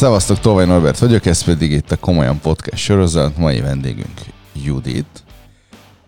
Szevasztok, 0.00 0.40
Tolvaj 0.40 0.66
Norbert 0.66 0.98
vagyok, 0.98 1.26
ez 1.26 1.42
pedig 1.42 1.70
itt 1.70 1.90
a 1.90 1.96
Komolyan 1.96 2.40
Podcast 2.40 2.82
sorozat, 2.82 3.36
mai 3.36 3.60
vendégünk 3.60 4.20
Judit. 4.64 5.24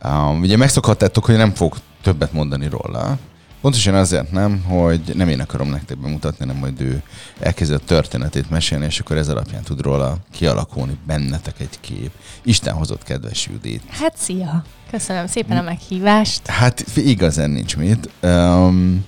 Um, 0.04 0.40
ugye 0.40 0.56
megszokhattátok, 0.56 1.24
hogy 1.24 1.36
nem 1.36 1.54
fog 1.54 1.76
többet 2.02 2.32
mondani 2.32 2.68
róla. 2.68 3.18
Pontosan 3.60 3.94
azért 3.94 4.30
nem, 4.30 4.62
hogy 4.62 5.00
nem 5.14 5.28
én 5.28 5.40
akarom 5.40 5.70
nektek 5.70 5.98
bemutatni, 5.98 6.46
hanem 6.46 6.60
majd 6.60 6.80
ő 6.80 7.02
elkezd 7.40 7.72
a 7.72 7.78
történetét 7.78 8.50
mesélni, 8.50 8.84
és 8.84 9.00
akkor 9.00 9.16
ez 9.16 9.28
alapján 9.28 9.62
tud 9.62 9.80
róla 9.80 10.16
kialakulni 10.30 10.98
bennetek 11.06 11.60
egy 11.60 11.80
kép. 11.80 12.10
Isten 12.42 12.74
hozott 12.74 13.02
kedves 13.02 13.46
Judit. 13.46 13.82
Hát 13.88 14.14
szia! 14.16 14.64
Köszönöm 14.90 15.26
szépen 15.26 15.56
a 15.56 15.62
meghívást. 15.62 16.46
Hát 16.46 16.84
igazán 16.96 17.50
nincs 17.50 17.76
mit. 17.76 18.08
Um, 18.22 19.04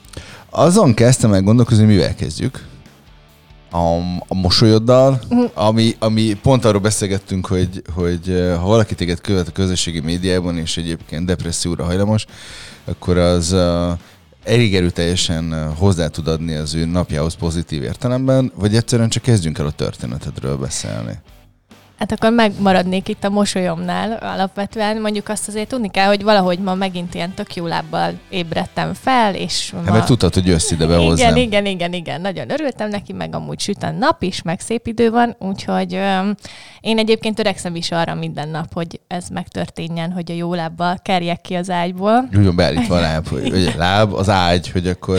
azon 0.51 0.95
kezdtem 0.95 1.30
meg 1.30 1.45
gondolkozni, 1.45 1.85
mivel 1.85 2.14
kezdjük 2.14 2.73
a, 3.75 3.96
a 4.29 4.35
mosolyoddal, 4.35 5.21
uh-huh. 5.31 5.51
ami, 5.55 5.96
ami 5.99 6.39
pont 6.43 6.65
arról 6.65 6.81
beszélgettünk, 6.81 7.46
hogy, 7.46 7.82
hogy 7.95 8.55
ha 8.61 8.67
valaki 8.67 8.95
téged 8.95 9.21
követ 9.21 9.49
a 9.49 9.53
közösségi 9.53 10.01
médiában, 10.01 10.59
és 10.59 10.77
egyébként 10.77 11.27
depresszióra 11.27 11.85
hajlamos, 11.85 12.27
akkor 12.85 13.18
az 13.18 13.53
uh, 13.53 13.99
elég 14.45 14.77
erőteljesen 14.77 15.75
hozzá 15.75 16.09
tud 16.09 16.29
adni 16.29 16.55
az 16.55 16.75
ő 16.75 16.85
napjához 16.85 17.35
pozitív 17.35 17.82
értelemben, 17.82 18.53
vagy 18.55 18.77
egyszerűen 18.77 19.09
csak 19.09 19.23
kezdjünk 19.23 19.59
el 19.59 19.67
a 19.67 19.71
történetedről 19.71 20.57
beszélni. 20.57 21.18
Hát 21.98 22.12
akkor 22.12 22.32
megmaradnék 22.32 23.08
itt 23.08 23.25
a 23.25 23.30
mosolyomnál 23.30 24.12
alapvetően. 24.12 25.00
Mondjuk 25.00 25.29
azt 25.29 25.48
azért 25.48 25.68
tudni 25.68 25.90
kell, 25.90 26.07
hogy 26.07 26.22
valahogy 26.22 26.58
ma 26.58 26.75
megint 26.75 27.14
ilyen 27.14 27.34
tök 27.34 27.54
jó 27.54 27.67
lábbal 27.67 28.12
ébredtem 28.29 28.94
fel, 28.94 29.34
és 29.34 29.72
ma... 29.72 29.82
Hát 29.84 29.93
mert 29.93 30.07
tudtad, 30.07 30.34
hogy 30.34 30.46
jössz 30.46 30.70
ide 30.70 30.86
be 30.86 30.94
igen, 30.94 31.07
hozzám. 31.07 31.36
Igen, 31.36 31.67
igen, 31.67 31.93
igen, 31.93 32.20
nagyon 32.20 32.50
örültem 32.50 32.89
neki, 32.89 33.12
meg 33.12 33.34
amúgy 33.34 33.61
süt 33.61 33.83
a 33.83 33.91
nap 33.91 34.23
is, 34.23 34.42
meg 34.42 34.61
szép 34.61 34.86
idő 34.86 35.11
van, 35.11 35.36
úgyhogy 35.39 35.98
én 36.85 36.99
egyébként 36.99 37.35
törekszem 37.35 37.75
is 37.75 37.91
arra 37.91 38.15
minden 38.15 38.49
nap, 38.49 38.73
hogy 38.73 39.01
ez 39.07 39.29
megtörténjen, 39.29 40.13
hogy 40.13 40.31
a 40.31 40.35
jó 40.35 40.55
lábbal 40.55 40.99
kerjek 41.03 41.41
ki 41.41 41.55
az 41.55 41.71
ágyból. 41.71 42.29
Úgy 42.37 42.55
beállítva 42.55 42.97
a 42.97 43.01
láb, 43.01 43.29
hogy, 43.29 43.51
hogy 43.51 43.75
láb, 43.77 44.13
az 44.13 44.29
ágy, 44.29 44.71
hogy 44.71 44.87
akkor... 44.87 45.19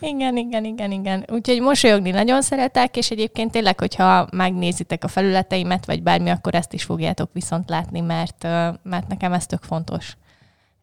Igen, 0.00 0.36
igen, 0.36 0.64
igen, 0.64 0.90
igen. 0.90 1.24
Úgyhogy 1.28 1.60
mosolyogni 1.60 2.10
nagyon 2.10 2.42
szeretek, 2.42 2.96
és 2.96 3.10
egyébként 3.10 3.50
tényleg, 3.50 3.78
hogyha 3.78 4.28
megnézitek 4.32 5.04
a 5.04 5.08
felületeimet, 5.08 5.86
vagy 5.86 6.02
bármi, 6.02 6.30
akkor 6.30 6.54
ezt 6.54 6.72
is 6.72 6.82
fogjátok 6.82 7.30
viszont 7.32 7.68
látni, 7.68 8.00
mert, 8.00 8.42
mert 8.82 9.08
nekem 9.08 9.32
ez 9.32 9.46
tök 9.46 9.62
fontos. 9.62 10.16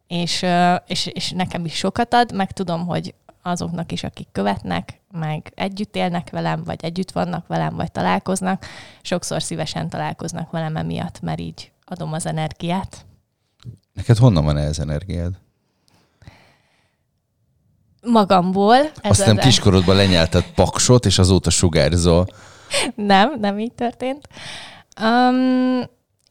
És, 0.06 0.44
és, 0.86 1.06
és 1.06 1.30
nekem 1.30 1.64
is 1.64 1.74
sokat 1.74 2.14
ad, 2.14 2.34
meg 2.34 2.52
tudom, 2.52 2.86
hogy 2.86 3.14
azoknak 3.42 3.92
is, 3.92 4.04
akik 4.04 4.28
követnek, 4.32 5.00
meg 5.10 5.52
együtt 5.54 5.96
élnek 5.96 6.30
velem, 6.30 6.64
vagy 6.64 6.84
együtt 6.84 7.10
vannak 7.10 7.46
velem, 7.46 7.76
vagy 7.76 7.92
találkoznak, 7.92 8.66
sokszor 9.02 9.42
szívesen 9.42 9.88
találkoznak 9.88 10.50
velem 10.50 10.76
emiatt, 10.76 11.20
mert 11.20 11.40
így 11.40 11.72
adom 11.84 12.12
az 12.12 12.26
energiát. 12.26 13.06
Neked 13.92 14.16
honnan 14.16 14.44
van 14.44 14.56
ez 14.56 14.78
energiád? 14.78 15.32
Magamból. 18.06 18.76
Ez 18.76 18.90
Azt 19.02 19.26
nem 19.26 19.36
kiskorodban 19.36 19.96
lenyelted 19.96 20.44
paksot, 20.54 21.06
és 21.06 21.18
azóta 21.18 21.50
sugárzol. 21.50 22.26
nem, 22.94 23.38
nem 23.40 23.58
így 23.58 23.72
történt. 23.72 24.28
Um, 25.00 25.82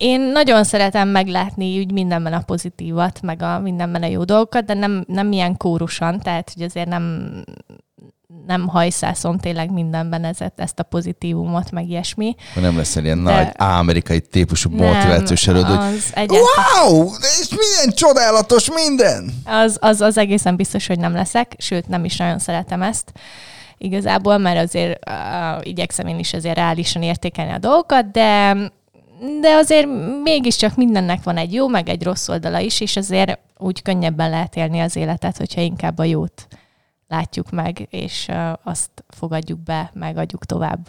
én 0.01 0.21
nagyon 0.21 0.63
szeretem 0.63 1.09
meglátni 1.09 1.79
úgy 1.79 1.91
mindenben 1.91 2.33
a 2.33 2.41
pozitívat, 2.41 3.21
meg 3.21 3.41
a 3.41 3.59
mindenben 3.59 4.03
a 4.03 4.07
jó 4.07 4.23
dolgokat, 4.23 4.65
de 4.65 4.73
nem, 4.73 5.03
nem 5.07 5.31
ilyen 5.31 5.57
kórusan, 5.57 6.19
tehát 6.19 6.51
hogy 6.53 6.63
azért 6.63 6.87
nem, 6.87 7.33
nem 8.45 8.67
hajszászom 8.67 9.37
tényleg 9.37 9.71
mindenben 9.71 10.23
ezet, 10.23 10.53
ezt 10.59 10.79
a 10.79 10.83
pozitívumot, 10.83 11.71
meg 11.71 11.89
ilyesmi. 11.89 12.35
Nem 12.55 12.77
lesz 12.77 12.95
egy 12.95 13.03
ilyen 13.03 13.23
de 13.23 13.33
nagy 13.33 13.51
amerikai 13.57 14.19
típusú 14.21 14.69
motivációs 14.69 15.47
előd, 15.47 15.65
hogy 15.65 16.29
wow, 16.29 17.09
és 17.41 17.49
milyen 17.49 17.95
csodálatos 17.95 18.69
minden! 18.73 19.33
Az, 19.45 19.77
az, 19.79 20.01
az 20.01 20.17
egészen 20.17 20.55
biztos, 20.55 20.87
hogy 20.87 20.99
nem 20.99 21.13
leszek, 21.13 21.55
sőt 21.57 21.87
nem 21.87 22.05
is 22.05 22.17
nagyon 22.17 22.39
szeretem 22.39 22.81
ezt 22.81 23.11
igazából, 23.77 24.37
mert 24.37 24.59
azért 24.63 25.09
uh, 25.09 25.67
igyekszem 25.67 26.07
én 26.07 26.19
is 26.19 26.33
azért 26.33 26.55
reálisan 26.55 27.01
értékelni 27.01 27.51
a 27.51 27.57
dolgokat, 27.57 28.11
de 28.11 28.55
de 29.41 29.53
azért 29.53 29.87
mégiscsak 30.23 30.75
mindennek 30.75 31.23
van 31.23 31.37
egy 31.37 31.53
jó, 31.53 31.67
meg 31.67 31.89
egy 31.89 32.03
rossz 32.03 32.27
oldala 32.29 32.59
is, 32.59 32.79
és 32.81 32.95
azért 32.95 33.39
úgy 33.57 33.81
könnyebben 33.81 34.29
lehet 34.29 34.55
élni 34.55 34.79
az 34.79 34.95
életet, 34.95 35.37
hogyha 35.37 35.61
inkább 35.61 35.97
a 35.97 36.03
jót 36.03 36.47
látjuk 37.07 37.51
meg, 37.51 37.87
és 37.89 38.27
azt 38.63 38.89
fogadjuk 39.07 39.59
be, 39.59 39.91
megadjuk 39.93 40.45
tovább. 40.45 40.87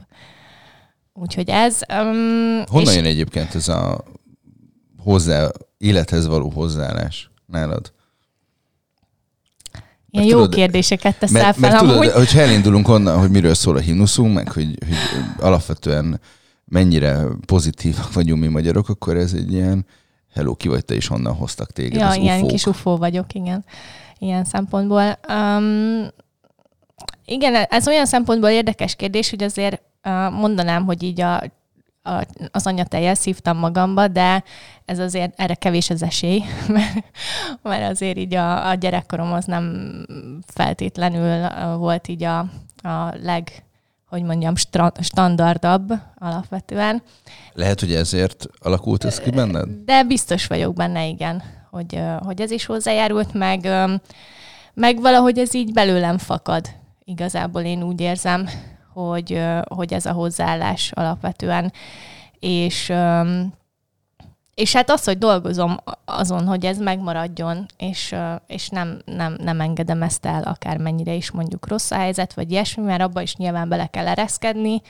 Úgyhogy 1.15 1.49
ez... 1.49 1.81
Um, 1.93 2.65
Honnan 2.67 2.89
és... 2.89 2.95
jön 2.95 3.05
egyébként 3.05 3.55
ez 3.55 3.69
a 3.69 4.05
hozzá, 4.99 5.51
élethez 5.79 6.27
való 6.27 6.51
hozzáállás 6.51 7.31
nálad? 7.47 7.93
Ilyen 10.11 10.27
jó 10.27 10.37
tudod, 10.37 10.55
kérdéseket 10.55 11.19
teszel 11.19 11.43
mert, 11.43 11.59
fel 11.59 11.71
mert 11.71 11.83
amúgy. 11.83 11.97
tudod, 11.97 12.13
hogyha 12.13 12.41
elindulunk 12.41 12.89
onnan, 12.89 13.19
hogy 13.19 13.31
miről 13.31 13.55
szól 13.55 13.77
a 13.77 13.81
himnuszunk, 13.81 14.35
meg 14.35 14.53
hogy, 14.53 14.79
hogy 14.87 14.97
alapvetően 15.39 16.21
mennyire 16.73 17.25
pozitívak 17.47 18.13
vagyunk 18.13 18.41
mi 18.41 18.49
magyarok, 18.49 18.89
akkor 18.89 19.17
ez 19.17 19.33
egy 19.33 19.53
ilyen 19.53 19.87
hello, 20.35 20.55
ki 20.55 20.69
vagy 20.69 20.85
te 20.85 20.95
is 20.95 21.07
honnan 21.07 21.35
hoztak 21.35 21.71
téged 21.71 22.01
ja, 22.01 22.09
az 22.09 22.17
ilyen 22.17 22.39
ufók. 22.39 22.51
kis 22.51 22.67
ufó 22.67 22.97
vagyok, 22.97 23.35
igen. 23.35 23.65
Ilyen 24.19 24.45
szempontból. 24.45 25.19
Um, 25.29 26.09
igen, 27.25 27.55
ez 27.55 27.89
olyan 27.89 28.07
szempontból 28.07 28.49
érdekes 28.49 28.97
kérdés, 28.97 29.31
hogy 29.31 29.43
azért 29.43 29.83
uh, 30.05 30.31
mondanám, 30.31 30.85
hogy 30.85 31.03
így 31.03 31.21
a 31.21 31.43
a, 32.03 32.27
az 32.51 32.67
anyatejjel 32.67 33.15
szívtam 33.15 33.57
magamba, 33.57 34.09
de 34.09 34.45
ez 34.85 34.99
azért 34.99 35.41
erre 35.41 35.55
kevés 35.55 35.91
az 35.91 36.03
esély, 36.03 36.43
mert, 36.69 37.05
mert 37.63 37.91
azért 37.91 38.17
így 38.17 38.35
a, 38.35 38.69
a 38.69 38.75
gyerekkorom 38.75 39.33
az 39.33 39.45
nem 39.45 39.97
feltétlenül 40.47 41.49
volt 41.77 42.09
így 42.09 42.23
a, 42.23 42.39
a 42.83 43.15
leg, 43.23 43.65
hogy 44.13 44.23
mondjam, 44.23 44.57
stra, 44.57 44.93
standardabb 45.01 45.93
alapvetően. 46.15 47.03
Lehet, 47.53 47.81
hogy 47.81 47.95
ezért 47.95 48.47
alakult 48.59 49.05
ez 49.05 49.21
ki 49.21 49.31
benned? 49.31 49.69
De 49.85 50.05
biztos 50.05 50.47
vagyok 50.47 50.75
benne, 50.75 51.07
igen, 51.07 51.43
hogy, 51.71 52.01
hogy 52.19 52.41
ez 52.41 52.51
is 52.51 52.67
hozzájárult, 52.67 53.33
meg, 53.33 53.69
meg 54.75 55.01
valahogy 55.01 55.39
ez 55.39 55.55
így 55.55 55.73
belőlem 55.73 56.19
fakad. 56.19 56.69
Igazából 57.05 57.63
én 57.63 57.83
úgy 57.83 58.01
érzem, 58.01 58.49
hogy, 58.93 59.43
hogy 59.65 59.93
ez 59.93 60.07
a 60.07 60.13
hozzáállás 60.13 60.91
alapvetően. 60.95 61.73
És, 62.39 62.93
és 64.55 64.73
hát 64.73 64.91
az, 64.91 65.05
hogy 65.05 65.19
dolgozom 65.19 65.77
azon, 66.05 66.47
hogy 66.47 66.65
ez 66.65 66.79
megmaradjon, 66.79 67.67
és, 67.77 68.15
és 68.47 68.69
nem, 68.69 69.03
nem, 69.05 69.37
nem 69.43 69.61
engedem 69.61 70.03
ezt 70.03 70.27
el, 70.27 70.43
akármennyire 70.43 71.13
is 71.13 71.31
mondjuk 71.31 71.69
rossz 71.69 71.91
a 71.91 71.97
helyzet, 71.97 72.35
vagy 72.35 72.51
ilyesmi, 72.51 72.83
mert 72.83 73.03
abba 73.03 73.23
is 73.23 73.37
nyilván 73.37 73.69
bele 73.69 73.87
kell 73.87 74.09
ereszkedni, 74.09 74.83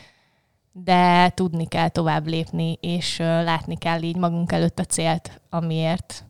de 0.72 1.32
tudni 1.34 1.66
kell 1.66 1.88
tovább 1.88 2.26
lépni, 2.26 2.78
és 2.80 3.18
látni 3.18 3.76
kell 3.78 4.02
így 4.02 4.16
magunk 4.16 4.52
előtt 4.52 4.78
a 4.78 4.84
célt, 4.84 5.40
amiért, 5.50 6.24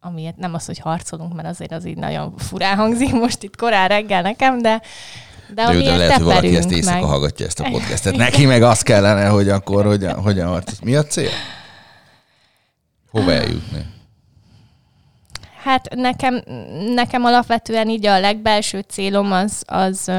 amiért 0.00 0.36
nem 0.36 0.54
az, 0.54 0.66
hogy 0.66 0.78
harcolunk, 0.78 1.34
mert 1.34 1.48
azért 1.48 1.72
az 1.72 1.86
így 1.86 1.96
nagyon 1.96 2.36
furán 2.36 2.76
hangzik 2.76 3.12
most 3.12 3.42
itt 3.42 3.56
korán 3.56 3.88
reggel 3.88 4.22
nekem, 4.22 4.62
de, 4.62 4.82
de, 5.54 5.64
de, 5.64 5.82
de 5.82 5.96
lehet, 5.96 6.12
hogy 6.12 6.24
valaki 6.24 6.56
ezt 6.56 6.70
éjszaka 6.70 7.00
meg. 7.00 7.08
hallgatja 7.08 7.46
ezt 7.46 7.60
a 7.60 7.68
podcastet. 7.70 8.16
Neki 8.26 8.46
meg 8.46 8.62
az 8.62 8.82
kellene, 8.82 9.26
hogy 9.26 9.48
akkor 9.48 9.84
hogyan, 9.84 10.20
hogyan 10.22 10.48
harc. 10.48 10.78
Mi 10.82 10.96
a 10.96 11.04
cél? 11.04 11.30
Hova 13.10 13.32
eljutni? 13.32 13.86
Hát 15.62 15.94
nekem, 15.94 16.42
nekem 16.94 17.24
alapvetően 17.24 17.88
így 17.88 18.06
a 18.06 18.20
legbelső 18.20 18.84
célom 18.88 19.32
az, 19.32 19.62
az, 19.66 20.10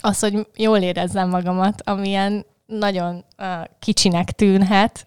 az, 0.00 0.18
hogy 0.18 0.46
jól 0.56 0.78
érezzem 0.78 1.28
magamat, 1.28 1.82
amilyen 1.84 2.46
nagyon 2.66 3.24
uh, 3.38 3.46
kicsinek 3.78 4.30
tűnhet. 4.30 5.06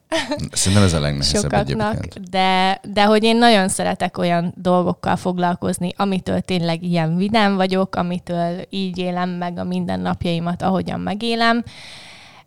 Szerintem 0.51 0.83
ez 0.83 0.94
a 0.94 1.00
legnehezebb 1.00 1.42
sokaknak, 1.42 1.95
egyébként. 1.95 2.30
De, 2.30 2.80
de 2.94 3.06
hogy 3.06 3.24
én 3.24 3.38
nagyon 3.38 3.68
szeretek 3.68 4.18
olyan 4.18 4.54
dolgokkal 4.56 5.16
foglalkozni, 5.16 5.94
amitől 5.98 6.42
tényleg 6.42 6.83
ilyen 6.83 7.18
vidám 7.18 7.56
vagyok, 7.56 7.95
amitől 7.95 8.62
így 8.69 8.98
élem 8.98 9.30
meg 9.30 9.57
a 9.57 9.63
mindennapjaimat, 9.63 10.62
ahogyan 10.62 11.00
megélem. 11.00 11.63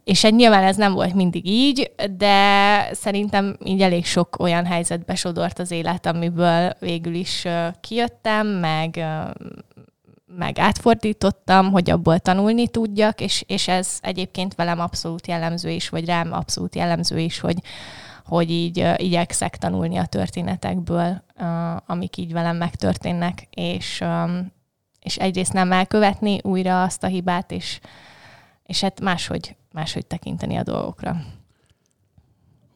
És 0.04 0.24
egy 0.24 0.34
nyilván 0.34 0.62
ez 0.62 0.76
nem 0.76 0.92
volt 0.92 1.14
mindig 1.14 1.46
így, 1.46 1.92
de 2.16 2.88
szerintem 2.92 3.56
így 3.64 3.82
elég 3.82 4.06
sok 4.06 4.36
olyan 4.38 4.66
helyzetbe 4.66 5.14
sodort 5.14 5.58
az 5.58 5.70
élet, 5.70 6.06
amiből 6.06 6.72
végül 6.78 7.14
is 7.14 7.46
kijöttem, 7.80 8.46
meg 8.46 9.04
meg 10.36 10.58
átfordítottam, 10.58 11.70
hogy 11.70 11.90
abból 11.90 12.18
tanulni 12.18 12.68
tudjak, 12.68 13.20
és, 13.20 13.44
és 13.46 13.68
ez 13.68 13.98
egyébként 14.00 14.54
velem 14.54 14.80
abszolút 14.80 15.26
jellemző 15.26 15.70
is, 15.70 15.88
vagy 15.88 16.04
rám 16.04 16.32
abszolút 16.32 16.74
jellemző 16.74 17.18
is, 17.18 17.40
hogy, 17.40 17.56
hogy 18.24 18.50
így 18.50 18.80
uh, 18.80 19.02
igyekszek 19.02 19.56
tanulni 19.56 19.96
a 19.96 20.06
történetekből, 20.06 21.22
uh, 21.40 21.76
amik 21.86 22.16
így 22.16 22.32
velem 22.32 22.56
megtörténnek, 22.56 23.48
és, 23.50 24.00
um, 24.00 24.52
és 25.00 25.16
egyrészt 25.16 25.52
nem 25.52 25.72
elkövetni 25.72 26.38
újra 26.42 26.82
azt 26.82 27.04
a 27.04 27.06
hibát, 27.06 27.50
és, 27.50 27.80
és 28.62 28.80
hát 28.80 29.00
máshogy, 29.00 29.56
máshogy 29.72 30.06
tekinteni 30.06 30.56
a 30.56 30.62
dolgokra. 30.62 31.16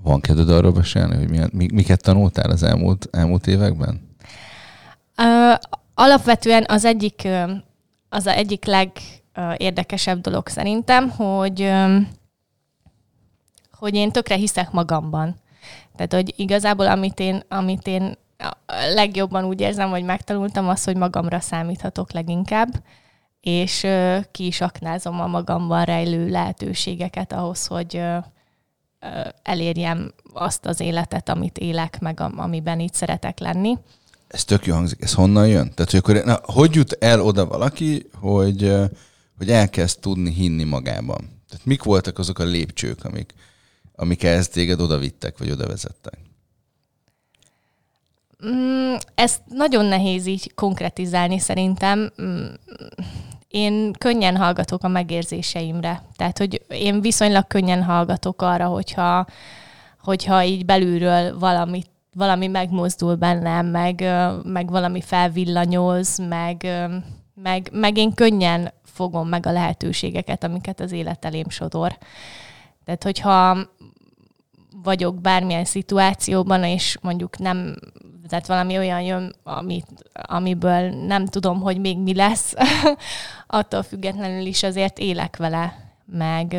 Van 0.02 0.20
kedved 0.20 0.50
arról 0.50 0.72
beszélni, 0.72 1.16
hogy 1.16 1.28
milyen, 1.28 1.50
miket 1.52 2.02
tanultál 2.02 2.50
az 2.50 2.62
elmúlt, 2.62 3.08
elmúlt 3.10 3.46
években? 3.46 4.16
Uh, 5.18 5.54
alapvetően 5.94 6.64
az 6.68 6.84
egyik, 6.84 7.28
az 8.08 8.26
a 8.26 8.30
egyik 8.30 8.64
legérdekesebb 8.64 10.20
dolog 10.20 10.48
szerintem, 10.48 11.10
hogy, 11.10 11.72
hogy 13.72 13.94
én 13.94 14.10
tökre 14.10 14.34
hiszek 14.34 14.70
magamban. 14.70 15.36
Tehát, 15.96 16.12
hogy 16.12 16.34
igazából 16.36 16.86
amit 16.86 17.20
én, 17.20 17.42
amit 17.48 17.86
én 17.86 18.16
legjobban 18.94 19.44
úgy 19.44 19.60
érzem, 19.60 19.90
hogy 19.90 20.04
megtanultam 20.04 20.68
az, 20.68 20.84
hogy 20.84 20.96
magamra 20.96 21.40
számíthatok 21.40 22.12
leginkább, 22.12 22.68
és 23.46 23.86
ki 24.30 24.46
is 24.46 24.60
aknázom 24.60 25.20
a 25.20 25.26
magamban 25.26 25.84
rejlő 25.84 26.28
lehetőségeket 26.28 27.32
ahhoz, 27.32 27.66
hogy 27.66 28.02
elérjem 29.42 30.12
azt 30.32 30.66
az 30.66 30.80
életet, 30.80 31.28
amit 31.28 31.58
élek, 31.58 32.00
meg 32.00 32.20
amiben 32.20 32.80
így 32.80 32.94
szeretek 32.94 33.38
lenni. 33.38 33.78
Ez 34.28 34.44
tök 34.44 34.66
jó 34.66 34.74
hangzik. 34.74 35.02
Ez 35.02 35.14
honnan 35.14 35.48
jön? 35.48 35.72
Tehát, 35.74 35.90
hogy 35.90 36.00
akkor 36.00 36.24
na, 36.24 36.40
hogy 36.42 36.74
jut 36.74 36.92
el 36.92 37.20
oda 37.20 37.46
valaki, 37.46 38.06
hogy, 38.14 38.74
hogy 39.36 39.50
elkezd 39.50 40.00
tudni 40.00 40.32
hinni 40.32 40.64
magában? 40.64 41.18
Tehát 41.48 41.64
mik 41.64 41.82
voltak 41.82 42.18
azok 42.18 42.38
a 42.38 42.44
lépcsők, 42.44 43.04
amik, 43.04 43.34
amik 43.94 44.22
ezt 44.22 44.52
téged 44.52 44.80
oda 44.80 44.98
vittek, 44.98 45.38
vagy 45.38 45.50
oda 45.50 45.66
vezettek? 45.66 46.18
Mm, 48.46 48.94
ezt 49.14 49.40
nagyon 49.48 49.84
nehéz 49.84 50.26
így 50.26 50.54
konkretizálni 50.54 51.38
szerintem. 51.38 52.12
Mm, 52.22 52.46
én 53.48 53.92
könnyen 53.92 54.36
hallgatok 54.36 54.82
a 54.84 54.88
megérzéseimre. 54.88 56.02
Tehát, 56.16 56.38
hogy 56.38 56.62
én 56.68 57.00
viszonylag 57.00 57.46
könnyen 57.46 57.82
hallgatok 57.82 58.42
arra, 58.42 58.66
hogyha, 58.66 59.26
hogyha 60.00 60.44
így 60.44 60.64
belülről 60.64 61.38
valamit 61.38 61.90
valami 62.16 62.46
megmozdul 62.46 63.14
bennem, 63.14 63.66
meg, 63.66 64.04
meg 64.44 64.70
valami 64.70 65.00
felvillanyoz, 65.00 66.18
meg, 66.18 66.66
meg, 67.34 67.68
meg 67.72 67.96
én 67.96 68.14
könnyen 68.14 68.72
fogom 68.84 69.28
meg 69.28 69.46
a 69.46 69.52
lehetőségeket, 69.52 70.44
amiket 70.44 70.80
az 70.80 70.92
élet 70.92 71.24
elém 71.24 71.48
sodor. 71.48 71.98
Tehát, 72.84 73.02
hogyha 73.02 73.58
vagyok 74.82 75.20
bármilyen 75.20 75.64
szituációban, 75.64 76.64
és 76.64 76.98
mondjuk 77.00 77.38
nem, 77.38 77.74
tehát 78.28 78.46
valami 78.46 78.78
olyan 78.78 79.00
jön, 79.00 79.34
amit, 79.42 79.86
amiből 80.12 80.90
nem 80.90 81.26
tudom, 81.26 81.60
hogy 81.60 81.80
még 81.80 81.98
mi 81.98 82.14
lesz, 82.14 82.54
attól 83.46 83.82
függetlenül 83.82 84.46
is 84.46 84.62
azért 84.62 84.98
élek 84.98 85.36
vele, 85.36 85.86
meg, 86.06 86.56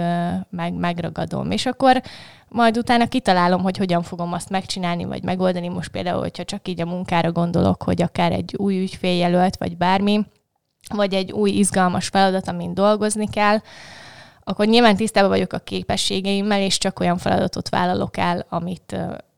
meg 0.50 0.74
megragadom. 0.74 1.52
És 1.52 1.66
akkor 1.66 2.02
majd 2.50 2.78
utána 2.78 3.08
kitalálom, 3.08 3.62
hogy 3.62 3.78
hogyan 3.78 4.04
fogom 4.04 4.34
azt 4.34 4.50
megcsinálni, 4.50 5.06
vagy 5.06 5.24
megoldani. 5.24 5.68
Most 5.68 5.90
például, 5.90 6.20
hogyha 6.20 6.44
csak 6.44 6.68
így 6.68 6.82
a 6.82 6.86
munkára 6.86 7.32
gondolok, 7.32 7.84
hogy 7.84 8.02
akár 8.02 8.32
egy 8.32 8.56
új 8.58 8.82
ügyféljelölt, 8.82 9.58
vagy 9.58 9.78
bármi, 9.78 10.26
vagy 10.96 11.14
egy 11.14 11.32
új 11.32 11.52
izgalmas 11.52 12.08
feladat, 12.08 12.48
amin 12.48 12.74
dolgozni 12.74 13.30
kell, 13.30 13.58
akkor 14.44 14.66
nyilván 14.66 14.96
tisztában 14.96 15.30
vagyok 15.30 15.54
a 15.54 15.60
képességeimmel, 15.60 16.62
és 16.62 16.78
csak 16.78 17.00
olyan 17.00 17.18
feladatot 17.18 17.70
vállalok 17.70 18.18
el, 18.18 18.46
amit 18.50 18.98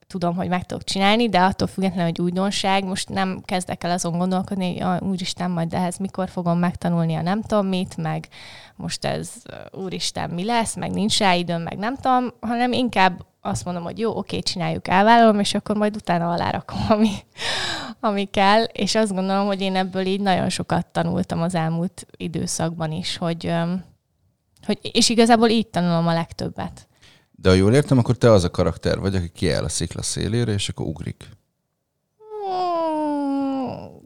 tudom, 0.10 0.36
hogy 0.36 0.48
meg 0.50 0.66
tudok 0.66 0.84
csinálni, 0.84 1.30
de 1.30 1.40
attól 1.40 1.68
függetlenül, 1.68 2.06
hogy 2.06 2.22
újdonság, 2.22 2.84
most 2.84 3.10
nem 3.10 3.42
kezdek 3.46 3.84
el 3.84 3.92
azon 3.92 4.18
gondolkodni, 4.18 4.80
hogy 4.80 4.82
ah, 4.82 5.10
úristen, 5.10 5.52
majd 5.52 5.74
ehhez 5.74 5.98
mikor 5.98 6.30
fogom 6.30 6.60
megtanulni 6.60 7.16
a 7.16 7.22
nem 7.22 7.42
tudom 7.42 7.68
mit, 7.68 7.98
meg 7.98 8.28
most 8.76 9.06
ez 9.06 9.32
úristen 9.72 10.30
mi 10.30 10.46
lesz, 10.46 10.76
meg 10.76 10.92
nincs 10.92 11.20
rá 11.20 11.34
időm, 11.34 11.62
meg 11.62 11.78
nem 11.78 11.96
tudom, 11.96 12.34
hanem 12.40 12.72
inkább 12.72 13.26
azt 13.42 13.66
mondom, 13.66 13.84
hogy 13.84 14.00
jó, 14.00 14.18
oké, 14.18 14.40
csináljuk, 14.40 14.88
elvállalom, 14.88 15.40
és 15.40 15.54
akkor 15.54 15.76
majd 15.76 15.96
utána 15.96 16.32
alárakom, 16.32 16.80
ami, 16.96 17.12
ami 18.00 18.26
kell. 18.26 18.64
És 18.64 18.96
azt 18.96 19.14
gondolom, 19.14 19.46
hogy 19.46 19.62
én 19.62 19.76
ebből 19.76 20.06
így 20.06 20.22
nagyon 20.22 20.50
sokat 20.50 20.86
tanultam 20.86 21.42
az 21.42 21.56
elmúlt 21.56 22.06
időszakban 22.18 22.92
is, 22.92 23.18
hogy, 23.18 23.54
hogy 24.66 24.80
és 24.82 25.10
igazából 25.10 25.50
így 25.50 25.68
tanulom 25.68 26.08
a 26.08 26.14
legtöbbet. 26.14 26.88
De 27.42 27.50
ha 27.50 27.56
jól 27.56 27.74
értem, 27.74 27.98
akkor 27.98 28.18
te 28.18 28.32
az 28.32 28.44
a 28.44 28.52
karakter 28.52 29.00
vagy, 29.00 29.16
aki 29.16 29.30
kiáll 29.30 29.64
a 29.64 29.70
szikla 29.70 30.02
szélére, 30.02 30.52
és 30.52 30.70
akkor 30.70 30.86
ugrik. 30.86 31.30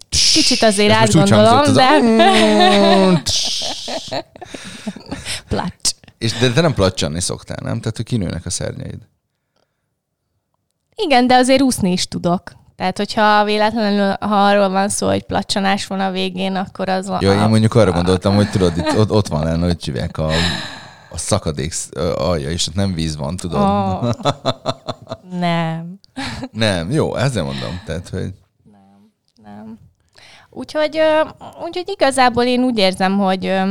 Kicsit 0.09 0.61
azért 0.61 0.91
átgondolom, 0.91 1.73
de... 1.73 1.99
Placs. 5.47 5.89
És 6.17 6.33
de 6.33 6.51
te 6.51 6.61
nem 6.61 6.73
placsanni 6.73 7.19
szoktál, 7.19 7.57
nem? 7.61 7.79
Tehát, 7.79 7.95
hogy 7.95 8.05
kinőnek 8.05 8.45
a 8.45 8.49
szernyeid. 8.49 8.99
Igen, 10.95 11.27
de 11.27 11.35
azért 11.35 11.61
úszni 11.61 11.91
is 11.91 12.07
tudok. 12.07 12.51
Tehát, 12.75 12.97
hogyha 12.97 13.43
véletlenül, 13.43 14.15
ha 14.19 14.45
arról 14.45 14.69
van 14.69 14.89
szó, 14.89 15.07
hogy 15.07 15.23
placsanás 15.23 15.87
van 15.87 15.99
a 15.99 16.11
végén, 16.11 16.55
akkor 16.55 16.89
az 16.89 17.07
van. 17.07 17.19
Jó, 17.21 17.31
én 17.31 17.47
mondjuk 17.47 17.75
arra 17.75 17.91
gondoltam, 17.91 18.35
hogy 18.35 18.49
tudod, 18.49 18.77
itt, 18.77 18.97
ott, 18.97 19.11
ott 19.11 19.27
van 19.27 19.43
lenne, 19.43 19.65
hogy 19.65 20.01
a, 20.11 20.31
a 21.13 21.17
szakadék 21.17 21.73
alja, 22.15 22.49
és 22.49 22.67
nem 22.67 22.93
víz 22.93 23.15
van, 23.15 23.35
tudod. 23.35 23.61
Oh, 23.61 24.11
nem. 25.39 25.99
Nem, 26.51 26.91
jó, 26.91 27.15
ezzel 27.15 27.43
mondom. 27.43 27.81
Tehát, 27.85 28.09
hogy... 28.09 28.33
Nem, 28.71 29.11
nem. 29.43 29.77
Úgyhogy, 30.49 30.99
úgyhogy 31.63 31.89
igazából 31.89 32.43
én 32.43 32.63
úgy 32.63 32.77
érzem, 32.77 33.17
hogy 33.17 33.61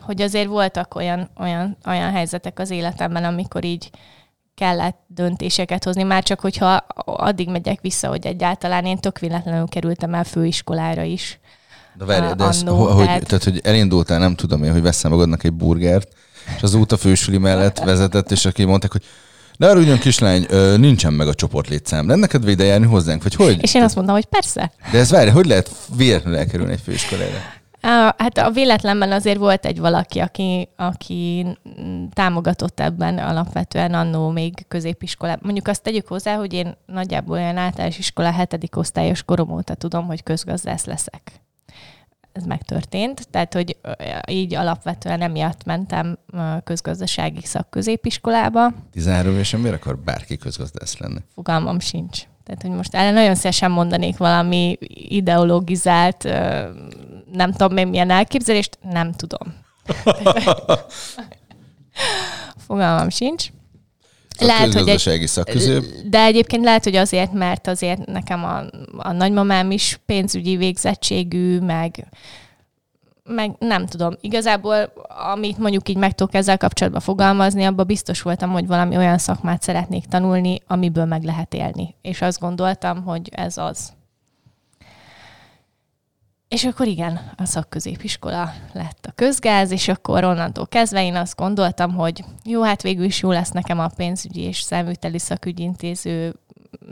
hogy 0.00 0.22
azért 0.22 0.48
voltak 0.48 0.94
olyan, 0.94 1.30
olyan, 1.38 1.76
olyan 1.86 2.10
helyzetek 2.10 2.58
az 2.58 2.70
életemben, 2.70 3.24
amikor 3.24 3.64
így 3.64 3.90
kellett 4.54 4.98
döntéseket 5.06 5.84
hozni, 5.84 6.02
már 6.02 6.22
csak 6.22 6.40
hogyha 6.40 6.72
addig 7.04 7.48
megyek 7.48 7.80
vissza, 7.80 8.08
hogy 8.08 8.26
egyáltalán 8.26 8.86
én 8.86 8.98
tök 8.98 9.18
véletlenül 9.18 9.68
kerültem 9.68 10.14
el 10.14 10.24
főiskolára 10.24 11.02
is. 11.02 11.40
De 11.94 12.04
várj, 12.04 12.34
de 12.34 12.44
ez, 12.44 12.62
annó, 12.62 12.86
hogy, 12.86 13.04
tehát... 13.04 13.26
tehát, 13.26 13.44
hogy 13.44 13.60
elindultál, 13.64 14.18
nem 14.18 14.34
tudom 14.34 14.64
én, 14.64 14.72
hogy 14.72 14.82
veszem 14.82 15.10
magadnak 15.10 15.44
egy 15.44 15.52
burgert, 15.52 16.12
és 16.56 16.62
az 16.62 16.74
út 16.74 16.92
a 16.92 16.96
fősüli 16.96 17.38
mellett 17.38 17.78
vezetett, 17.78 18.30
és 18.30 18.44
aki 18.44 18.64
mondták, 18.64 18.92
hogy 18.92 19.04
arra 19.58 19.80
ugyan 19.80 19.98
kislány, 19.98 20.46
nincsen 20.76 21.12
meg 21.12 21.28
a 21.28 21.34
csoport 21.34 21.68
létszám. 21.68 22.08
Lenne 22.08 22.20
neked 22.20 22.48
ide 22.48 22.64
járni 22.64 22.86
hozzánk, 22.86 23.22
vagy 23.22 23.34
hogy? 23.34 23.62
És 23.62 23.74
én 23.74 23.82
azt 23.82 23.94
mondtam, 23.94 24.16
hogy 24.16 24.24
persze. 24.24 24.72
De 24.92 24.98
ez 24.98 25.10
várj, 25.10 25.30
hogy 25.30 25.46
lehet 25.46 25.70
véletlenül 25.96 26.38
elkerülni 26.38 26.72
egy 26.72 26.80
főiskolára? 26.80 27.38
Hát 28.16 28.38
a 28.38 28.50
véletlenben 28.50 29.12
azért 29.12 29.38
volt 29.38 29.66
egy 29.66 29.78
valaki, 29.78 30.18
aki, 30.18 30.68
aki 30.76 31.46
támogatott 32.12 32.80
ebben 32.80 33.18
alapvetően 33.18 33.94
annó 33.94 34.30
még 34.30 34.66
középiskolában. 34.68 35.42
Mondjuk 35.44 35.68
azt 35.68 35.82
tegyük 35.82 36.06
hozzá, 36.06 36.34
hogy 36.34 36.52
én 36.52 36.76
nagyjából 36.86 37.36
olyan 37.36 37.56
általános 37.56 37.98
iskola 37.98 38.30
hetedik 38.30 38.76
osztályos 38.76 39.22
korom 39.22 39.50
óta 39.50 39.74
tudom, 39.74 40.06
hogy 40.06 40.22
közgazdász 40.22 40.84
leszek. 40.84 41.40
Ez 42.32 42.44
megtörtént, 42.44 43.28
tehát 43.30 43.54
hogy 43.54 43.76
így 44.28 44.54
alapvetően 44.54 45.20
emiatt 45.20 45.64
mentem 45.64 46.18
közgazdasági 46.64 47.44
szakközépiskolába. 47.44 48.72
13 48.92 49.32
évesen 49.32 49.60
miért 49.60 49.76
akar 49.76 49.98
bárki 49.98 50.36
közgazdász 50.36 50.98
lenni? 50.98 51.18
Fogalmam 51.34 51.80
sincs. 51.80 52.22
Tehát, 52.44 52.62
hogy 52.62 52.70
most 52.70 52.94
erre 52.94 53.10
nagyon 53.10 53.34
szívesen 53.34 53.70
mondanék 53.70 54.16
valami 54.16 54.78
ideologizált, 55.08 56.22
nem 57.32 57.52
tudom 57.52 57.72
még 57.72 57.86
milyen 57.86 58.10
elképzelést, 58.10 58.78
nem 58.82 59.12
tudom. 59.12 59.54
Fogalmam 62.66 63.08
sincs. 63.08 63.48
Lehet, 64.40 64.74
hogy 64.74 64.88
egy, 64.88 65.26
szakközép. 65.26 65.84
De 66.04 66.22
egyébként 66.22 66.64
lehet, 66.64 66.84
hogy 66.84 66.96
azért, 66.96 67.32
mert 67.32 67.66
azért 67.66 68.06
nekem 68.06 68.44
a, 68.44 68.62
a 68.96 69.12
nagymamám 69.12 69.70
is 69.70 70.00
pénzügyi 70.06 70.56
végzettségű, 70.56 71.58
meg 71.58 72.08
meg 73.24 73.54
nem 73.58 73.86
tudom, 73.86 74.16
igazából 74.20 74.92
amit 75.34 75.58
mondjuk 75.58 75.88
így 75.88 75.96
meg 75.96 76.14
tudok 76.14 76.34
ezzel 76.34 76.56
kapcsolatban 76.56 77.00
fogalmazni, 77.00 77.64
abban 77.64 77.86
biztos 77.86 78.22
voltam, 78.22 78.50
hogy 78.50 78.66
valami 78.66 78.96
olyan 78.96 79.18
szakmát 79.18 79.62
szeretnék 79.62 80.04
tanulni, 80.04 80.60
amiből 80.66 81.04
meg 81.04 81.22
lehet 81.22 81.54
élni. 81.54 81.94
És 82.02 82.22
azt 82.22 82.40
gondoltam, 82.40 83.02
hogy 83.02 83.28
ez 83.32 83.56
az. 83.56 83.92
És 86.50 86.64
akkor 86.64 86.86
igen, 86.86 87.32
a 87.36 87.44
szakközépiskola 87.44 88.52
lett 88.72 89.06
a 89.06 89.12
közgáz, 89.14 89.70
és 89.70 89.88
akkor 89.88 90.24
onnantól 90.24 90.66
kezdve 90.66 91.04
én 91.04 91.14
azt 91.14 91.36
gondoltam, 91.36 91.94
hogy 91.94 92.24
jó, 92.44 92.62
hát 92.62 92.82
végül 92.82 93.04
is 93.04 93.22
jó 93.22 93.30
lesz 93.30 93.50
nekem 93.50 93.78
a 93.78 93.90
pénzügyi 93.96 94.40
és 94.40 94.60
száműteli 94.60 95.18
szakügyintéző 95.18 96.34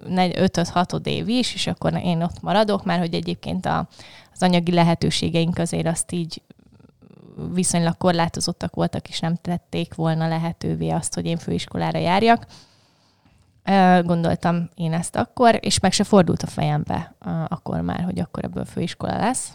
5-6 0.09 1.07
év 1.07 1.29
is, 1.29 1.55
és 1.55 1.67
akkor 1.67 1.95
én 1.95 2.23
ott 2.23 2.41
maradok, 2.41 2.85
mert 2.85 3.00
hogy 3.00 3.15
egyébként 3.15 3.67
a, 3.67 3.88
az 4.35 4.43
anyagi 4.43 4.73
lehetőségeink 4.73 5.59
azért 5.59 5.87
azt 5.87 6.12
így 6.12 6.43
viszonylag 7.53 7.97
korlátozottak 7.97 8.75
voltak, 8.75 9.09
és 9.09 9.21
nem 9.21 9.35
tették 9.35 9.95
volna 9.95 10.29
lehetővé 10.29 10.88
azt, 10.88 11.15
hogy 11.15 11.27
én 11.27 11.38
főiskolára 11.38 11.99
járjak. 11.99 12.47
Gondoltam 14.02 14.68
én 14.75 14.92
ezt 14.92 15.16
akkor, 15.16 15.58
és 15.60 15.78
meg 15.78 15.92
se 15.92 16.04
fordult 16.04 16.42
a 16.42 16.46
fejembe 16.46 17.14
akkor 17.48 17.80
már, 17.80 18.00
hogy 18.00 18.18
akkor 18.18 18.44
ebből 18.44 18.64
főiskola 18.64 19.16
lesz. 19.16 19.52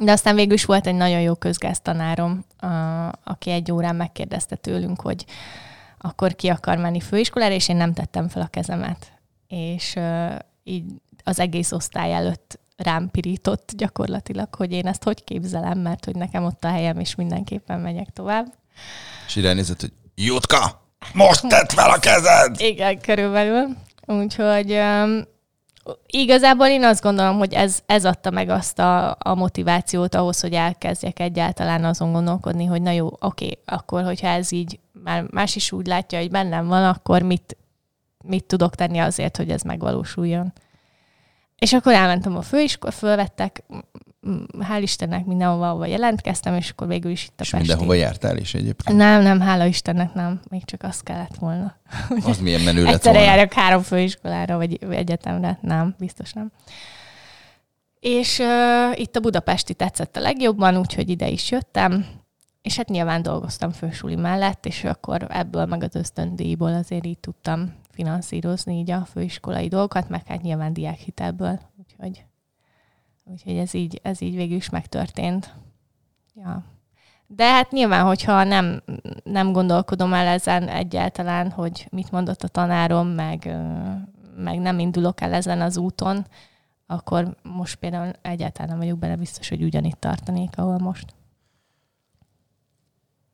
De 0.00 0.12
aztán 0.12 0.34
végül 0.34 0.54
is 0.54 0.64
volt 0.64 0.86
egy 0.86 0.94
nagyon 0.94 1.20
jó 1.20 1.34
közgáztanárom, 1.34 2.44
aki 3.24 3.50
egy 3.50 3.72
órán 3.72 3.96
megkérdezte 3.96 4.56
tőlünk, 4.56 5.00
hogy 5.00 5.24
akkor 5.98 6.34
ki 6.34 6.48
akar 6.48 6.76
menni 6.76 7.00
főiskolára, 7.00 7.54
és 7.54 7.68
én 7.68 7.76
nem 7.76 7.92
tettem 7.92 8.28
fel 8.28 8.42
a 8.42 8.46
kezemet. 8.46 9.12
És 9.48 9.98
így 10.64 10.84
az 11.24 11.38
egész 11.38 11.72
osztály 11.72 12.14
előtt 12.14 12.58
rám 12.76 13.10
pirított 13.10 13.72
gyakorlatilag, 13.76 14.54
hogy 14.54 14.72
én 14.72 14.86
ezt 14.86 15.04
hogy 15.04 15.24
képzelem, 15.24 15.78
mert 15.78 16.04
hogy 16.04 16.16
nekem 16.16 16.44
ott 16.44 16.64
a 16.64 16.68
helyem, 16.68 16.98
és 16.98 17.14
mindenképpen 17.14 17.80
megyek 17.80 18.10
tovább. 18.12 18.54
És 19.26 19.36
ránézett, 19.36 19.80
hogy 19.80 19.92
Jutka, 20.14 20.79
most 21.12 21.48
tett 21.48 21.72
fel 21.72 21.90
a 21.90 21.98
kezed! 21.98 22.60
Igen, 22.60 23.00
körülbelül. 23.00 23.66
Úgyhogy 24.06 24.72
um, 24.72 25.22
igazából 26.06 26.66
én 26.66 26.84
azt 26.84 27.02
gondolom, 27.02 27.38
hogy 27.38 27.52
ez, 27.52 27.78
ez 27.86 28.04
adta 28.04 28.30
meg 28.30 28.48
azt 28.48 28.78
a, 28.78 29.16
a 29.18 29.34
motivációt 29.34 30.14
ahhoz, 30.14 30.40
hogy 30.40 30.52
elkezdjek 30.52 31.18
egyáltalán 31.18 31.84
azon 31.84 32.12
gondolkodni, 32.12 32.64
hogy 32.64 32.82
na 32.82 32.90
jó, 32.90 33.08
oké, 33.20 33.58
akkor 33.64 34.04
hogyha 34.04 34.28
ez 34.28 34.52
így 34.52 34.78
már 35.04 35.24
más 35.30 35.56
is 35.56 35.72
úgy 35.72 35.86
látja, 35.86 36.18
hogy 36.18 36.30
bennem 36.30 36.66
van, 36.66 36.84
akkor 36.84 37.22
mit, 37.22 37.56
mit 38.24 38.44
tudok 38.44 38.74
tenni 38.74 38.98
azért, 38.98 39.36
hogy 39.36 39.50
ez 39.50 39.62
megvalósuljon. 39.62 40.52
És 41.58 41.72
akkor 41.72 41.92
elmentem 41.92 42.36
a 42.36 42.42
főiskola, 42.42 42.92
fölvettek, 42.92 43.62
hál' 44.58 44.82
Istennek 44.82 45.24
mindenhova 45.24 45.86
jelentkeztem, 45.86 46.54
és 46.54 46.70
akkor 46.70 46.86
végül 46.86 47.10
is 47.10 47.24
itt 47.24 47.40
a 47.40 47.42
És 47.42 47.50
Pesti. 47.50 47.66
mindenhova 47.66 47.94
jártál 47.94 48.36
is 48.36 48.54
egyébként? 48.54 48.96
Nem, 48.98 49.22
nem, 49.22 49.40
hála 49.40 49.64
Istennek 49.64 50.14
nem. 50.14 50.40
Még 50.48 50.64
csak 50.64 50.82
azt 50.82 51.02
kellett 51.02 51.34
volna. 51.38 51.76
Az 52.24 52.38
milyen 52.38 52.60
menő 52.60 52.82
lett 52.84 52.94
Egyszerre 52.94 53.18
volna. 53.18 53.34
járok 53.34 53.52
három 53.52 53.82
főiskolára, 53.82 54.56
vagy 54.56 54.78
egyetemre. 54.90 55.58
Nem, 55.62 55.94
biztos 55.98 56.32
nem. 56.32 56.52
És 58.00 58.38
uh, 58.38 59.00
itt 59.00 59.16
a 59.16 59.20
budapesti 59.20 59.74
tetszett 59.74 60.16
a 60.16 60.20
legjobban, 60.20 60.76
úgyhogy 60.76 61.08
ide 61.08 61.28
is 61.28 61.50
jöttem. 61.50 62.06
És 62.62 62.76
hát 62.76 62.88
nyilván 62.88 63.22
dolgoztam 63.22 63.70
fősuli 63.70 64.14
mellett, 64.16 64.66
és 64.66 64.84
akkor 64.84 65.26
ebből 65.28 65.64
meg 65.66 65.82
az 65.82 65.94
ösztöndíjból 65.94 66.74
azért 66.74 67.06
így 67.06 67.18
tudtam 67.18 67.74
finanszírozni 67.90 68.78
így 68.78 68.90
a 68.90 69.04
főiskolai 69.12 69.68
dolgokat, 69.68 70.08
meg 70.08 70.26
hát 70.26 70.42
nyilván 70.42 70.72
diákhitelből, 70.72 71.60
úgyhogy, 71.78 72.24
úgyhogy 73.30 73.56
ez, 73.56 73.74
így, 73.74 74.00
ez 74.02 74.20
így 74.20 74.34
végül 74.34 74.56
is 74.56 74.70
megtörtént. 74.70 75.54
Ja. 76.34 76.64
De 77.26 77.44
hát 77.44 77.70
nyilván, 77.70 78.04
hogyha 78.04 78.44
nem, 78.44 78.82
nem 79.24 79.52
gondolkodom 79.52 80.12
el 80.12 80.26
ezen 80.26 80.68
egyáltalán, 80.68 81.50
hogy 81.50 81.86
mit 81.90 82.10
mondott 82.10 82.42
a 82.42 82.48
tanárom, 82.48 83.08
meg, 83.08 83.56
meg 84.36 84.58
nem 84.58 84.78
indulok 84.78 85.20
el 85.20 85.32
ezen 85.32 85.60
az 85.60 85.76
úton, 85.76 86.26
akkor 86.86 87.36
most 87.42 87.76
például 87.76 88.12
egyáltalán 88.22 88.68
nem 88.68 88.78
vagyok 88.78 88.98
benne 88.98 89.16
biztos, 89.16 89.48
hogy 89.48 89.62
ugyanitt 89.62 90.00
tartanék, 90.00 90.58
ahol 90.58 90.78
most 90.78 91.14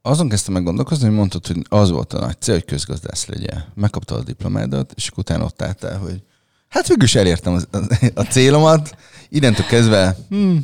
azon 0.07 0.29
kezdtem 0.29 0.55
meg 0.55 0.63
gondolkozni, 0.63 1.07
hogy 1.07 1.17
mondtad, 1.17 1.47
hogy 1.47 1.67
az 1.69 1.91
volt 1.91 2.13
a 2.13 2.21
nagy 2.21 2.41
cél, 2.41 2.55
hogy 2.55 2.65
közgazdász 2.65 3.27
legyen. 3.27 3.65
Megkaptad 3.75 4.19
a 4.19 4.23
diplomádat, 4.23 4.93
és 4.93 5.11
utána 5.17 5.45
ott 5.45 5.63
álltál, 5.63 5.99
hogy 5.99 6.23
hát 6.69 6.87
végül 6.87 7.05
is 7.05 7.15
elértem 7.15 7.53
az, 7.53 7.69
az, 7.71 8.11
a 8.15 8.23
célomat, 8.23 8.97
innentől 9.29 9.67
kezdve, 9.67 10.17
hm, 10.29 10.57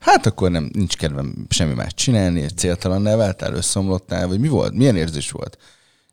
hát 0.00 0.26
akkor 0.26 0.50
nem, 0.50 0.70
nincs 0.72 0.96
kedvem 0.96 1.46
semmi 1.48 1.74
más 1.74 1.94
csinálni, 1.94 2.42
egy 2.42 2.56
céltalan 2.56 3.02
váltál, 3.02 3.54
összeomlottál, 3.54 4.28
vagy 4.28 4.40
mi 4.40 4.48
volt? 4.48 4.72
Milyen 4.72 4.96
érzés 4.96 5.30
volt 5.30 5.58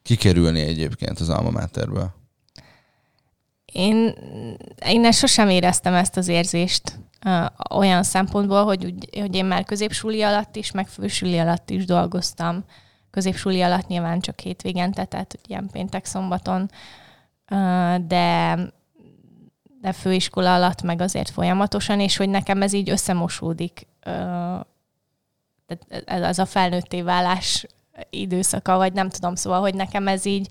kikerülni 0.01 0.62
egyébként 0.62 1.19
az 1.19 1.29
alma 1.29 1.50
máterből? 1.50 2.13
Én, 3.65 4.15
én 4.86 5.12
sosem 5.12 5.50
éreztem 5.50 5.93
ezt 5.93 6.17
az 6.17 6.27
érzést 6.27 7.00
olyan 7.69 8.03
szempontból, 8.03 8.63
hogy, 8.63 8.93
hogy 9.19 9.36
én 9.36 9.45
már 9.45 9.63
középsúli 9.63 10.22
alatt 10.22 10.55
is, 10.55 10.72
meg 10.72 10.88
fősúli 10.88 11.39
alatt 11.39 11.69
is 11.69 11.86
dolgoztam. 11.86 12.63
Középsúli 13.12 13.62
alatt 13.62 13.88
nyilván 13.88 14.19
csak 14.19 14.39
hétvégente, 14.39 15.05
tehát 15.05 15.39
ilyen 15.48 15.69
péntek-szombaton, 15.72 16.69
de, 18.07 18.57
de 19.85 19.91
főiskola 19.91 20.53
alatt 20.53 20.81
meg 20.81 21.01
azért 21.01 21.29
folyamatosan, 21.29 21.99
és 21.99 22.17
hogy 22.17 22.29
nekem 22.29 22.61
ez 22.61 22.73
így 22.73 22.89
összemosódik. 22.89 23.87
Ez 26.05 26.39
a 26.39 26.45
felnőtté 26.45 27.01
válás 27.01 27.65
időszaka, 28.09 28.77
vagy 28.77 28.93
nem 28.93 29.09
tudom, 29.09 29.35
szóval, 29.35 29.59
hogy 29.59 29.75
nekem 29.75 30.07
ez 30.07 30.25
így, 30.25 30.47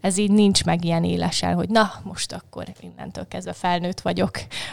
ez 0.00 0.16
így 0.16 0.30
nincs 0.30 0.64
meg 0.64 0.84
ilyen 0.84 1.04
élesen, 1.04 1.54
hogy 1.54 1.68
na, 1.68 1.92
most 2.02 2.32
akkor 2.32 2.64
innentől 2.80 3.28
kezdve 3.28 3.52
felnőtt 3.52 4.00
vagyok, 4.00 4.30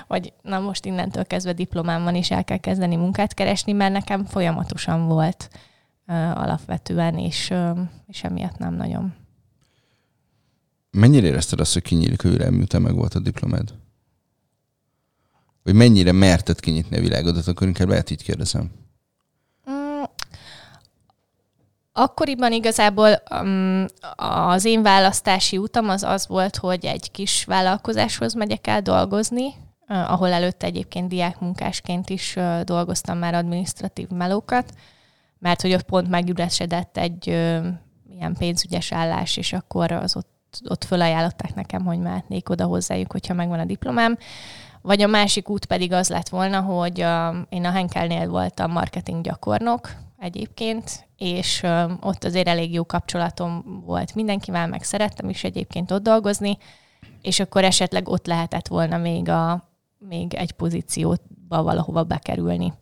vagy 0.08 0.34
na, 0.42 0.60
most 0.60 0.86
innentől 0.86 1.26
kezdve 1.26 1.54
diplomám 1.54 2.04
van, 2.04 2.16
és 2.16 2.32
el 2.32 2.44
kell 2.44 2.58
kezdeni 2.58 2.96
munkát 2.96 3.34
keresni, 3.34 3.72
mert 3.72 3.94
nekem 3.94 4.26
folyamatosan 4.26 5.08
volt 5.08 5.50
uh, 6.08 6.42
alapvetően, 6.42 7.18
és, 7.18 7.50
uh, 7.50 7.80
és 8.08 8.24
emiatt 8.24 8.58
nem 8.58 8.74
nagyon. 8.74 9.14
Mennyire 10.92 11.28
érezted 11.28 11.60
azt, 11.60 11.74
hogy 11.74 11.82
kinyílik 11.82 12.22
világ, 12.22 12.54
miután 12.54 12.82
meg 12.82 12.96
volt 12.96 13.14
a 13.14 13.20
diplomád? 13.20 13.80
Vagy 15.64 15.74
mennyire 15.74 16.12
merted 16.12 16.60
kinyitni 16.60 16.98
a 16.98 17.02
világodat, 17.02 17.48
akkor 17.48 17.68
inkább 17.68 17.88
lehet 17.88 18.10
így 18.10 18.24
kérdezem. 18.24 18.72
Akkoriban 21.94 22.52
igazából 22.52 23.24
um, 23.42 23.86
az 24.16 24.66
én 24.66 24.82
választási 24.82 25.58
utam 25.58 25.90
az 25.90 26.04
az 26.04 26.28
volt, 26.28 26.56
hogy 26.56 26.86
egy 26.86 27.12
kis 27.12 27.46
vállalkozáshoz 27.46 28.34
megyek 28.34 28.68
el 28.68 28.82
dolgozni, 28.82 29.54
ahol 29.88 30.32
előtte 30.32 30.66
egyébként 30.66 31.08
diákmunkásként 31.08 32.10
is 32.10 32.38
dolgoztam 32.64 33.18
már 33.18 33.34
administratív 33.34 34.08
melókat, 34.10 34.74
mert 35.40 35.62
hogy 35.62 35.74
ott 35.74 35.84
pont 35.84 36.10
megüresedett 36.10 36.98
egy 36.98 37.28
uh, 37.28 37.66
ilyen 38.10 38.36
pénzügyes 38.38 38.92
állás, 38.92 39.38
és 39.38 39.54
akkor 39.54 39.92
az 39.92 40.16
ott, 40.16 40.62
ott 40.70 40.84
fölajánlották 40.84 41.56
nekem, 41.56 41.86
hogy 41.86 42.00
mehetnék 42.00 42.50
oda 42.50 42.66
hozzájuk, 42.66 43.12
hogyha 43.12 43.34
megvan 43.34 43.60
a 43.60 43.66
diplomám. 43.66 44.18
Vagy 44.82 45.02
a 45.02 45.08
másik 45.08 45.50
út 45.50 45.66
pedig 45.66 45.92
az 45.92 46.10
lett 46.10 46.30
volna, 46.30 46.62
hogy 46.62 47.02
uh, 47.02 47.36
én 47.50 47.66
a 47.66 47.72
Henkelnél 47.72 48.30
voltam 48.30 48.72
marketing 48.72 49.24
gyakornok 49.24 49.92
egyébként, 50.18 51.08
és 51.18 51.64
ott 52.02 52.24
azért 52.24 52.48
elég 52.48 52.74
jó 52.74 52.86
kapcsolatom 52.86 53.82
volt 53.86 54.16
mindenkivel, 54.16 54.68
meg 54.68 54.84
szerettem 54.84 55.30
is 55.30 55.44
egyébként 55.44 55.92
ott 55.92 56.04
dolgozni, 56.04 56.58
és 57.22 57.40
akkor 57.40 57.64
esetleg 57.64 58.10
ott 58.10 58.26
lehetett 58.26 58.68
volna 58.68 58.98
még, 58.98 59.30
a, 59.30 59.64
még 59.98 60.34
egy 60.34 60.52
pozícióba 60.52 61.64
valahova 61.64 62.04
bekerülni. 62.04 62.74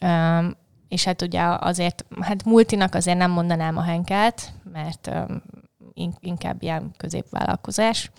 Um, 0.00 0.56
és 0.88 1.04
hát 1.04 1.22
ugye 1.22 1.42
azért, 1.42 2.04
hát 2.20 2.44
multinak 2.44 2.94
azért 2.94 3.18
nem 3.18 3.30
mondanám 3.30 3.76
a 3.76 3.82
Henkelt, 3.82 4.52
mert 4.72 5.10
um, 5.12 5.42
inkább 6.20 6.62
ilyen 6.62 6.94
középvállalkozás. 6.96 8.10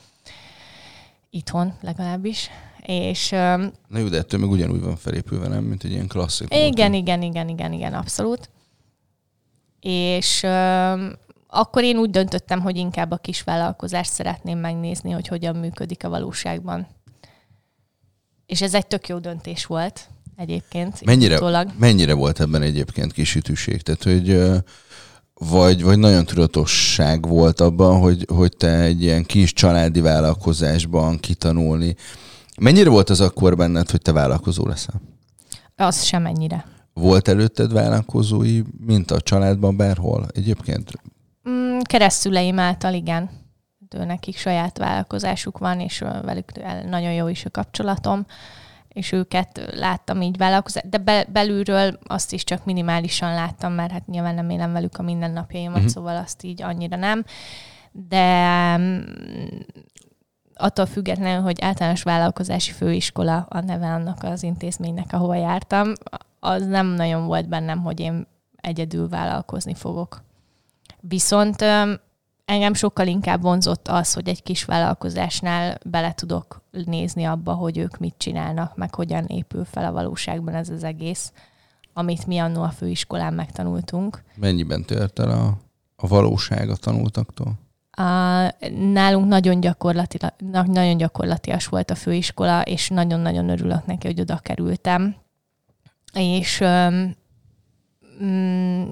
Itthon 1.29 1.73
legalábbis. 1.81 2.49
És, 2.85 3.29
Na 3.87 3.97
jó, 3.97 4.07
de 4.07 4.17
ettől 4.17 4.39
meg 4.39 4.49
ugyanúgy 4.49 4.81
van 4.81 4.95
felépülve, 4.95 5.47
nem? 5.47 5.63
Mint 5.63 5.83
egy 5.83 5.91
ilyen 5.91 6.07
klasszik. 6.07 6.53
Igen, 6.53 6.93
igen, 6.93 7.21
igen, 7.21 7.49
igen, 7.49 7.73
igen, 7.73 7.93
abszolút 7.93 8.49
és 9.81 10.43
akkor 11.47 11.83
én 11.83 11.97
úgy 11.97 12.09
döntöttem, 12.09 12.59
hogy 12.59 12.77
inkább 12.77 13.11
a 13.11 13.17
kis 13.17 13.41
vállalkozást 13.41 14.11
szeretném 14.11 14.59
megnézni, 14.59 15.11
hogy 15.11 15.27
hogyan 15.27 15.55
működik 15.55 16.03
a 16.03 16.09
valóságban. 16.09 16.87
És 18.45 18.61
ez 18.61 18.73
egy 18.73 18.87
tök 18.87 19.07
jó 19.07 19.17
döntés 19.17 19.65
volt 19.65 20.07
egyébként. 20.35 21.05
Mennyire, 21.05 21.65
mennyire 21.77 22.13
volt 22.13 22.39
ebben 22.39 22.61
egyébként 22.61 23.13
kisütűség? 23.13 23.81
Tehát, 23.81 24.03
hogy 24.03 24.41
vagy, 25.33 25.83
vagy 25.83 25.99
nagyon 25.99 26.25
tudatosság 26.25 27.27
volt 27.27 27.59
abban, 27.59 27.99
hogy, 27.99 28.25
hogy 28.33 28.57
te 28.57 28.79
egy 28.79 29.01
ilyen 29.01 29.23
kis 29.23 29.53
családi 29.53 30.01
vállalkozásban 30.01 31.19
kitanulni. 31.19 31.95
Mennyire 32.61 32.89
volt 32.89 33.09
az 33.09 33.21
akkor 33.21 33.55
benned, 33.55 33.89
hogy 33.89 34.01
te 34.01 34.11
vállalkozó 34.11 34.67
leszel? 34.67 35.01
Az 35.75 36.03
sem 36.03 36.25
ennyire. 36.25 36.65
Volt 36.93 37.27
előtted 37.27 37.73
vállalkozói, 37.73 38.61
mint 38.85 39.11
a 39.11 39.21
családban 39.21 39.77
bárhol 39.77 40.27
egyébként? 40.33 40.91
Mm, 41.49 41.79
keresztüleim 41.79 42.59
által 42.59 42.93
igen. 42.93 43.29
De 43.89 44.05
nekik 44.05 44.37
saját 44.37 44.77
vállalkozásuk 44.77 45.57
van, 45.57 45.79
és 45.79 46.03
velük 46.21 46.51
nagyon 46.89 47.13
jó 47.13 47.27
is 47.27 47.45
a 47.45 47.49
kapcsolatom, 47.49 48.25
és 48.87 49.11
őket 49.11 49.71
láttam 49.75 50.21
így 50.21 50.37
vállalkozás, 50.37 50.83
de 50.89 50.97
be, 50.97 51.25
belülről 51.31 51.99
azt 52.03 52.33
is 52.33 52.43
csak 52.43 52.65
minimálisan 52.65 53.33
láttam, 53.33 53.73
mert 53.73 53.91
hát 53.91 54.07
nyilván 54.07 54.35
nem 54.35 54.49
élem 54.49 54.71
velük 54.71 54.97
a 54.97 55.03
mindennapjaimat, 55.03 55.77
uh-huh. 55.77 55.91
szóval 55.91 56.17
azt 56.17 56.43
így 56.43 56.61
annyira 56.61 56.95
nem. 56.95 57.23
De 57.91 58.77
mm, 58.77 58.99
attól 60.61 60.85
függetlenül, 60.85 61.41
hogy 61.41 61.61
általános 61.61 62.03
vállalkozási 62.03 62.71
főiskola 62.71 63.45
a 63.49 63.59
neve 63.59 63.87
annak 63.87 64.23
az 64.23 64.43
intézménynek, 64.43 65.13
ahova 65.13 65.35
jártam, 65.35 65.93
az 66.39 66.65
nem 66.65 66.87
nagyon 66.87 67.25
volt 67.25 67.47
bennem, 67.47 67.81
hogy 67.81 67.99
én 67.99 68.27
egyedül 68.55 69.09
vállalkozni 69.09 69.73
fogok. 69.73 70.23
Viszont 70.99 71.61
engem 72.45 72.73
sokkal 72.73 73.07
inkább 73.07 73.41
vonzott 73.41 73.87
az, 73.87 74.13
hogy 74.13 74.27
egy 74.27 74.43
kis 74.43 74.65
vállalkozásnál 74.65 75.77
bele 75.85 76.13
tudok 76.13 76.61
belenézni 76.71 77.23
abba, 77.23 77.53
hogy 77.53 77.77
ők 77.77 77.97
mit 77.97 78.15
csinálnak, 78.17 78.75
meg 78.75 78.95
hogyan 78.95 79.25
épül 79.25 79.65
fel 79.65 79.85
a 79.85 79.91
valóságban 79.91 80.53
ez 80.53 80.69
az 80.69 80.83
egész, 80.83 81.31
amit 81.93 82.25
mi 82.25 82.37
annó 82.37 82.61
a 82.61 82.69
főiskolán 82.69 83.33
megtanultunk. 83.33 84.23
Mennyiben 84.35 84.85
tört 84.85 85.19
el 85.19 85.29
a, 85.29 85.57
a 85.95 86.07
valóság 86.07 86.69
a 86.69 86.75
tanultaktól? 86.75 87.53
Nálunk 88.93 89.27
nagyon, 89.27 89.59
gyakorlati, 89.59 90.17
nagyon 90.65 90.97
gyakorlatias 90.97 91.67
volt 91.67 91.91
a 91.91 91.95
főiskola, 91.95 92.61
és 92.61 92.89
nagyon-nagyon 92.89 93.49
örülök 93.49 93.85
neki, 93.85 94.07
hogy 94.07 94.19
oda 94.19 94.37
kerültem. 94.37 95.15
És 96.13 96.59
öm, 96.59 97.15
mm, 98.23 98.83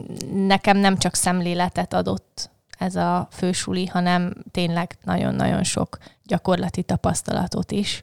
nekem 0.47 0.77
nem 0.77 0.97
csak 0.97 1.15
szemléletet 1.15 1.93
adott 1.93 2.49
ez 2.77 2.95
a 2.95 3.27
fősuli, 3.31 3.85
hanem 3.85 4.33
tényleg 4.51 4.97
nagyon-nagyon 5.03 5.63
sok 5.63 5.97
gyakorlati 6.23 6.83
tapasztalatot 6.83 7.71
is, 7.71 8.01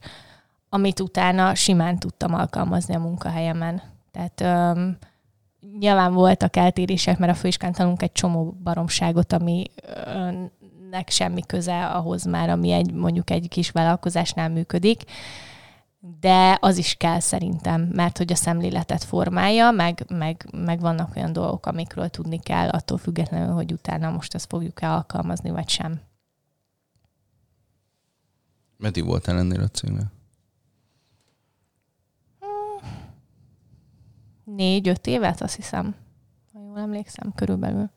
amit 0.69 1.01
utána 1.01 1.55
simán 1.55 1.99
tudtam 1.99 2.35
alkalmazni 2.35 2.95
a 2.95 2.99
munkahelyemen. 2.99 3.83
Tehát 4.11 4.41
öm, 4.41 4.97
nyilván 5.79 6.13
voltak 6.13 6.57
eltérések, 6.57 7.19
mert 7.19 7.33
a 7.33 7.37
főiskán 7.37 7.73
tanulunk 7.73 8.03
egy 8.03 8.13
csomó 8.13 8.57
baromságot, 8.63 9.33
ami 9.33 9.65
nek 10.91 11.11
semmi 11.11 11.43
köze 11.47 11.87
ahhoz 11.87 12.25
már, 12.25 12.49
ami 12.49 12.71
egy, 12.71 12.93
mondjuk 12.93 13.31
egy 13.31 13.49
kis 13.49 13.71
vállalkozásnál 13.71 14.49
működik, 14.49 15.03
de 16.21 16.59
az 16.61 16.77
is 16.77 16.95
kell 16.95 17.21
szerintem, 17.21 17.83
mert 17.83 18.19
hogy 18.19 18.33
a 18.33 18.35
szemléletet 18.35 19.05
formálja, 19.05 19.71
meg, 19.71 20.05
meg, 20.09 20.49
meg 20.53 20.81
vannak 20.81 21.17
olyan 21.17 21.33
dolgok, 21.33 21.67
amikről 21.67 22.09
tudni 22.09 22.39
kell, 22.39 22.69
attól 22.69 22.99
függetlenül, 22.99 23.55
hogy 23.55 23.73
utána 23.73 24.11
most 24.11 24.35
ezt 24.35 24.49
fogjuk-e 24.49 24.93
alkalmazni, 24.93 25.51
vagy 25.51 25.69
sem. 25.69 26.01
Meddig 28.77 29.05
voltál 29.05 29.39
ennél 29.39 29.61
a 29.61 29.69
cégnél? 29.69 30.13
Négy-öt 34.45 35.07
évet, 35.07 35.41
azt 35.41 35.57
hiszem, 35.57 35.95
ha 36.53 36.61
jól 36.61 36.79
emlékszem, 36.79 37.33
körülbelül. 37.35 37.91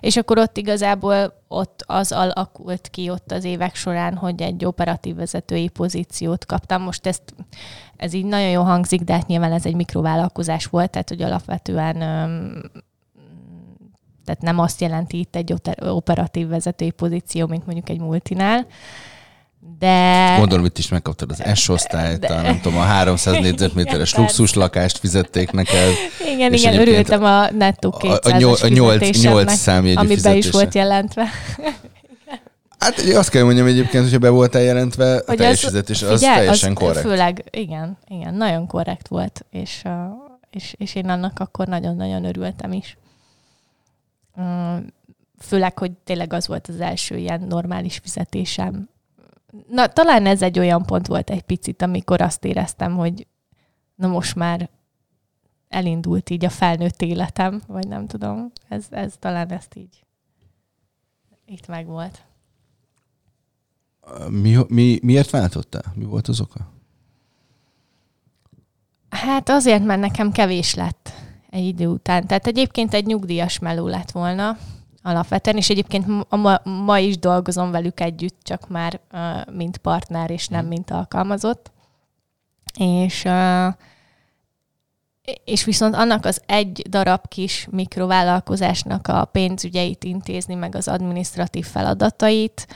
És 0.00 0.16
akkor 0.16 0.38
ott 0.38 0.56
igazából 0.56 1.42
ott 1.48 1.84
az 1.86 2.12
alakult 2.12 2.88
ki 2.88 3.10
ott 3.10 3.32
az 3.32 3.44
évek 3.44 3.74
során, 3.74 4.14
hogy 4.16 4.42
egy 4.42 4.64
operatív 4.64 5.16
vezetői 5.16 5.68
pozíciót 5.68 6.46
kaptam. 6.46 6.82
Most 6.82 7.06
ezt, 7.06 7.34
ez 7.96 8.12
így 8.12 8.24
nagyon 8.24 8.50
jó 8.50 8.62
hangzik, 8.62 9.00
de 9.00 9.12
hát 9.12 9.26
nyilván 9.26 9.52
ez 9.52 9.66
egy 9.66 9.76
mikrovállalkozás 9.76 10.66
volt, 10.66 10.90
tehát 10.90 11.08
hogy 11.08 11.22
alapvetően 11.22 11.96
tehát 14.24 14.42
nem 14.42 14.58
azt 14.58 14.80
jelenti 14.80 15.18
itt 15.18 15.36
egy 15.36 15.54
operatív 15.80 16.48
vezetői 16.48 16.90
pozíció, 16.90 17.46
mint 17.46 17.64
mondjuk 17.64 17.88
egy 17.88 18.00
multinál, 18.00 18.66
de... 19.78 20.36
Gondolom, 20.38 20.64
itt 20.64 20.78
is 20.78 20.88
megkaptad 20.88 21.30
az 21.30 21.58
S-osztályt, 21.58 22.18
de... 22.18 22.34
a, 22.34 22.40
nem 22.40 22.60
tudom, 22.60 22.78
a 22.78 22.82
300 22.82 23.38
négyzetméteres 23.46 24.14
luxus 24.14 24.54
lakást 24.54 24.98
fizették 24.98 25.50
neked. 25.50 25.92
Igen, 26.32 26.52
igen, 26.52 26.78
örültem 26.78 27.24
a 27.24 27.50
nettó 27.50 27.90
200 27.90 28.18
a, 28.24 28.34
a, 28.34 28.38
nyol, 28.38 28.56
a 28.62 28.68
8, 28.68 29.22
8 29.22 29.52
számjegyű 29.52 30.36
is 30.36 30.50
volt 30.50 30.74
jelentve. 30.74 31.28
Hát 32.78 33.00
azt 33.00 33.28
kell 33.28 33.42
mondjam 33.42 33.66
egyébként, 33.66 34.04
hogyha 34.04 34.18
be 34.18 34.28
voltál 34.28 34.62
jelentve, 34.62 35.16
a 35.16 35.34
teljes 35.34 35.64
az, 35.64 35.70
fizetés 35.70 36.02
az 36.02 36.18
figyelj, 36.18 36.36
teljesen 36.36 36.70
az 36.70 36.78
korrekt. 36.78 37.06
Főleg, 37.06 37.44
igen, 37.50 37.98
igen, 38.08 38.34
nagyon 38.34 38.66
korrekt 38.66 39.08
volt, 39.08 39.46
és, 39.50 39.82
és, 40.50 40.74
és 40.76 40.94
én 40.94 41.08
annak 41.08 41.38
akkor 41.38 41.66
nagyon-nagyon 41.66 42.24
örültem 42.24 42.72
is. 42.72 42.96
Főleg, 45.40 45.78
hogy 45.78 45.92
tényleg 46.04 46.32
az 46.32 46.46
volt 46.46 46.68
az 46.68 46.80
első 46.80 47.16
ilyen 47.16 47.44
normális 47.48 48.00
fizetésem 48.02 48.88
na, 49.68 49.86
talán 49.86 50.26
ez 50.26 50.42
egy 50.42 50.58
olyan 50.58 50.82
pont 50.82 51.06
volt 51.06 51.30
egy 51.30 51.42
picit, 51.42 51.82
amikor 51.82 52.20
azt 52.20 52.44
éreztem, 52.44 52.96
hogy 52.96 53.26
na 53.94 54.06
most 54.08 54.34
már 54.34 54.70
elindult 55.68 56.30
így 56.30 56.44
a 56.44 56.50
felnőtt 56.50 57.02
életem, 57.02 57.62
vagy 57.66 57.88
nem 57.88 58.06
tudom. 58.06 58.52
Ez, 58.68 58.86
ez 58.90 59.14
talán 59.18 59.50
ezt 59.50 59.74
így 59.74 60.06
itt 61.46 61.66
meg 61.66 61.86
volt. 61.86 62.22
Mi, 64.28 64.56
mi, 64.68 64.98
miért 65.02 65.30
váltottál? 65.30 65.92
Mi 65.94 66.04
volt 66.04 66.28
az 66.28 66.40
oka? 66.40 66.72
Hát 69.08 69.48
azért, 69.48 69.84
mert 69.84 70.00
nekem 70.00 70.32
kevés 70.32 70.74
lett 70.74 71.12
egy 71.50 71.64
idő 71.64 71.86
után. 71.86 72.26
Tehát 72.26 72.46
egyébként 72.46 72.94
egy 72.94 73.06
nyugdíjas 73.06 73.58
meló 73.58 73.86
lett 73.86 74.10
volna, 74.10 74.58
alapvetően, 75.08 75.56
és 75.56 75.70
egyébként 75.70 76.06
ma, 76.28 76.60
ma 76.64 76.98
is 76.98 77.18
dolgozom 77.18 77.70
velük 77.70 78.00
együtt, 78.00 78.38
csak 78.42 78.68
már 78.68 79.00
uh, 79.12 79.54
mint 79.54 79.76
partner, 79.76 80.30
és 80.30 80.48
nem 80.48 80.60
mhm. 80.60 80.68
mint 80.68 80.90
alkalmazott. 80.90 81.70
És, 82.78 83.24
uh, 83.24 83.74
és 85.44 85.64
viszont 85.64 85.94
annak 85.94 86.24
az 86.24 86.42
egy 86.46 86.82
darab 86.88 87.28
kis 87.28 87.66
mikrovállalkozásnak 87.70 89.06
a 89.08 89.24
pénzügyeit 89.24 90.04
intézni, 90.04 90.54
meg 90.54 90.74
az 90.74 90.88
administratív 90.88 91.66
feladatait, 91.66 92.66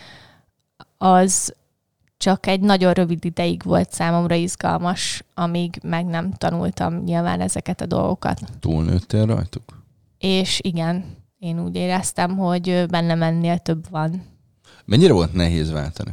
az 0.99 1.55
csak 2.17 2.47
egy 2.47 2.61
nagyon 2.61 2.93
rövid 2.93 3.25
ideig 3.25 3.63
volt 3.63 3.93
számomra 3.93 4.35
izgalmas, 4.35 5.25
amíg 5.35 5.81
meg 5.83 6.05
nem 6.05 6.33
tanultam 6.33 6.95
nyilván 6.95 7.41
ezeket 7.41 7.81
a 7.81 7.87
dolgokat. 7.87 8.41
Túlnőttél 8.61 9.27
rajtuk? 9.27 9.83
És 10.19 10.61
igen, 10.63 11.05
én 11.43 11.61
úgy 11.61 11.77
éreztem, 11.77 12.37
hogy 12.37 12.87
bennem 12.89 13.23
ennél 13.23 13.59
több 13.59 13.91
van. 13.91 14.27
Mennyire 14.85 15.13
volt 15.13 15.33
nehéz 15.33 15.71
váltani? 15.71 16.11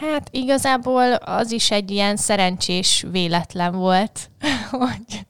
Hát 0.00 0.28
igazából 0.30 1.12
az 1.12 1.50
is 1.50 1.70
egy 1.70 1.90
ilyen 1.90 2.16
szerencsés 2.16 3.06
véletlen 3.10 3.72
volt, 3.72 4.30
hogy 4.70 5.26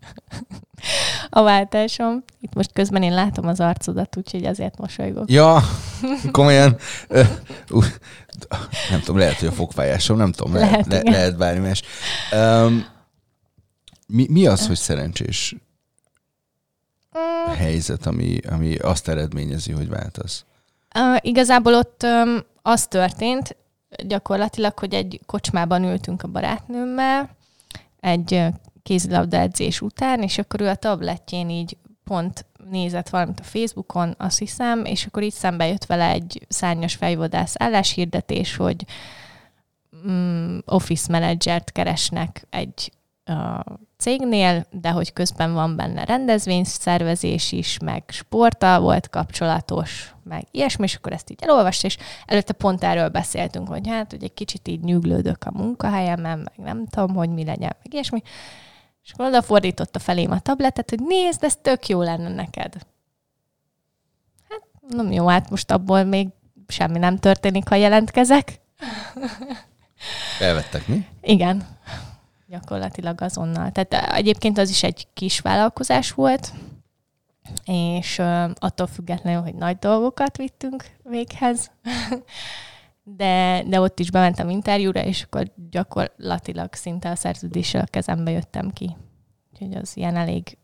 a 1.30 1.42
váltásom. 1.42 2.24
Itt 2.40 2.54
most 2.54 2.72
közben 2.72 3.02
én 3.02 3.14
látom 3.14 3.46
az 3.46 3.60
arcodat, 3.60 4.16
úgyhogy 4.16 4.44
azért 4.44 4.78
mosolygok. 4.78 5.30
Ja, 5.30 5.62
komolyan. 6.30 6.76
nem 8.90 9.00
tudom, 9.00 9.18
lehet, 9.18 9.38
hogy 9.38 9.48
a 9.48 9.52
fogfájásom, 9.52 10.16
nem 10.16 10.32
tudom, 10.32 10.54
lehet, 10.54 10.86
lehet, 10.86 11.04
le, 11.04 11.10
lehet 11.10 11.36
bármi 11.36 11.66
más. 11.66 11.82
Um, 12.32 12.86
mi, 14.06 14.26
mi 14.28 14.46
az, 14.46 14.66
hogy 14.66 14.76
szerencsés 14.76 15.56
helyzet, 17.57 18.07
ami, 18.07 18.38
ami 18.51 18.77
azt 18.77 19.09
eredményezi, 19.09 19.72
hogy 19.72 19.88
váltasz? 19.88 20.44
Uh, 20.94 21.16
igazából 21.20 21.75
ott 21.75 22.03
um, 22.03 22.38
az 22.62 22.87
történt, 22.87 23.57
gyakorlatilag, 24.07 24.79
hogy 24.79 24.94
egy 24.94 25.20
kocsmában 25.27 25.85
ültünk 25.85 26.22
a 26.22 26.29
barátnőmmel, 26.29 27.37
egy 28.01 28.46
kézilabda 28.83 29.37
edzés 29.37 29.81
után, 29.81 30.22
és 30.22 30.38
akkor 30.38 30.61
ő 30.61 30.68
a 30.68 30.75
tabletjén 30.75 31.51
így 31.51 31.77
pont 32.05 32.46
nézett 32.70 33.09
valamit 33.09 33.40
a 33.40 33.44
Facebookon, 33.44 34.14
azt 34.18 34.38
hiszem, 34.38 34.85
és 34.85 35.07
akkor 35.07 35.22
így 35.22 35.33
szembe 35.33 35.66
jött 35.66 35.85
vele 35.85 36.09
egy 36.09 36.46
szárnyas 36.48 36.94
fejvadász 36.94 37.55
álláshirdetés, 37.59 38.57
hogy 38.57 38.85
mm, 40.09 40.59
office 40.64 41.07
menedzsert 41.11 41.72
keresnek 41.72 42.46
egy 42.51 42.92
cégnél, 43.96 44.66
de 44.70 44.90
hogy 44.90 45.12
közben 45.12 45.52
van 45.52 45.76
benne 45.76 46.04
rendezvényszervezés 46.04 47.52
is, 47.52 47.78
meg 47.78 48.04
sporttal 48.08 48.80
volt 48.80 49.08
kapcsolatos, 49.08 50.14
meg 50.24 50.46
ilyesmi, 50.50 50.85
és 50.85 50.94
akkor 50.94 51.12
ezt 51.12 51.30
így 51.30 51.38
elolvasta, 51.42 51.87
és 51.87 51.96
előtte 52.26 52.52
pont 52.52 52.85
erről 52.85 53.08
beszéltünk, 53.08 53.68
hogy 53.68 53.88
hát, 53.88 54.11
hogy 54.11 54.24
egy 54.24 54.35
kicsit 54.35 54.68
így 54.68 54.80
nyuglődök 54.80 55.44
a 55.44 55.50
munkahelyemen, 55.50 56.38
meg 56.38 56.66
nem 56.66 56.87
tudom, 56.87 57.14
hogy 57.14 57.30
mi 57.30 57.44
legyen, 57.44 57.76
meg 57.82 57.92
ilyesmi. 57.92 58.22
És 59.02 59.12
akkor 59.12 59.26
oda 59.26 59.42
fordította 59.42 59.98
felém 59.98 60.30
a 60.30 60.40
tabletet, 60.40 60.90
hogy 60.90 61.00
nézd, 61.02 61.44
ez 61.44 61.56
tök 61.62 61.88
jó 61.88 62.02
lenne 62.02 62.28
neked. 62.28 62.74
Hát, 64.48 64.62
nem 64.88 65.12
jó, 65.12 65.26
hát 65.26 65.50
most 65.50 65.70
abból 65.70 66.04
még 66.04 66.28
semmi 66.68 66.98
nem 66.98 67.18
történik, 67.18 67.68
ha 67.68 67.74
jelentkezek. 67.74 68.61
Elvettek 70.40 70.87
mi? 70.87 71.06
Igen 71.20 71.66
gyakorlatilag 72.52 73.20
azonnal. 73.20 73.70
Tehát 73.70 74.12
egyébként 74.14 74.58
az 74.58 74.70
is 74.70 74.82
egy 74.82 75.08
kis 75.12 75.40
vállalkozás 75.40 76.12
volt, 76.12 76.52
és 77.64 78.18
attól 78.54 78.86
függetlenül, 78.86 79.42
hogy 79.42 79.54
nagy 79.54 79.76
dolgokat 79.76 80.36
vittünk 80.36 80.84
véghez, 81.02 81.70
de, 83.20 83.62
de 83.66 83.80
ott 83.80 83.98
is 83.98 84.10
bementem 84.10 84.50
interjúra, 84.50 85.04
és 85.04 85.22
akkor 85.22 85.52
gyakorlatilag 85.70 86.74
szinte 86.74 87.10
a 87.10 87.16
szerződéssel 87.16 87.80
a 87.80 87.90
kezembe 87.90 88.30
jöttem 88.30 88.70
ki. 88.70 88.96
Úgyhogy 89.52 89.74
az 89.74 89.96
ilyen 89.96 90.16
elég 90.16 90.58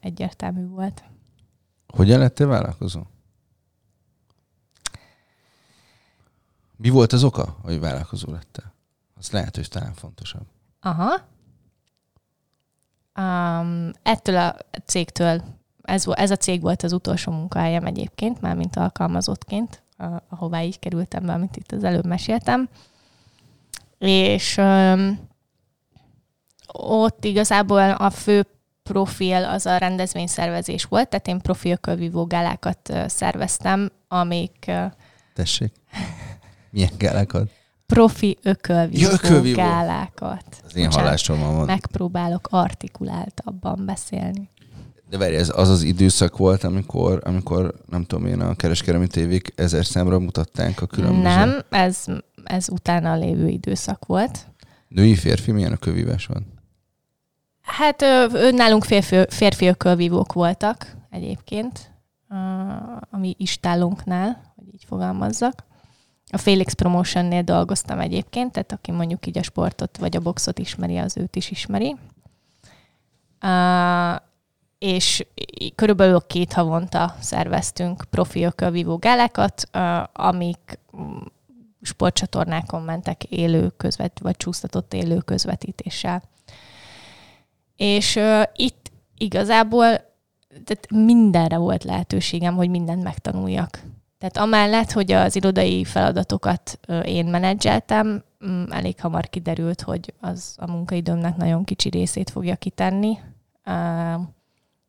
egyértelmű 0.00 0.66
volt. 0.66 1.04
Hogyan 1.86 2.18
lettél 2.18 2.46
vállalkozó? 2.46 3.02
Mi 6.76 6.88
volt 6.88 7.12
az 7.12 7.24
oka, 7.24 7.56
hogy 7.62 7.80
vállalkozó 7.80 8.32
lettél? 8.32 8.74
Az 9.14 9.30
lehet, 9.30 9.56
hogy 9.56 9.68
talán 9.68 9.92
fontosabb. 9.92 10.46
Aha. 10.80 11.34
Um, 13.18 13.90
ettől 14.02 14.36
a 14.36 14.56
cégtől, 14.84 15.42
ez, 15.82 16.04
ez 16.06 16.30
a 16.30 16.36
cég 16.36 16.60
volt 16.60 16.82
az 16.82 16.92
utolsó 16.92 17.32
munkahelyem 17.32 17.84
egyébként, 17.84 18.40
már 18.40 18.56
mint 18.56 18.76
alkalmazottként, 18.76 19.82
ahová 20.28 20.62
így 20.62 20.78
kerültem 20.78 21.26
be, 21.26 21.32
amit 21.32 21.56
itt 21.56 21.72
az 21.72 21.84
előbb 21.84 22.06
meséltem. 22.06 22.68
és 23.98 24.56
um, 24.56 25.28
ott 26.72 27.24
igazából 27.24 27.90
a 27.90 28.10
fő 28.10 28.46
profil 28.82 29.44
az 29.44 29.66
a 29.66 29.76
rendezvényszervezés 29.76 30.84
volt, 30.84 31.08
tehát 31.08 31.26
én 31.26 31.40
profi 31.40 31.70
ökölvívó 31.70 32.24
gálákat 32.24 32.92
szerveztem, 33.06 33.90
amik... 34.08 34.70
Tessék. 35.34 35.72
Milyen 36.70 36.92
gálákat? 36.98 37.50
Profi 37.86 38.38
ökölvívó, 38.42 39.48
ja, 39.48 39.54
gálákat. 39.54 40.44
Az 40.64 40.76
én 40.76 40.90
hallásommal 40.90 41.56
van. 41.56 41.66
Megpróbálok 41.66 42.48
artikuláltabban 42.50 43.84
beszélni. 43.86 44.50
De 45.10 45.18
várj, 45.18 45.34
ez 45.34 45.52
az 45.54 45.68
az 45.68 45.82
időszak 45.82 46.36
volt, 46.36 46.64
amikor, 46.64 47.20
amikor 47.24 47.74
nem 47.88 48.04
tudom 48.04 48.26
én, 48.26 48.40
a 48.40 48.54
kereskedelmi 48.54 49.06
tévék 49.06 49.52
ezer 49.56 49.84
számra 49.84 50.18
mutatták 50.18 50.82
a 50.82 50.86
különböző... 50.86 51.22
Nem, 51.22 51.62
ez, 51.70 52.04
ez 52.44 52.68
utána 52.68 53.14
lévő 53.14 53.48
időszak 53.48 54.06
volt. 54.06 54.46
Női, 54.88 55.14
férfi, 55.14 55.52
milyen 55.52 55.72
a 55.72 55.76
kövívás 55.76 56.26
van? 56.26 56.46
Hát 57.60 58.04
nálunk 58.50 58.84
férfi, 58.84 59.16
férfi 59.28 59.66
ökölvívók 59.66 60.32
voltak 60.32 60.96
egyébként, 61.10 61.90
a 63.10 63.18
mi 63.18 63.34
istálunknál, 63.38 64.52
hogy 64.56 64.74
így 64.74 64.84
fogalmazzak. 64.88 65.64
A 66.30 66.36
Felix 66.36 66.72
Promotionnél 66.72 67.42
dolgoztam 67.42 67.98
egyébként, 68.00 68.52
tehát 68.52 68.72
aki 68.72 68.90
mondjuk 68.90 69.26
így 69.26 69.38
a 69.38 69.42
sportot 69.42 69.98
vagy 69.98 70.16
a 70.16 70.20
boxot 70.20 70.58
ismeri, 70.58 70.96
az 70.96 71.16
őt 71.16 71.36
is 71.36 71.50
ismeri. 71.50 71.96
Uh, 73.42 74.16
és 74.78 75.26
körülbelül 75.74 76.20
két 76.26 76.52
havonta 76.52 77.14
szerveztünk 77.20 78.04
profi 78.10 78.44
ökölvívó 78.44 78.96
gálákat, 78.96 79.68
uh, 79.74 80.02
amik 80.12 80.78
mm, 80.96 81.16
sportcsatornákon 81.82 82.82
mentek 82.82 83.24
élő 83.24 83.68
közvet, 83.76 84.18
vagy 84.20 84.36
csúsztatott 84.36 84.94
élő 84.94 85.18
közvetítéssel. 85.18 86.22
És 87.76 88.16
uh, 88.16 88.42
itt 88.54 88.90
igazából 89.16 90.14
tehát 90.64 90.90
mindenre 90.90 91.56
volt 91.56 91.84
lehetőségem, 91.84 92.54
hogy 92.54 92.68
mindent 92.68 93.02
megtanuljak. 93.02 93.80
Tehát 94.18 94.36
amellett, 94.36 94.92
hogy 94.92 95.12
az 95.12 95.36
irodai 95.36 95.84
feladatokat 95.84 96.78
én 97.04 97.26
menedzseltem, 97.26 98.24
elég 98.70 99.00
hamar 99.00 99.28
kiderült, 99.28 99.80
hogy 99.80 100.14
az 100.20 100.56
a 100.58 100.70
munkaidőmnek 100.70 101.36
nagyon 101.36 101.64
kicsi 101.64 101.88
részét 101.88 102.30
fogja 102.30 102.56
kitenni, 102.56 103.18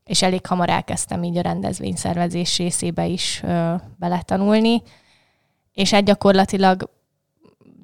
és 0.03 0.21
elég 0.21 0.45
hamar 0.45 0.69
elkezdtem 0.69 1.23
így 1.23 1.37
a 1.37 1.41
rendezvényszervezés 1.41 2.57
részébe 2.57 3.05
is 3.05 3.43
beletanulni, 3.95 4.81
és 5.73 5.91
hát 5.91 6.03
gyakorlatilag, 6.03 6.89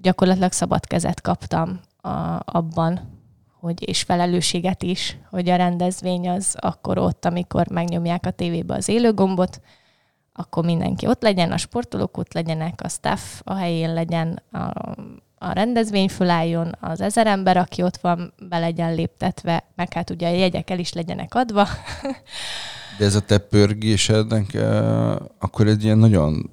gyakorlatilag 0.02 0.52
szabad 0.52 0.86
kezet 0.86 1.22
kaptam 1.22 1.80
a, 1.98 2.10
abban, 2.46 3.22
hogy, 3.60 3.88
és 3.88 4.02
felelősséget 4.02 4.84
is, 4.84 5.18
hogy 5.30 5.50
a 5.50 5.56
rendezvény 5.56 6.30
az 6.30 6.56
akkor 6.60 6.98
ott, 6.98 7.26
amikor 7.26 7.68
megnyomják 7.68 8.26
a 8.26 8.32
tévébe 8.32 8.76
az 8.76 8.88
élőgombot, 8.88 9.62
akkor 10.34 10.66
mindenki 10.66 11.08
ott 11.08 11.22
legyen, 11.22 11.52
a 11.52 11.58
sportolók 11.58 12.18
ott 12.18 12.34
legyenek, 12.34 12.80
a 12.84 12.90
staff 12.90 13.22
a 13.44 13.54
helyén 13.54 13.94
legyen, 13.94 14.42
a, 14.52 14.72
a 15.38 15.52
rendezvény 15.52 16.10
fölálljon, 16.10 16.76
az 16.80 17.02
ezer 17.02 17.28
ember, 17.28 17.58
aki 17.58 17.84
ott 17.84 17.98
van, 17.98 18.34
be 18.50 18.60
legyen 18.60 18.96
léptetve, 18.96 19.64
meg 19.76 19.94
hát 19.94 20.10
ugye 20.10 20.28
a 20.28 20.34
jegyek 20.34 20.70
el 20.70 20.80
is 20.80 20.94
legyenek 20.94 21.36
adva. 21.36 21.68
De 22.98 23.06
ez 23.06 23.16
a 23.16 23.22
te 23.22 23.38
pörgésednek 23.38 24.52
uh, 24.54 25.16
akkor 25.40 25.68
egy 25.68 25.84
ilyen 25.84 25.98
nagyon, 25.98 26.50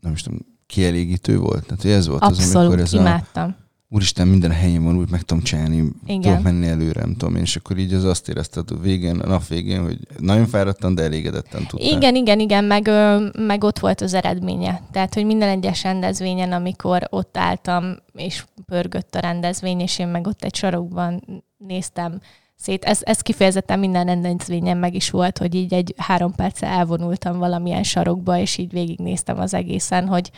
nem 0.00 0.12
is 0.12 0.22
tudom, 0.22 0.38
kielégítő 0.66 1.38
volt? 1.38 1.66
Tehát 1.66 1.84
ez 1.84 2.06
volt 2.06 2.22
Abszolút, 2.22 2.48
az, 2.48 2.54
amikor 2.54 2.78
ez 2.78 2.92
imádtam. 2.92 3.56
Úristen, 3.92 4.28
minden 4.28 4.50
helyén 4.50 4.84
van, 4.84 4.96
úgy 4.96 5.10
meg 5.10 5.22
tudom 5.22 5.42
csinálni, 5.42 5.76
Igen. 6.06 6.20
tudok 6.20 6.42
menni 6.42 6.66
előre, 6.66 7.00
nem 7.00 7.16
tudom 7.16 7.36
én, 7.36 7.42
és 7.42 7.56
akkor 7.56 7.78
így 7.78 7.92
az 7.92 8.04
azt 8.04 8.28
érezted 8.28 8.70
a 8.70 8.76
végén, 8.76 9.18
a 9.18 9.26
nap 9.26 9.46
végén, 9.46 9.82
hogy 9.82 9.98
nagyon 10.18 10.46
fáradtan, 10.46 10.94
de 10.94 11.02
elégedetten 11.02 11.66
tudtál. 11.66 11.96
Igen, 11.96 12.14
igen, 12.14 12.40
igen, 12.40 12.64
meg, 12.64 12.90
meg 13.38 13.64
ott 13.64 13.78
volt 13.78 14.00
az 14.00 14.14
eredménye. 14.14 14.82
Tehát, 14.90 15.14
hogy 15.14 15.24
minden 15.24 15.48
egyes 15.48 15.82
rendezvényen, 15.82 16.52
amikor 16.52 17.06
ott 17.10 17.36
álltam, 17.36 17.96
és 18.14 18.44
pörgött 18.66 19.14
a 19.14 19.20
rendezvény, 19.20 19.80
és 19.80 19.98
én 19.98 20.08
meg 20.08 20.26
ott 20.26 20.44
egy 20.44 20.54
sarokban 20.54 21.42
néztem 21.56 22.20
szét. 22.56 22.84
Ez, 22.84 23.00
ez 23.02 23.20
kifejezetten 23.20 23.78
minden 23.78 24.06
rendezvényen 24.06 24.76
meg 24.76 24.94
is 24.94 25.10
volt, 25.10 25.38
hogy 25.38 25.54
így 25.54 25.74
egy 25.74 25.94
három 25.96 26.34
perce 26.34 26.66
elvonultam 26.66 27.38
valamilyen 27.38 27.82
sarokba, 27.82 28.38
és 28.38 28.58
így 28.58 28.72
végignéztem 28.72 29.38
az 29.38 29.54
egészen, 29.54 30.08
hogy 30.08 30.30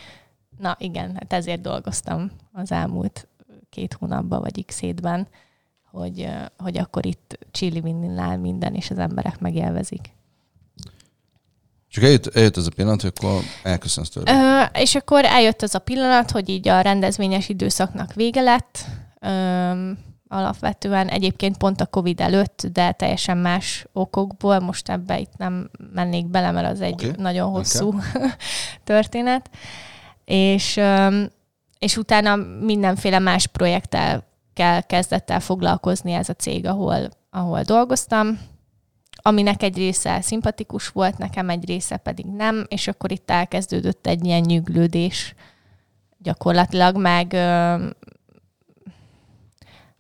na 0.59 0.77
igen, 0.79 1.13
hát 1.15 1.33
ezért 1.33 1.61
dolgoztam 1.61 2.31
az 2.53 2.73
elmúlt 2.73 3.29
két 3.73 3.93
hónapban 3.93 4.41
vagy 4.41 4.65
x 4.65 4.81
hétben, 4.81 5.29
hogy, 5.91 6.29
hogy 6.57 6.79
akkor 6.79 7.07
itt 7.07 7.39
chili 7.51 7.95
áll 8.17 8.37
minden, 8.37 8.75
és 8.75 8.91
az 8.91 8.99
emberek 8.99 9.41
megélvezik. 9.41 10.11
Csak 11.89 12.05
eljött, 12.05 12.27
eljött 12.27 12.57
az 12.57 12.67
a 12.67 12.71
pillanat, 12.77 13.01
hogy 13.01 13.13
akkor 13.17 13.41
elköszönsz 13.63 14.09
tőle. 14.09 14.33
Ö, 14.33 14.79
és 14.79 14.95
akkor 14.95 15.25
eljött 15.25 15.63
az 15.63 15.75
a 15.75 15.79
pillanat, 15.79 16.31
hogy 16.31 16.49
így 16.49 16.69
a 16.69 16.81
rendezvényes 16.81 17.49
időszaknak 17.49 18.15
vége 18.15 18.41
lett. 18.41 18.79
Ö, 19.21 19.91
alapvetően 20.29 21.09
egyébként 21.09 21.57
pont 21.57 21.81
a 21.81 21.87
Covid 21.87 22.21
előtt, 22.21 22.67
de 22.73 22.93
teljesen 22.93 23.39
más 23.39 23.87
okokból. 23.93 24.59
Most 24.59 24.89
ebbe 24.89 25.19
itt 25.19 25.37
nem 25.37 25.71
mennék 25.93 26.27
bele, 26.27 26.51
mert 26.51 26.71
az 26.71 26.81
egy 26.81 27.05
okay. 27.05 27.15
nagyon 27.17 27.51
hosszú 27.51 27.87
okay. 27.87 28.29
történet. 28.85 29.51
És 30.25 30.81
és 31.83 31.97
utána 31.97 32.37
mindenféle 32.61 33.19
más 33.19 33.47
projekttel 33.47 34.25
kell 34.53 34.81
kezdett 34.81 35.31
el 35.31 35.41
foglalkozni 35.41 36.13
ez 36.13 36.29
a 36.29 36.35
cég, 36.35 36.67
ahol, 36.67 37.09
ahol 37.31 37.63
dolgoztam, 37.63 38.41
aminek 39.23 39.63
egy 39.63 39.77
része 39.77 40.21
szimpatikus 40.21 40.89
volt, 40.89 41.19
nekem 41.19 41.49
egy 41.49 41.67
része 41.67 41.97
pedig 41.97 42.27
nem, 42.27 42.67
és 42.69 42.89
akkor 42.89 43.13
itt 43.13 43.31
elkezdődött 43.31 44.07
egy 44.07 44.25
ilyen 44.25 44.41
nyüglődés 44.41 45.35
gyakorlatilag, 46.19 46.97
meg, 46.97 47.33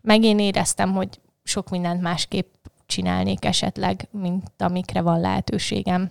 meg 0.00 0.22
én 0.22 0.38
éreztem, 0.38 0.92
hogy 0.92 1.20
sok 1.42 1.70
mindent 1.70 2.00
másképp 2.00 2.54
csinálnék 2.86 3.44
esetleg, 3.44 4.08
mint 4.10 4.52
amikre 4.58 5.00
van 5.00 5.20
lehetőségem. 5.20 6.10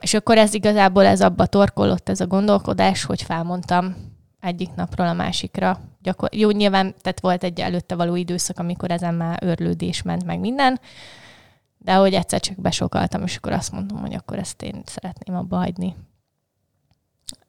És 0.00 0.14
akkor 0.14 0.38
ez 0.38 0.54
igazából 0.54 1.04
ez 1.06 1.20
abba 1.20 1.46
torkolott 1.46 2.08
ez 2.08 2.20
a 2.20 2.26
gondolkodás, 2.26 3.04
hogy 3.04 3.22
felmondtam 3.22 4.10
egyik 4.42 4.74
napról 4.74 5.06
a 5.06 5.12
másikra. 5.12 5.80
Gyakor- 6.00 6.34
Jó, 6.34 6.50
nyilván 6.50 6.94
tehát 7.00 7.20
volt 7.20 7.44
egy 7.44 7.60
előtte 7.60 7.94
való 7.94 8.14
időszak, 8.14 8.58
amikor 8.58 8.90
ezen 8.90 9.14
már 9.14 9.42
őrlődés 9.42 10.02
ment 10.02 10.24
meg 10.24 10.40
minden, 10.40 10.80
de 11.78 11.94
hogy 11.94 12.14
egyszer 12.14 12.40
csak 12.40 12.60
besokaltam, 12.60 13.22
és 13.22 13.36
akkor 13.36 13.52
azt 13.52 13.72
mondtam, 13.72 14.00
hogy 14.00 14.14
akkor 14.14 14.38
ezt 14.38 14.62
én 14.62 14.82
szeretném 14.84 15.36
abba 15.36 15.56
hagyni. 15.56 15.96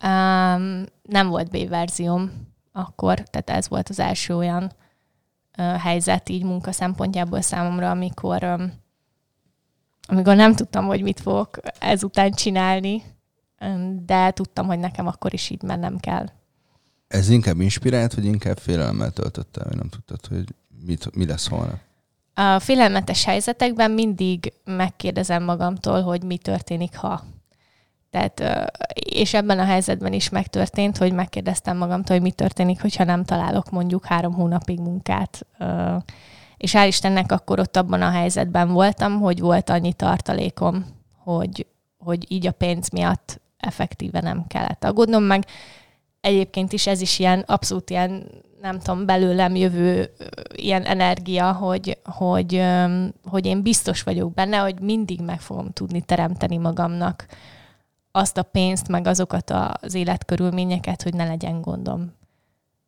Um, 0.03 0.84
nem 1.01 1.27
volt 1.27 1.49
B-verzióm 1.49 2.32
akkor, 2.71 3.19
tehát 3.19 3.49
ez 3.49 3.69
volt 3.69 3.89
az 3.89 3.99
első 3.99 4.36
olyan 4.36 4.71
uh, 5.58 5.75
helyzet 5.75 6.29
így 6.29 6.43
munka 6.43 6.71
szempontjából 6.71 7.41
számomra, 7.41 7.89
amikor, 7.89 8.43
um, 8.43 8.73
amikor 10.08 10.36
nem 10.36 10.53
tudtam, 10.56 10.86
hogy 10.86 11.01
mit 11.01 11.19
fogok 11.19 11.58
ezután 11.79 12.32
csinálni, 12.32 13.03
de 14.06 14.32
tudtam, 14.32 14.65
hogy 14.65 14.79
nekem 14.79 15.08
akkor 15.08 15.34
is 15.34 15.49
így 15.49 15.62
mennem 15.62 15.97
kell 15.97 16.25
ez 17.13 17.30
inkább 17.30 17.60
inspirált, 17.62 18.13
vagy 18.13 18.26
inkább 18.26 18.58
félelemmel 18.58 19.12
töltött 19.12 19.58
el, 19.58 19.65
hogy 19.67 19.78
nem 19.78 19.89
tudtad, 19.89 20.26
hogy 20.26 20.43
mit, 20.86 21.15
mi 21.15 21.26
lesz 21.26 21.47
holnap? 21.47 21.80
A 22.34 22.60
félelmetes 22.60 23.23
helyzetekben 23.23 23.91
mindig 23.91 24.54
megkérdezem 24.65 25.43
magamtól, 25.43 26.02
hogy 26.02 26.23
mi 26.23 26.38
történik, 26.38 26.95
ha. 26.95 27.23
Tehát, 28.10 28.43
és 28.93 29.34
ebben 29.34 29.60
a 29.60 29.63
helyzetben 29.63 30.13
is 30.13 30.30
megtörtént, 30.30 30.97
hogy 30.97 31.13
megkérdeztem 31.13 31.78
magamtól, 31.78 32.15
hogy 32.15 32.26
mi 32.26 32.32
történik, 32.32 32.82
hogyha 32.82 33.04
nem 33.04 33.23
találok 33.23 33.69
mondjuk 33.69 34.06
három 34.06 34.34
hónapig 34.34 34.80
munkát. 34.80 35.45
És 36.58 36.73
hál' 36.76 36.88
Istennek 36.88 37.32
akkor 37.32 37.60
ott 37.60 37.78
abban 37.78 38.02
a 38.02 38.10
helyzetben 38.10 38.71
voltam, 38.71 39.19
hogy 39.19 39.39
volt 39.39 39.69
annyi 39.69 39.93
tartalékom, 39.93 40.86
hogy, 41.17 41.67
hogy 41.97 42.32
így 42.32 42.47
a 42.47 42.52
pénz 42.52 42.89
miatt 42.89 43.41
effektíve 43.58 44.21
nem 44.21 44.47
kellett 44.47 44.84
aggódnom, 44.84 45.23
meg 45.23 45.45
egyébként 46.23 46.73
is 46.73 46.88
ez 46.88 47.01
is 47.01 47.19
ilyen 47.19 47.39
abszolút 47.39 47.89
ilyen, 47.89 48.27
nem 48.62 48.79
tudom, 48.79 49.05
belőlem 49.05 49.55
jövő 49.55 50.09
ilyen 50.55 50.83
energia, 50.83 51.51
hogy, 51.51 51.97
hogy, 52.03 52.63
hogy 53.23 53.45
én 53.45 53.62
biztos 53.62 54.03
vagyok 54.03 54.33
benne, 54.33 54.57
hogy 54.57 54.79
mindig 54.79 55.21
meg 55.21 55.41
fogom 55.41 55.71
tudni 55.71 56.01
teremteni 56.01 56.57
magamnak 56.57 57.25
azt 58.12 58.38
a 58.38 58.43
pénzt, 58.43 58.88
meg 58.88 59.07
azokat 59.07 59.53
az 59.81 59.93
életkörülményeket, 59.93 61.01
hogy 61.01 61.13
ne 61.13 61.25
legyen 61.25 61.62
gondom 61.62 62.13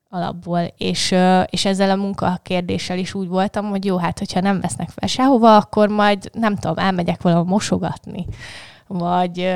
alapból. 0.09 0.67
És, 0.77 1.15
és 1.49 1.65
ezzel 1.65 1.89
a 1.89 1.95
munkakérdéssel 1.95 2.97
is 2.97 3.13
úgy 3.13 3.27
voltam, 3.27 3.69
hogy 3.69 3.85
jó, 3.85 3.97
hát 3.97 4.19
hogyha 4.19 4.39
nem 4.39 4.59
vesznek 4.59 4.89
fel 4.89 5.07
sehova, 5.07 5.55
akkor 5.55 5.89
majd 5.89 6.29
nem 6.33 6.55
tudom, 6.55 6.77
elmegyek 6.77 7.21
valahol 7.21 7.45
mosogatni, 7.45 8.25
vagy 8.87 9.55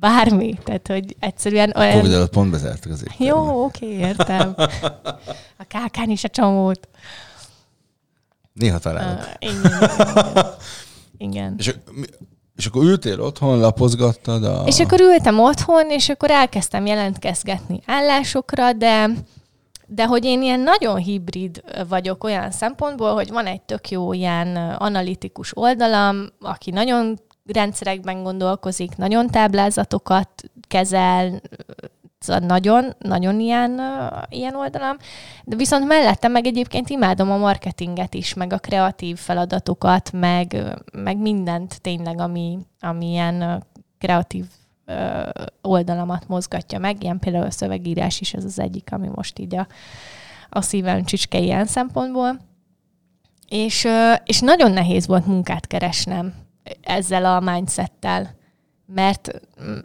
bármi. 0.00 0.58
Tehát, 0.64 0.88
hogy 0.88 1.16
egyszerűen 1.18 1.72
olyan... 1.76 1.96
Covid 1.96 2.12
alatt 2.12 2.30
pont 2.30 2.50
bezártak 2.50 2.92
az 2.92 3.00
éttermet. 3.00 3.28
Jó, 3.28 3.64
oké, 3.64 3.86
értem. 3.86 4.54
A 5.56 5.64
kákán 5.68 6.10
is 6.10 6.24
a 6.24 6.28
csomót. 6.28 6.88
Néha 8.52 8.78
találod. 8.78 9.18
Uh, 9.18 9.50
igen. 9.50 10.46
igen. 11.28 11.54
És, 11.58 11.74
és 12.56 12.66
akkor 12.66 12.84
ültél 12.84 13.20
otthon, 13.20 13.58
lapozgattad 13.58 14.44
a... 14.44 14.62
És 14.66 14.78
akkor 14.78 15.00
ültem 15.00 15.40
otthon, 15.40 15.90
és 15.90 16.08
akkor 16.08 16.30
elkezdtem 16.30 16.86
jelentkezgetni 16.86 17.80
állásokra, 17.86 18.72
de 18.72 19.10
de 19.90 20.06
hogy 20.06 20.24
én 20.24 20.42
ilyen 20.42 20.60
nagyon 20.60 20.96
hibrid 20.96 21.62
vagyok 21.88 22.24
olyan 22.24 22.50
szempontból, 22.50 23.14
hogy 23.14 23.28
van 23.28 23.46
egy 23.46 23.60
tök 23.60 23.90
jó 23.90 24.12
ilyen 24.12 24.56
analitikus 24.56 25.56
oldalam, 25.56 26.28
aki 26.40 26.70
nagyon 26.70 27.18
rendszerekben 27.52 28.22
gondolkozik, 28.22 28.96
nagyon 28.96 29.26
táblázatokat 29.26 30.30
kezel, 30.68 31.40
szóval 32.18 32.46
nagyon, 32.46 32.94
nagyon 32.98 33.40
ilyen, 33.40 33.80
ilyen 34.28 34.54
oldalam, 34.54 34.96
de 35.44 35.56
viszont 35.56 35.86
mellettem 35.86 36.32
meg 36.32 36.46
egyébként 36.46 36.88
imádom 36.88 37.30
a 37.30 37.36
marketinget 37.36 38.14
is, 38.14 38.34
meg 38.34 38.52
a 38.52 38.58
kreatív 38.58 39.18
feladatokat, 39.18 40.12
meg, 40.12 40.56
meg 40.92 41.16
mindent 41.16 41.80
tényleg, 41.80 42.20
ami, 42.20 42.58
ami 42.80 43.06
ilyen 43.06 43.64
kreatív 43.98 44.44
oldalamat 45.62 46.28
mozgatja 46.28 46.78
meg, 46.78 47.02
ilyen 47.02 47.18
például 47.18 47.44
a 47.44 47.50
szövegírás 47.50 48.20
is 48.20 48.34
ez 48.34 48.44
az 48.44 48.58
egyik, 48.58 48.92
ami 48.92 49.08
most 49.14 49.38
így 49.38 49.56
a, 49.56 49.66
a 50.48 50.60
szívem 50.60 51.04
csücske 51.04 51.38
ilyen 51.38 51.66
szempontból. 51.66 52.40
És, 53.48 53.88
és 54.24 54.40
nagyon 54.40 54.70
nehéz 54.70 55.06
volt 55.06 55.26
munkát 55.26 55.66
keresnem 55.66 56.34
ezzel 56.80 57.24
a 57.24 57.40
mindsettel, 57.40 58.34
mert 58.86 59.30
mm, 59.62 59.78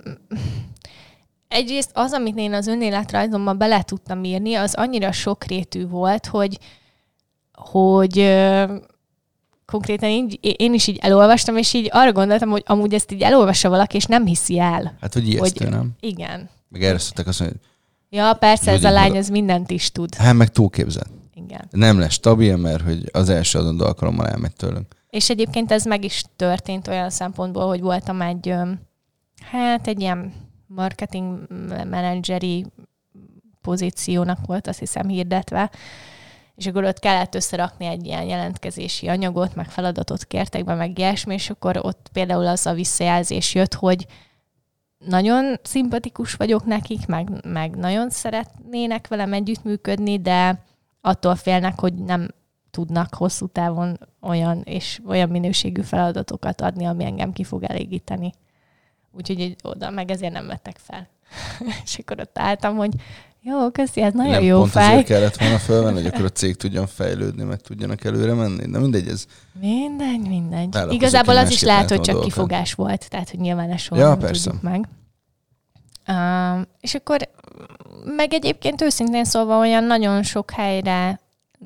egyrészt 1.48 1.91
az, 1.93 2.12
amit 2.13 2.38
én 2.38 2.54
az 2.54 2.67
önéletrajzomban 2.67 3.58
bele 3.58 3.84
tudtam 3.84 4.24
írni, 4.24 4.56
az 4.56 4.74
annyira 4.74 5.12
sokrétű 5.12 5.88
volt, 5.88 6.26
hogy, 6.26 6.58
hogy 7.54 8.38
konkrétan 9.65 10.10
így, 10.10 10.39
én 10.58 10.74
is 10.74 10.88
így 10.88 11.00
elolvastam, 11.02 11.58
és 11.58 11.74
így 11.74 11.89
arra 11.91 12.12
gondoltam, 12.12 12.50
hogy 12.50 12.63
amúgy 12.65 12.93
ezt 12.93 13.12
így 13.12 13.22
elolvassa 13.22 13.69
valaki, 13.69 13.96
és 13.96 14.06
nem 14.06 14.26
hiszi 14.26 14.60
el. 14.60 14.98
Hát, 15.02 15.13
hogy 15.13 15.28
ijesztő, 15.28 15.65
hogy, 15.65 15.74
nem? 15.74 15.91
Igen. 16.00 16.50
Meg 16.69 16.84
erre 16.84 16.98
szoktak 16.98 17.28
azt 17.28 17.39
mondani, 17.39 17.62
Ja, 18.13 18.34
persze, 18.34 18.72
ez 18.72 18.84
a 18.84 18.89
lány, 18.89 19.15
ez 19.15 19.30
mindent 19.30 19.72
is 19.72 19.91
tud. 19.91 20.15
Hát, 20.15 20.34
meg 20.34 20.50
túlképzett. 20.50 21.10
Igen. 21.34 21.67
Nem 21.72 22.00
lesz 22.00 22.13
stabil, 22.13 22.58
mert 22.58 22.84
hogy 22.84 23.10
az 23.12 23.30
első 23.30 23.60
adandó 23.60 23.86
alkalommal 23.86 24.28
elmegy 24.28 24.54
tőlünk. 24.56 24.96
És 25.13 25.30
egyébként 25.30 25.71
ez 25.71 25.86
meg 25.86 26.04
is 26.04 26.23
történt 26.36 26.88
olyan 26.88 27.10
szempontból, 27.10 27.67
hogy 27.67 27.82
voltam 27.82 28.21
egy, 28.21 28.54
hát 29.52 29.88
egy 29.88 29.99
ilyen 30.02 30.34
marketing 30.67 31.47
menedzseri 31.89 32.65
pozíciónak 33.62 34.45
volt, 34.45 34.67
azt 34.67 34.80
hiszem 34.80 35.08
hirdetve, 35.08 35.71
és 36.56 36.67
akkor 36.67 36.84
ott 36.84 36.99
kellett 36.99 37.36
összerakni 37.36 37.86
egy 37.86 38.06
ilyen 38.06 38.23
jelentkezési 38.23 39.08
anyagot, 39.08 39.56
meg 39.56 39.69
feladatot 39.69 40.26
kértek 40.26 40.63
be, 40.63 40.73
meg 40.73 40.99
ilyesmi, 40.99 41.34
és 41.34 41.49
akkor 41.49 41.80
ott 41.82 42.10
például 42.13 42.47
az 42.47 42.65
a 42.65 42.73
visszajelzés 42.73 43.56
jött, 43.56 43.73
hogy 43.73 44.06
nagyon 44.97 45.60
szimpatikus 45.63 46.34
vagyok 46.34 46.65
nekik, 46.65 47.06
meg, 47.06 47.45
meg 47.45 47.76
nagyon 47.76 48.10
szeretnének 48.10 49.08
velem 49.08 49.34
együttműködni, 49.34 50.19
de 50.19 50.63
attól 51.02 51.36
félnek, 51.36 51.80
hogy 51.80 51.93
nem 51.93 52.28
tudnak 52.74 53.14
hosszú 53.14 53.48
távon 53.48 54.00
olyan 54.22 54.62
és 54.62 55.02
olyan 55.08 55.30
minőségű 55.30 55.82
feladatokat 55.82 56.62
adni, 56.62 56.86
ami 56.86 57.04
engem 57.04 57.34
ki 57.34 57.44
fog 57.44 57.64
elégíteni. 57.64 58.34
Úgyhogy 59.12 59.56
oda 59.64 59.90
meg 59.90 60.12
ezért 60.12 60.34
nem 60.34 60.48
vettek 60.48 60.78
fel. 60.78 61.08
és 61.86 61.98
akkor 61.98 62.20
ott 62.20 62.38
álltam, 62.38 62.76
hogy 62.76 62.92
jó, 63.42 63.72
köszi, 63.72 64.02
ez 64.02 64.14
nagyon 64.14 64.32
nem 64.32 64.44
jó 64.44 64.58
pont 64.58 64.72
fáj. 64.72 64.92
azért 64.92 65.06
kellett 65.06 65.38
volna 65.38 65.58
felvenni, 65.58 65.96
hogy 65.96 66.06
akkor 66.06 66.26
a 66.26 66.30
cég 66.40 66.56
tudjon 66.56 66.88
fejlődni, 66.88 67.44
meg 67.44 67.62
tudjanak 67.62 68.04
előre 68.04 68.34
menni. 68.34 68.72
De 68.72 68.80
mindegy, 68.80 69.08
ez... 69.08 69.26
Mindegy, 69.60 70.28
mindegy. 70.28 70.78
Igazából 70.90 71.38
az 71.38 71.52
is 71.52 71.62
lehet, 71.62 71.90
hogy 71.90 72.02
csak 72.02 72.22
kifogás 72.22 72.74
volt, 72.74 73.10
tehát 73.10 73.30
hogy 73.30 73.40
nyilván 73.40 73.72
ez 73.72 73.82
soha 73.82 74.02
ja, 74.02 74.08
nem 74.08 74.20
persze. 74.20 74.44
tudjuk 74.44 74.62
meg. 74.62 74.88
Uh, 76.08 76.66
és 76.80 76.94
akkor 76.94 77.30
meg 78.16 78.34
egyébként 78.34 78.82
őszintén 78.82 79.24
szólva 79.24 79.58
olyan 79.58 79.84
nagyon 79.84 80.24
sok 80.24 80.52
helyre 80.52 81.20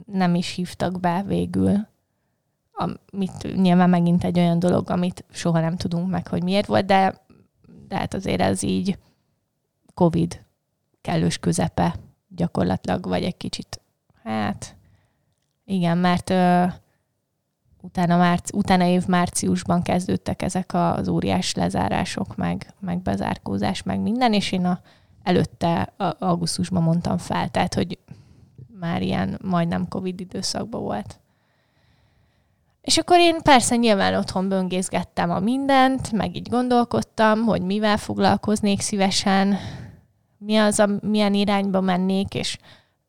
nem 0.06 0.36
is 0.36 0.54
hívtak 0.54 1.00
be 1.00 1.24
végül. 1.24 1.88
Amit 2.72 3.56
nyilván 3.56 3.90
megint 3.90 4.24
egy 4.24 4.40
olyan 4.40 4.60
dolog, 4.60 4.90
amit 4.90 5.26
soha 5.30 5.60
nem 5.60 5.78
tudunk 5.78 6.10
meg, 6.10 6.28
hogy 6.28 6.44
miért 6.44 6.66
volt, 6.66 6.86
de, 6.86 7.22
de 7.88 7.98
hát 7.98 8.14
azért 8.14 8.42
ez 8.42 8.64
így 8.64 8.98
Covid 9.94 10.46
kellős 11.02 11.38
közepe 11.38 11.96
gyakorlatilag, 12.28 13.08
vagy 13.08 13.24
egy 13.24 13.38
kicsit, 13.38 13.82
hát 14.24 14.76
igen, 15.66 15.98
mert 15.98 16.30
ö, 16.30 16.66
utána, 17.82 18.18
márci, 18.18 18.58
utána 18.58 18.86
év 18.86 19.06
márciusban 19.06 19.82
kezdődtek 19.82 20.42
ezek 20.42 20.74
az 20.74 21.08
óriás 21.08 21.54
lezárások, 21.54 22.36
meg, 22.36 22.74
meg 22.80 23.02
bezárkózás, 23.02 23.84
meg 23.84 24.00
minden, 24.00 24.34
és 24.34 24.52
én 24.52 24.66
a, 24.66 24.80
előtte 25.24 25.94
a, 25.98 26.16
augusztusban 26.20 26.84
mondtam 26.84 27.18
fel, 27.18 27.50
tehát, 27.50 27.74
hogy 27.74 27.98
már 28.80 29.02
ilyen 29.02 29.40
majdnem 29.44 29.88
Covid 29.88 30.20
időszakban 30.20 30.82
volt. 30.82 31.20
És 32.82 32.98
akkor 32.98 33.20
én 33.20 33.42
persze 33.42 33.76
nyilván 33.76 34.16
otthon 34.16 34.50
böngészgettem 34.50 35.30
a 35.30 35.40
mindent, 35.40 36.12
meg 36.12 36.36
így 36.36 36.50
gondolkodtam, 36.50 37.44
hogy 37.44 37.62
mivel 37.62 37.98
foglalkoznék 37.98 38.82
szívesen, 38.82 39.58
mi 40.38 40.58
az, 40.58 40.80
a, 40.80 40.90
milyen 41.02 41.34
irányba 41.34 41.82
mennék, 41.82 42.34
és 42.34 42.58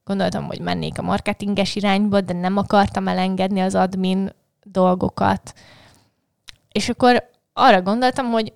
gondoltam, 0.05 0.45
hogy 0.45 0.61
mennék 0.61 0.99
a 0.99 1.03
marketinges 1.03 1.77
irányba, 1.77 2.21
de 2.21 2.33
nem 2.33 2.57
akartam 2.57 3.09
elengedni 3.09 3.61
az 3.61 3.75
admin 3.75 4.33
dolgokat. 4.63 5.53
És 6.73 6.89
akkor 6.89 7.31
arra 7.53 7.83
gondoltam, 7.83 8.31
hogy 8.31 8.53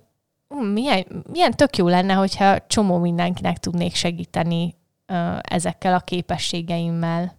uh, 0.47 0.71
milyen, 0.71 1.25
milyen 1.31 1.51
tök 1.51 1.77
jó 1.77 1.87
lenne, 1.87 2.13
hogyha 2.13 2.67
csomó 2.67 2.97
mindenkinek 2.97 3.57
tudnék 3.57 3.95
segíteni 3.95 4.75
ezekkel 5.41 5.93
a 5.93 5.99
képességeimmel. 5.99 7.35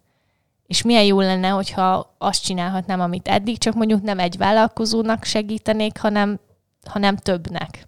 És 0.67 0.83
milyen 0.83 1.05
jó 1.05 1.21
lenne, 1.21 1.49
hogyha 1.49 2.15
azt 2.19 2.45
csinálhatnám, 2.45 3.01
amit 3.01 3.29
eddig, 3.29 3.59
csak 3.59 3.75
mondjuk 3.75 4.03
nem 4.03 4.19
egy 4.19 4.37
vállalkozónak 4.37 5.25
segítenék, 5.25 5.99
hanem, 5.99 6.41
hanem 6.85 7.17
többnek. 7.17 7.87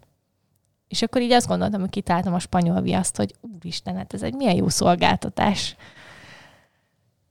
És 0.88 1.02
akkor 1.02 1.22
így 1.22 1.32
azt 1.32 1.46
gondoltam, 1.46 1.80
hogy 1.80 1.90
kitáltam 1.90 2.34
a 2.34 2.38
spanyol 2.38 2.80
viaszt, 2.80 3.16
hogy 3.16 3.34
úristen, 3.54 3.96
hát 3.96 4.14
ez 4.14 4.22
egy 4.22 4.34
milyen 4.34 4.56
jó 4.56 4.68
szolgáltatás. 4.68 5.76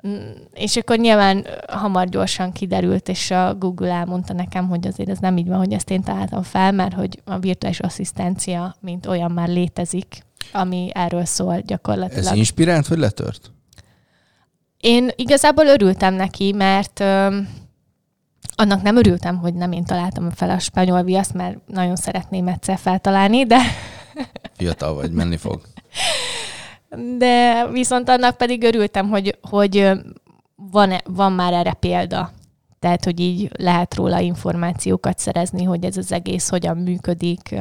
Mm, 0.08 0.32
és 0.54 0.76
akkor 0.76 0.98
nyilván 0.98 1.46
hamar 1.68 2.10
gyorsan 2.10 2.52
kiderült, 2.52 3.10
és 3.10 3.32
a 3.32 3.56
Google 3.56 3.92
elmondta 3.92 4.34
nekem, 4.34 4.68
hogy 4.68 4.88
azért 4.88 5.10
ez 5.10 5.20
nem 5.20 5.38
így 5.38 5.48
van, 5.48 5.58
hogy 5.58 5.74
ezt 5.74 5.90
én 5.90 6.02
találtam 6.02 6.44
fel, 6.44 6.72
mert 6.72 6.94
hogy 6.94 7.22
a 7.24 7.40
virtuális 7.40 7.80
asszisztencia, 7.80 8.76
mint 8.80 9.06
olyan 9.06 9.32
már 9.32 9.48
létezik, 9.48 10.24
ami 10.52 10.90
erről 10.94 11.26
szól 11.26 11.62
gyakorlatilag. 11.62 12.26
Ez 12.26 12.32
inspirált, 12.32 12.88
vagy 12.88 12.98
letört? 12.98 13.52
Én 14.78 15.10
igazából 15.16 15.66
örültem 15.66 16.14
neki, 16.14 16.52
mert 16.52 17.00
annak 18.56 18.82
nem 18.82 18.96
örültem, 18.96 19.38
hogy 19.38 19.54
nem 19.54 19.72
én 19.72 19.84
találtam 19.84 20.30
fel 20.30 20.50
a 20.50 20.60
spanyol 20.60 21.04
viaszt, 21.04 21.34
mert 21.34 21.58
nagyon 21.68 21.96
szeretném 21.96 22.48
egyszer 22.48 22.78
feltalálni, 22.78 23.46
de... 23.46 23.58
Fiatal 24.58 24.94
vagy, 24.94 25.12
menni 25.12 25.38
fog. 25.38 25.62
De 27.18 27.68
viszont 27.72 28.10
annak 28.10 28.38
pedig 28.38 28.64
örültem, 28.64 29.10
hogy, 29.10 29.38
hogy 29.42 29.92
van, 30.56 30.94
van 31.04 31.32
már 31.32 31.54
erre 31.54 31.74
példa. 31.74 32.32
Tehát, 32.80 33.04
hogy 33.04 33.20
így 33.20 33.52
lehet 33.58 33.96
róla 33.96 34.20
információkat 34.20 35.20
szerezni, 35.20 35.64
hogy 35.64 35.84
ez 35.84 35.98
az 35.98 36.12
egész 36.12 36.50
hogyan 36.50 36.78
működik, 36.78 37.56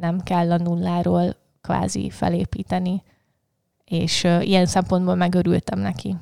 nem 0.00 0.20
kell 0.24 0.52
a 0.52 0.56
nulláról 0.56 1.36
kvázi 1.62 2.10
felépíteni. 2.10 3.02
És 3.84 4.24
ilyen 4.24 4.66
szempontból 4.66 5.14
megörültem 5.14 5.78
neki. 5.78 6.16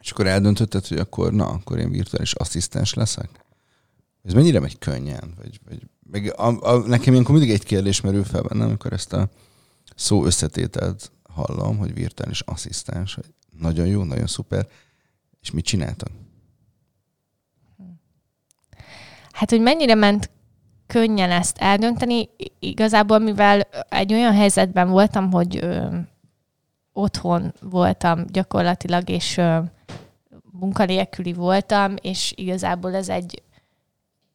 És 0.00 0.10
akkor 0.10 0.26
eldöntötted, 0.26 0.86
hogy 0.86 0.98
akkor, 0.98 1.32
na, 1.32 1.48
akkor 1.48 1.78
én 1.78 1.90
virtuális 1.90 2.34
asszisztens 2.34 2.94
leszek? 2.94 3.44
Ez 4.22 4.32
mennyire 4.32 4.60
megy 4.60 4.78
könnyen? 4.78 5.34
Vagy, 5.36 5.60
vagy 5.68 5.82
meg 6.10 6.32
a, 6.36 6.72
a, 6.72 6.78
nekem 6.86 7.12
ilyenkor 7.12 7.34
mindig 7.34 7.54
egy 7.54 7.64
kérdés 7.64 8.00
merül 8.00 8.24
fel 8.24 8.42
bennem, 8.42 8.68
amikor 8.68 8.92
ezt 8.92 9.12
a 9.12 9.28
szó 9.94 10.24
összetételt 10.24 11.12
hallom, 11.22 11.78
hogy 11.78 11.94
virtuális 11.94 12.40
asszisztens, 12.40 13.14
hogy 13.14 13.34
nagyon 13.58 13.86
jó, 13.86 14.02
nagyon 14.02 14.26
szuper. 14.26 14.68
És 15.40 15.50
mit 15.50 15.64
csináltak? 15.64 16.10
Hát, 19.32 19.50
hogy 19.50 19.60
mennyire 19.60 19.94
ment 19.94 20.30
könnyen 20.88 21.30
ezt 21.30 21.58
eldönteni, 21.58 22.28
igazából 22.58 23.18
mivel 23.18 23.60
egy 23.88 24.12
olyan 24.12 24.34
helyzetben 24.34 24.88
voltam, 24.88 25.32
hogy 25.32 25.56
ö, 25.56 25.86
otthon 26.92 27.52
voltam 27.60 28.24
gyakorlatilag, 28.32 29.08
és 29.08 29.36
ö, 29.36 29.58
munkanélküli 30.50 31.32
voltam, 31.32 31.94
és 32.00 32.32
igazából 32.36 32.94
ez 32.94 33.08
egy 33.08 33.42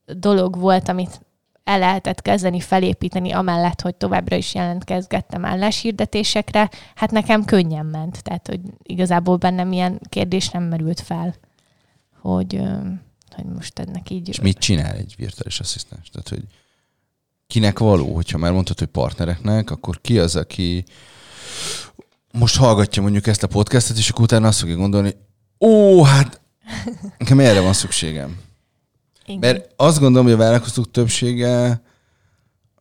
dolog 0.05 0.59
volt, 0.59 0.89
amit 0.89 1.21
el 1.63 1.79
lehetett 1.79 2.21
kezdeni 2.21 2.59
felépíteni, 2.59 3.31
amellett, 3.31 3.81
hogy 3.81 3.95
továbbra 3.95 4.35
is 4.35 4.53
jelentkezgettem 4.53 5.45
álláshirdetésekre, 5.45 6.69
hát 6.95 7.11
nekem 7.11 7.45
könnyen 7.45 7.85
ment. 7.85 8.23
Tehát, 8.23 8.47
hogy 8.47 8.59
igazából 8.83 9.37
bennem 9.37 9.71
ilyen 9.71 9.99
kérdés 10.09 10.49
nem 10.49 10.63
merült 10.63 10.99
fel, 10.99 11.35
hogy, 12.21 12.61
hogy 13.33 13.45
most 13.45 13.79
ennek 13.79 14.09
így... 14.09 14.29
És 14.29 14.39
mit 14.39 14.57
csinál 14.57 14.95
egy 14.95 15.13
virtuális 15.17 15.59
asszisztens? 15.59 16.09
Tehát, 16.09 16.29
hogy 16.29 16.43
kinek 17.47 17.79
való, 17.79 18.13
hogyha 18.13 18.37
már 18.37 18.51
mondtad, 18.51 18.79
hogy 18.79 18.87
partnereknek, 18.87 19.71
akkor 19.71 20.01
ki 20.01 20.19
az, 20.19 20.35
aki 20.35 20.83
most 22.31 22.57
hallgatja 22.57 23.01
mondjuk 23.01 23.27
ezt 23.27 23.43
a 23.43 23.47
podcastet, 23.47 23.97
és 23.97 24.09
akkor 24.09 24.23
utána 24.23 24.47
azt 24.47 24.59
fogja 24.59 24.75
gondolni, 24.75 25.15
ó, 25.59 26.03
hát 26.03 26.41
nekem 27.17 27.39
erre 27.39 27.61
van 27.61 27.73
szükségem. 27.73 28.37
Igen. 29.25 29.39
Mert 29.39 29.73
azt 29.75 29.99
gondolom, 29.99 30.25
hogy 30.25 30.35
a 30.35 30.37
vállalkozók 30.37 30.91
többsége, 30.91 31.81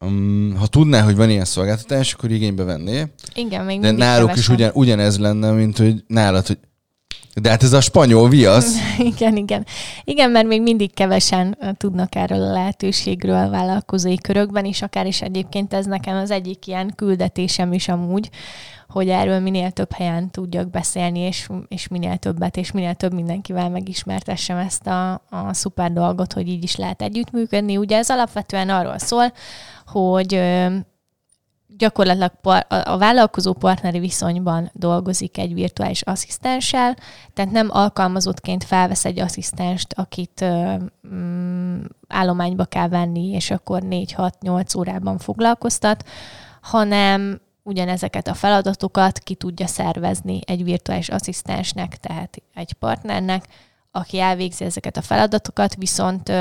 um, 0.01 0.55
ha 0.57 0.67
tudná, 0.67 1.03
hogy 1.03 1.17
van 1.17 1.31
ilyen 1.31 1.45
szolgáltatás, 1.45 2.13
akkor 2.13 2.31
igénybe 2.31 2.65
venné. 2.65 3.07
Igen, 3.35 3.65
még 3.65 3.81
De 3.81 3.91
náluk 3.91 4.29
kevesen. 4.29 4.55
is 4.55 4.59
ugyan, 4.59 4.71
ugyanez 4.75 5.19
lenne, 5.19 5.51
mint 5.51 5.79
hogy 5.79 6.05
nálad, 6.07 6.47
hogy 6.47 6.59
de 7.41 7.51
hát 7.51 7.63
ez 7.63 7.73
a 7.73 7.81
spanyol 7.81 8.29
viasz. 8.29 8.77
igen, 9.15 9.37
igen. 9.37 9.67
Igen, 10.05 10.31
mert 10.31 10.47
még 10.47 10.63
mindig 10.63 10.95
kevesen 10.95 11.59
tudnak 11.77 12.15
erről 12.15 12.43
a 12.43 12.53
lehetőségről 12.53 13.51
vállalkozói 13.51 14.19
körökben, 14.19 14.65
és 14.65 14.83
akár 14.83 15.07
is 15.07 15.23
egyébként 15.23 15.75
ez 15.75 15.87
nekem 15.87 16.17
az 16.17 16.31
egyik 16.31 16.67
ilyen 16.67 16.93
küldetésem 16.97 17.73
is 17.73 17.89
amúgy, 17.89 18.31
hogy 18.89 19.09
erről 19.09 19.41
minél 19.41 19.71
több 19.71 19.93
helyen 19.93 20.31
tudjak 20.31 20.71
beszélni, 20.71 21.19
és, 21.19 21.49
és 21.69 21.89
minél 21.89 22.17
többet, 22.17 22.57
és 22.57 22.73
minél 22.73 22.95
több 22.95 23.15
mindenkivel 23.15 23.71
megismertessem 23.71 24.57
ezt 24.57 24.87
a, 24.87 25.13
a 25.13 25.53
szuper 25.53 25.93
dolgot, 25.93 26.33
hogy 26.33 26.49
így 26.49 26.63
is 26.63 26.77
lehet 26.77 27.03
együttműködni. 27.03 27.77
Ugye 27.77 27.97
ez 27.97 28.11
alapvetően 28.11 28.69
arról 28.69 28.99
szól, 28.99 29.33
hogy 29.87 30.41
gyakorlatilag 31.79 32.33
a 32.69 32.99
vállalkozó 32.99 33.53
partneri 33.53 33.99
viszonyban 33.99 34.71
dolgozik 34.73 35.39
egy 35.39 35.55
virtuális 35.55 36.03
asszisztenssel, 36.03 36.97
tehát 37.35 37.51
nem 37.51 37.69
alkalmazottként 37.71 38.65
felvesz 38.65 39.05
egy 39.05 39.19
asszisztenst, 39.19 39.93
akit 39.93 40.45
mm, 41.15 41.81
állományba 42.09 42.65
kell 42.65 42.89
venni, 42.89 43.31
és 43.31 43.51
akkor 43.51 43.83
4-6-8 43.85 44.79
órában 44.79 45.19
foglalkoztat, 45.19 46.05
hanem 46.61 47.41
ugyanezeket 47.63 48.29
a 48.29 48.35
feladatokat 48.35 49.19
ki 49.19 49.35
tudja 49.35 49.67
szervezni 49.67 50.41
egy 50.45 50.65
virtuális 50.65 51.09
asszisztensnek, 51.09 51.97
tehát 51.97 52.43
egy 52.55 52.73
partnernek, 52.73 53.45
aki 53.91 54.19
elvégzi 54.19 54.65
ezeket 54.65 54.97
a 54.97 55.03
feladatokat, 55.03 55.75
viszont 55.75 56.33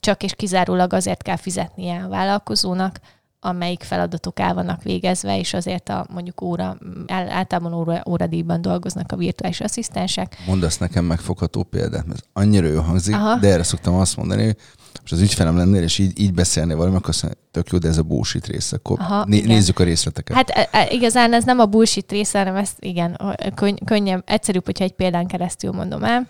csak 0.00 0.22
és 0.22 0.34
kizárólag 0.34 0.92
azért 0.92 1.22
kell 1.22 1.36
fizetnie 1.36 2.04
a 2.04 2.08
vállalkozónak, 2.08 3.00
amelyik 3.40 3.82
feladatok 3.82 4.40
el 4.40 4.54
vannak 4.54 4.82
végezve, 4.82 5.38
és 5.38 5.54
azért 5.54 5.88
a 5.88 6.06
mondjuk 6.10 6.40
óra, 6.40 6.78
általában 7.06 7.72
óra, 7.74 8.02
óradíjban 8.08 8.62
dolgoznak 8.62 9.12
a 9.12 9.16
virtuális 9.16 9.60
asszisztensek. 9.60 10.36
Mondasz 10.46 10.78
nekem 10.78 11.04
megfogható 11.04 11.62
példát, 11.62 12.06
mert 12.06 12.22
annyira 12.32 12.66
jó 12.66 12.80
hangzik, 12.80 13.14
Aha. 13.14 13.38
de 13.38 13.48
erre 13.48 13.62
szoktam 13.62 13.94
azt 13.94 14.16
mondani, 14.16 14.56
most 15.00 15.12
az 15.12 15.20
ügyfelem 15.20 15.56
lennél, 15.56 15.82
és 15.82 15.98
így, 15.98 16.20
így 16.20 16.34
beszélni 16.34 16.74
valami, 16.74 16.96
akkor 16.96 17.08
azt 17.08 17.22
mondja, 17.22 17.40
tök 17.50 17.68
jó, 17.70 17.78
de 17.78 17.88
ez 17.88 17.98
a 17.98 18.02
bullshit 18.02 18.46
része. 18.46 18.76
Akkor 18.76 19.00
Aha, 19.00 19.24
né- 19.26 19.46
nézzük 19.46 19.78
a 19.78 19.84
részleteket. 19.84 20.36
Hát 20.36 20.50
e, 20.50 20.68
e, 20.72 20.88
igazán 20.90 21.32
ez 21.32 21.44
nem 21.44 21.58
a 21.58 21.66
bullshit 21.66 22.10
része, 22.10 22.38
hanem 22.38 22.56
ez 22.56 22.70
igen, 22.78 23.20
könny- 23.54 23.84
könnyebb, 23.84 24.22
egyszerűbb, 24.26 24.64
hogyha 24.64 24.84
egy 24.84 24.92
példán 24.92 25.26
keresztül 25.26 25.72
mondom 25.72 26.04
el. 26.04 26.28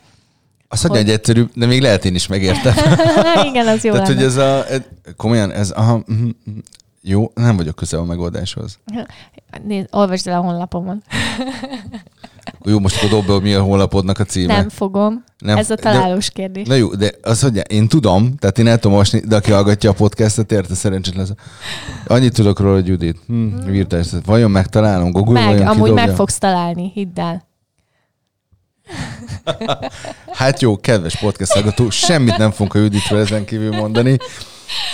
Azt 0.68 0.83
mondja, 0.83 1.03
hogy 1.03 1.12
egyszerű, 1.12 1.44
de 1.55 1.66
még 1.66 1.81
lehet 1.81 2.05
én 2.05 2.14
is 2.14 2.27
megértem. 2.27 2.75
igen, 3.51 3.66
az 3.66 3.85
jó 3.85 3.92
Tehát, 3.92 4.09
lenne. 4.09 4.21
hogy 4.21 4.29
ez 4.29 4.37
a, 4.37 4.64
komolyan, 5.16 5.51
ez, 5.53 5.71
aha, 5.71 6.03
mm, 6.12 6.14
mm, 6.25 6.59
jó, 7.09 7.31
nem 7.35 7.57
vagyok 7.57 7.75
közel 7.75 8.01
a 8.01 8.05
megoldáshoz. 8.05 8.79
Nézd, 9.64 9.88
olvasd 9.90 10.27
el 10.27 10.38
a 10.38 10.42
honlapomon. 10.42 11.03
jó, 12.64 12.79
most 12.79 12.97
akkor 12.97 13.25
dobd 13.25 13.42
mi 13.42 13.55
a 13.55 13.62
honlapodnak 13.62 14.18
a 14.18 14.25
címe. 14.25 14.57
Nem 14.57 14.68
fogom. 14.68 15.25
Nem, 15.38 15.57
Ez 15.57 15.71
a 15.71 15.75
találós 15.75 16.27
de, 16.27 16.33
kérdés. 16.33 16.66
Na 16.66 16.75
jó, 16.75 16.94
de 16.94 17.12
az, 17.23 17.42
hogy 17.42 17.62
én 17.73 17.88
tudom, 17.88 18.37
tehát 18.37 18.59
én 18.59 18.66
el 18.66 18.75
tudom 18.75 18.92
olvasni, 18.92 19.21
de 19.21 19.37
aki 19.37 19.51
hallgatja 19.51 19.90
a 19.90 19.92
podcastet, 19.92 20.53
érte 20.53 20.75
szerencsétlen. 20.75 21.37
Annyit 22.07 22.35
tudok 22.35 22.61
róla, 22.61 22.75
hogy 22.75 22.87
Judit. 22.87 23.18
Hm, 23.27 23.35
hmm. 23.35 23.71
virtuális. 23.71 24.09
Vajon 24.25 24.51
megtalálom? 24.51 25.11
Google 25.11 25.33
meg, 25.33 25.44
vajon 25.44 25.66
amúgy 25.66 25.83
kidobja? 25.83 26.07
meg 26.07 26.14
fogsz 26.14 26.38
találni, 26.38 26.90
hidd 26.94 27.21
el. 27.21 27.47
hát 30.38 30.61
jó, 30.61 30.77
kedves 30.77 31.18
podcast 31.18 31.53
hallgató, 31.53 31.90
semmit 31.90 32.37
nem 32.37 32.51
fogunk 32.51 32.75
a 32.75 32.79
Juditről 32.79 33.21
ezen 33.21 33.44
kívül 33.44 33.77
mondani. 33.77 34.16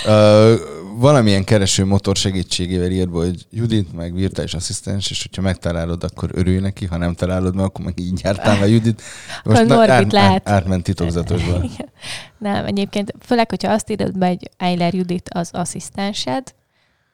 Uh, 0.07 0.73
valamilyen 0.97 1.45
kereső 1.45 1.85
motor 1.85 2.17
segítségével 2.17 2.91
ír 2.91 3.09
hogy 3.09 3.47
Judit, 3.51 3.93
meg 3.93 4.15
virtuális 4.15 4.55
asszisztens, 4.55 5.11
és 5.11 5.23
hogyha 5.23 5.43
megtalálod, 5.43 6.05
akkor 6.05 6.31
örülj 6.33 6.59
neki, 6.59 6.87
ha 6.87 6.97
nem 6.97 7.15
találod 7.15 7.55
meg, 7.55 7.65
akkor 7.65 7.85
meg 7.85 7.99
így 7.99 8.21
jártál 8.23 8.63
a 8.63 8.65
Judit. 8.65 9.03
Most 9.45 9.67
na, 9.67 9.81
át. 9.81 10.15
Át, 10.15 10.49
átment 10.49 10.83
titokzatosba. 10.83 11.61
Nem, 12.39 12.65
egyébként 12.65 13.15
főleg, 13.21 13.51
hogyha 13.51 13.73
azt 13.73 13.91
írod 13.91 14.19
be, 14.19 14.27
hogy 14.27 14.51
Eiler 14.57 14.95
Judit 14.95 15.29
az 15.33 15.51
asszisztensed, 15.53 16.55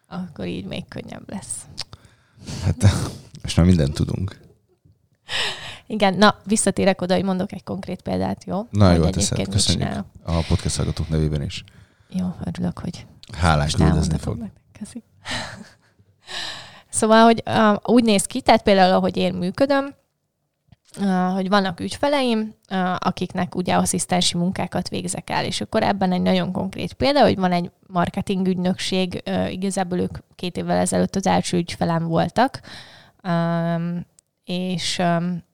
akkor 0.08 0.46
így 0.46 0.64
még 0.64 0.88
könnyebb 0.88 1.30
lesz. 1.30 1.56
Hát 2.64 2.82
most 3.42 3.56
már 3.56 3.66
mindent 3.66 3.94
tudunk. 3.94 4.40
Igen, 5.86 6.14
na, 6.14 6.36
visszatérek 6.44 7.00
oda, 7.00 7.14
hogy 7.14 7.24
mondok 7.24 7.52
egy 7.52 7.64
konkrét 7.64 8.02
példát, 8.02 8.44
jó? 8.44 8.66
Na, 8.70 8.92
jó, 8.92 9.08
teszed. 9.08 9.48
Köszönjük 9.48 10.04
a 10.22 10.44
podcast 10.48 10.76
hallgatók 10.76 11.08
nevében 11.08 11.42
is. 11.42 11.64
Jó, 12.08 12.34
örülök, 12.44 12.78
hogy 12.78 13.06
Hálás 13.36 13.74
küldezni 13.74 14.18
fog. 14.18 14.38
Köszi. 14.78 15.02
szóval, 16.88 17.24
hogy 17.24 17.42
uh, 17.46 17.76
úgy 17.82 18.04
néz 18.04 18.24
ki, 18.24 18.40
tehát 18.40 18.62
például, 18.62 18.94
ahogy 18.94 19.16
én 19.16 19.34
működöm, 19.34 19.94
uh, 21.00 21.32
hogy 21.32 21.48
vannak 21.48 21.80
ügyfeleim, 21.80 22.54
uh, 22.70 22.94
akiknek 22.98 23.54
ugye 23.54 23.74
asszisztensi 23.74 24.36
munkákat 24.36 24.88
végzek 24.88 25.30
el, 25.30 25.44
és 25.44 25.60
akkor 25.60 25.82
ebben 25.82 26.12
egy 26.12 26.22
nagyon 26.22 26.52
konkrét 26.52 26.92
példa, 26.92 27.22
hogy 27.22 27.36
van 27.36 27.52
egy 27.52 27.70
marketing 27.86 28.46
ügynökség, 28.46 29.22
uh, 29.26 29.52
igazából 29.52 29.98
ők 29.98 30.18
két 30.34 30.56
évvel 30.56 30.78
ezelőtt 30.78 31.16
az 31.16 31.26
első 31.26 31.56
ügyfelem 31.56 32.06
voltak, 32.06 32.60
um, 33.24 34.06
és 34.44 34.98
um, 34.98 35.48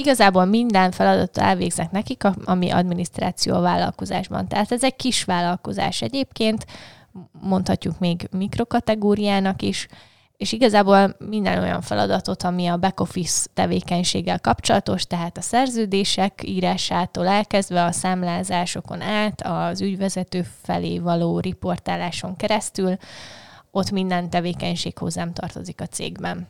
igazából 0.00 0.44
minden 0.44 0.90
feladatot 0.90 1.38
elvégzek 1.38 1.90
nekik, 1.90 2.24
ami 2.44 2.70
adminisztráció 2.70 3.54
a 3.54 3.60
vállalkozásban. 3.60 4.48
Tehát 4.48 4.72
ez 4.72 4.84
egy 4.84 4.96
kis 4.96 5.24
vállalkozás 5.24 6.02
egyébként, 6.02 6.66
mondhatjuk 7.32 7.98
még 7.98 8.28
mikrokategóriának 8.30 9.62
is, 9.62 9.86
és 10.36 10.52
igazából 10.52 11.16
minden 11.18 11.62
olyan 11.62 11.80
feladatot, 11.80 12.42
ami 12.42 12.66
a 12.66 12.76
back-office 12.76 13.48
tevékenységgel 13.54 14.40
kapcsolatos, 14.40 15.04
tehát 15.04 15.36
a 15.36 15.40
szerződések 15.40 16.40
írásától 16.44 17.26
elkezdve 17.26 17.84
a 17.84 17.92
számlázásokon 17.92 19.00
át, 19.00 19.42
az 19.42 19.80
ügyvezető 19.80 20.46
felé 20.62 20.98
való 20.98 21.40
riportáláson 21.40 22.36
keresztül, 22.36 22.96
ott 23.70 23.90
minden 23.90 24.30
tevékenység 24.30 24.98
hozzám 24.98 25.32
tartozik 25.32 25.80
a 25.80 25.86
cégben. 25.86 26.48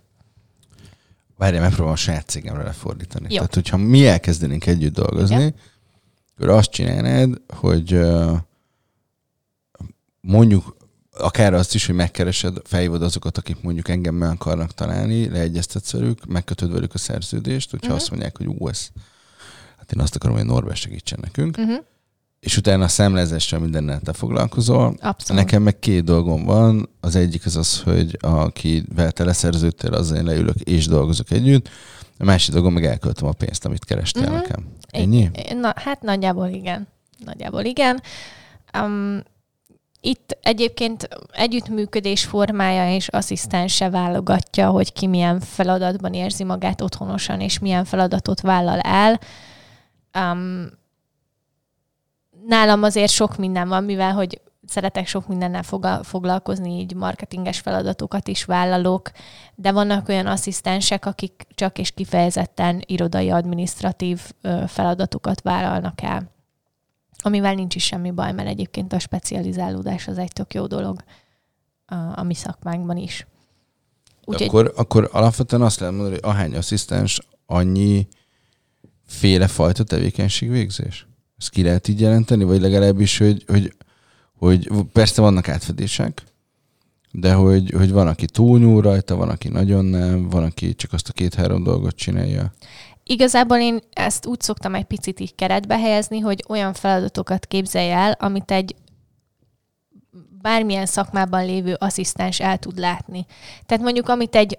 Várjál, 1.40 1.62
megpróbálom 1.62 1.92
a 1.92 1.96
saját 1.96 2.28
cégemre 2.28 2.62
lefordítani. 2.62 3.26
Jó. 3.28 3.34
Tehát, 3.34 3.54
hogyha 3.54 3.76
mi 3.76 4.06
elkezdenénk 4.06 4.66
együtt 4.66 4.94
dolgozni, 4.94 5.34
Igen. 5.34 5.54
akkor 6.34 6.48
azt 6.48 6.70
csinálnád, 6.70 7.40
hogy 7.54 8.00
mondjuk 10.20 10.76
akár 11.10 11.54
azt 11.54 11.74
is, 11.74 11.86
hogy 11.86 11.94
megkeresed, 11.94 12.56
felhívod 12.64 13.02
azokat, 13.02 13.38
akik 13.38 13.62
mondjuk 13.62 13.88
engem 13.88 14.14
meg 14.14 14.30
akarnak 14.30 14.74
találni, 14.74 15.28
leegyeztetsz 15.28 15.92
velük, 15.92 16.26
megkötöd 16.26 16.72
velük 16.72 16.94
a 16.94 16.98
szerződést, 16.98 17.70
hogyha 17.70 17.86
uh-huh. 17.86 18.00
azt 18.02 18.10
mondják, 18.10 18.36
hogy 18.36 18.46
ú, 18.46 18.68
ez, 18.68 18.88
hát 19.76 19.92
én 19.92 20.00
azt 20.02 20.14
akarom, 20.14 20.36
hogy 20.36 20.46
Norbert 20.46 20.76
segítsen 20.76 21.18
nekünk, 21.22 21.56
uh-huh 21.58 21.84
és 22.40 22.56
utána 22.56 22.84
a 22.84 22.88
szemlezéssel 22.88 23.58
mindennel 23.58 24.00
te 24.00 24.12
foglalkozol. 24.12 24.96
Abszolút. 25.00 25.42
Nekem 25.42 25.62
meg 25.62 25.78
két 25.78 26.04
dolgom 26.04 26.44
van. 26.44 26.88
Az 27.00 27.16
egyik 27.16 27.46
az 27.46 27.56
az, 27.56 27.80
hogy 27.80 28.16
akivel 28.20 29.12
te 29.12 29.24
leszerződtél, 29.24 29.94
az 29.94 30.10
én 30.10 30.24
leülök 30.24 30.60
és 30.60 30.86
dolgozok 30.86 31.30
együtt. 31.30 31.68
A 32.18 32.24
másik 32.24 32.52
dolgom 32.52 32.72
meg 32.72 32.84
elköltöm 32.84 33.28
a 33.28 33.32
pénzt, 33.32 33.64
amit 33.64 33.84
kerestél 33.84 34.22
uh-huh. 34.22 34.40
nekem. 34.40 34.66
Ennyi? 34.90 35.30
Na, 35.54 35.72
hát 35.76 36.02
nagyjából 36.02 36.48
igen. 36.48 36.88
Nagyjából 37.24 37.64
igen. 37.64 38.02
Um, 38.78 39.22
itt 40.00 40.38
egyébként 40.42 41.08
együttműködés 41.32 42.24
formája 42.24 42.94
és 42.94 43.08
asszisztense 43.08 43.90
válogatja, 43.90 44.70
hogy 44.70 44.92
ki 44.92 45.06
milyen 45.06 45.40
feladatban 45.40 46.14
érzi 46.14 46.44
magát 46.44 46.80
otthonosan, 46.80 47.40
és 47.40 47.58
milyen 47.58 47.84
feladatot 47.84 48.40
vállal 48.40 48.78
el. 48.78 49.20
Um, 50.18 50.66
nálam 52.50 52.82
azért 52.82 53.10
sok 53.10 53.36
minden 53.36 53.68
van, 53.68 53.84
mivel 53.84 54.12
hogy 54.12 54.40
szeretek 54.66 55.06
sok 55.06 55.28
mindennel 55.28 55.62
foglalkozni, 56.02 56.78
így 56.78 56.94
marketinges 56.94 57.58
feladatokat 57.58 58.28
is 58.28 58.44
vállalok, 58.44 59.10
de 59.54 59.72
vannak 59.72 60.08
olyan 60.08 60.26
asszisztensek, 60.26 61.06
akik 61.06 61.46
csak 61.54 61.78
és 61.78 61.90
kifejezetten 61.90 62.82
irodai 62.86 63.30
administratív 63.30 64.20
feladatokat 64.66 65.40
vállalnak 65.40 66.02
el. 66.02 66.30
amivel 67.22 67.54
nincs 67.54 67.74
is 67.74 67.84
semmi 67.84 68.10
baj, 68.10 68.32
mert 68.32 68.48
egyébként 68.48 68.92
a 68.92 68.98
specializálódás 68.98 70.08
az 70.08 70.18
egy 70.18 70.32
tök 70.32 70.54
jó 70.54 70.66
dolog 70.66 71.02
a, 71.86 71.94
a 71.94 72.22
mi 72.22 72.34
szakmánkban 72.34 72.96
is. 72.96 73.26
Úgy, 74.24 74.42
akkor, 74.42 74.72
akkor 74.76 75.08
alapvetően 75.12 75.62
azt 75.62 75.80
lehet 75.80 75.94
mondani, 75.94 76.18
hogy 76.20 76.30
ahány 76.30 76.56
asszisztens, 76.56 77.20
annyi 77.46 78.08
féle 79.06 79.46
fajta 79.46 79.84
tevékenység 79.84 80.50
végzés? 80.50 81.08
Ezt 81.40 81.50
ki 81.50 81.62
lehet 81.62 81.88
így 81.88 82.00
jelenteni, 82.00 82.44
vagy 82.44 82.60
legalábbis, 82.60 83.18
hogy, 83.18 83.44
hogy, 83.46 83.74
hogy 84.38 84.68
persze 84.92 85.20
vannak 85.20 85.48
átfedések, 85.48 86.22
de 87.12 87.32
hogy, 87.32 87.70
hogy 87.70 87.90
van, 87.90 88.06
aki 88.06 88.26
túlnyúl 88.26 88.82
rajta, 88.82 89.16
van, 89.16 89.28
aki 89.28 89.48
nagyon 89.48 89.84
nem, 89.84 90.28
van, 90.28 90.42
aki 90.44 90.74
csak 90.74 90.92
azt 90.92 91.08
a 91.08 91.12
két-három 91.12 91.62
dolgot 91.62 91.96
csinálja. 91.96 92.52
Igazából 93.04 93.58
én 93.58 93.78
ezt 93.92 94.26
úgy 94.26 94.40
szoktam 94.40 94.74
egy 94.74 94.84
picit 94.84 95.20
így 95.20 95.34
keretbe 95.34 95.78
helyezni, 95.78 96.18
hogy 96.18 96.44
olyan 96.48 96.72
feladatokat 96.72 97.46
képzelj 97.46 97.90
el, 97.90 98.16
amit 98.18 98.50
egy 98.50 98.74
bármilyen 100.42 100.86
szakmában 100.86 101.44
lévő 101.44 101.76
asszisztens 101.78 102.40
el 102.40 102.58
tud 102.58 102.78
látni. 102.78 103.26
Tehát 103.66 103.84
mondjuk, 103.84 104.08
amit 104.08 104.34
egy 104.34 104.58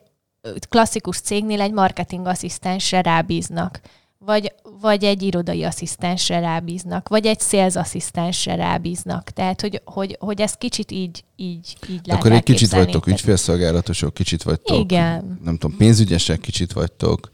klasszikus 0.69 1.19
cégnél 1.19 1.61
egy 1.61 1.73
marketing 1.73 2.25
asszisztensre 2.25 3.01
rábíznak, 3.01 3.82
vagy, 4.26 4.53
vagy 4.82 5.03
egy 5.03 5.22
irodai 5.22 5.63
asszisztensre 5.63 6.39
rábíznak, 6.39 7.09
vagy 7.09 7.26
egy 7.26 7.39
sales 7.39 7.76
asszisztensre 7.76 8.55
rábíznak. 8.55 9.30
Tehát, 9.30 9.61
hogy, 9.61 9.82
hogy, 9.86 10.17
hogy 10.19 10.41
ezt 10.41 10.57
kicsit 10.57 10.91
így, 10.91 11.24
így, 11.36 11.78
így 11.89 12.01
lehet 12.03 12.22
Akkor 12.22 12.32
egy 12.32 12.43
kicsit 12.43 12.72
vagytok 12.72 13.07
ügyfélszolgálatosok, 13.07 14.13
kicsit 14.13 14.43
vagytok, 14.43 14.80
Igen. 14.80 15.39
nem 15.43 15.57
tudom, 15.57 15.78
pénzügyesek, 15.78 16.39
kicsit 16.39 16.74
vagytok, 16.74 17.32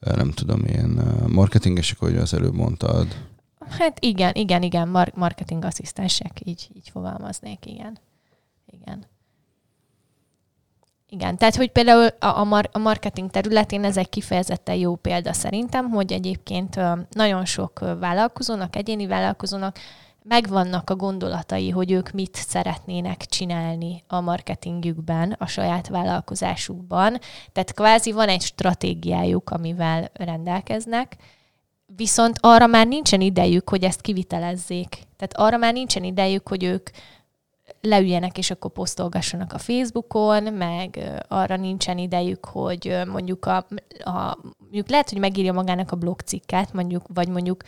nem 0.00 0.30
tudom, 0.30 0.64
ilyen 0.64 1.22
marketingesek, 1.28 2.00
ahogy 2.00 2.16
az 2.16 2.34
előbb 2.34 2.54
mondtad. 2.54 3.06
Hát 3.68 4.04
igen, 4.04 4.34
igen, 4.34 4.62
igen, 4.62 4.88
mar- 4.88 5.16
marketing 5.16 5.64
asszisztensek, 5.64 6.40
így, 6.44 6.68
így 6.76 6.88
fogalmaznék, 6.92 7.66
igen. 7.66 7.98
Igen. 8.66 9.06
Igen, 11.12 11.36
tehát 11.36 11.56
hogy 11.56 11.70
például 11.70 12.06
a, 12.18 12.26
a, 12.26 12.44
mar- 12.44 12.76
a 12.76 12.78
marketing 12.78 13.30
területén 13.30 13.84
ez 13.84 13.96
egy 13.96 14.08
kifejezetten 14.08 14.74
jó 14.74 14.94
példa 14.94 15.32
szerintem, 15.32 15.90
hogy 15.90 16.12
egyébként 16.12 16.80
nagyon 17.10 17.44
sok 17.44 17.80
vállalkozónak, 18.00 18.76
egyéni 18.76 19.06
vállalkozónak 19.06 19.78
megvannak 20.22 20.90
a 20.90 20.96
gondolatai, 20.96 21.70
hogy 21.70 21.90
ők 21.90 22.10
mit 22.10 22.34
szeretnének 22.34 23.24
csinálni 23.24 24.02
a 24.06 24.20
marketingjükben, 24.20 25.36
a 25.38 25.46
saját 25.46 25.88
vállalkozásukban. 25.88 27.18
Tehát 27.52 27.74
kvázi 27.74 28.12
van 28.12 28.28
egy 28.28 28.42
stratégiájuk, 28.42 29.50
amivel 29.50 30.10
rendelkeznek, 30.14 31.16
viszont 31.96 32.38
arra 32.40 32.66
már 32.66 32.86
nincsen 32.86 33.20
idejük, 33.20 33.68
hogy 33.68 33.84
ezt 33.84 34.00
kivitelezzék. 34.00 34.88
Tehát 35.16 35.36
arra 35.36 35.56
már 35.56 35.72
nincsen 35.72 36.04
idejük, 36.04 36.48
hogy 36.48 36.64
ők 36.64 36.90
leüljenek 37.82 38.38
és 38.38 38.50
akkor 38.50 38.70
posztolgassanak 38.70 39.52
a 39.52 39.58
Facebookon, 39.58 40.42
meg 40.42 40.98
arra 41.28 41.56
nincsen 41.56 41.98
idejük, 41.98 42.44
hogy 42.44 43.02
mondjuk 43.06 43.46
a, 43.46 43.56
a 44.04 44.38
mondjuk 44.58 44.88
lehet, 44.88 45.10
hogy 45.10 45.18
megírja 45.18 45.52
magának 45.52 45.92
a 45.92 45.96
blogcikket, 45.96 46.72
mondjuk, 46.72 47.02
vagy 47.14 47.28
mondjuk 47.28 47.62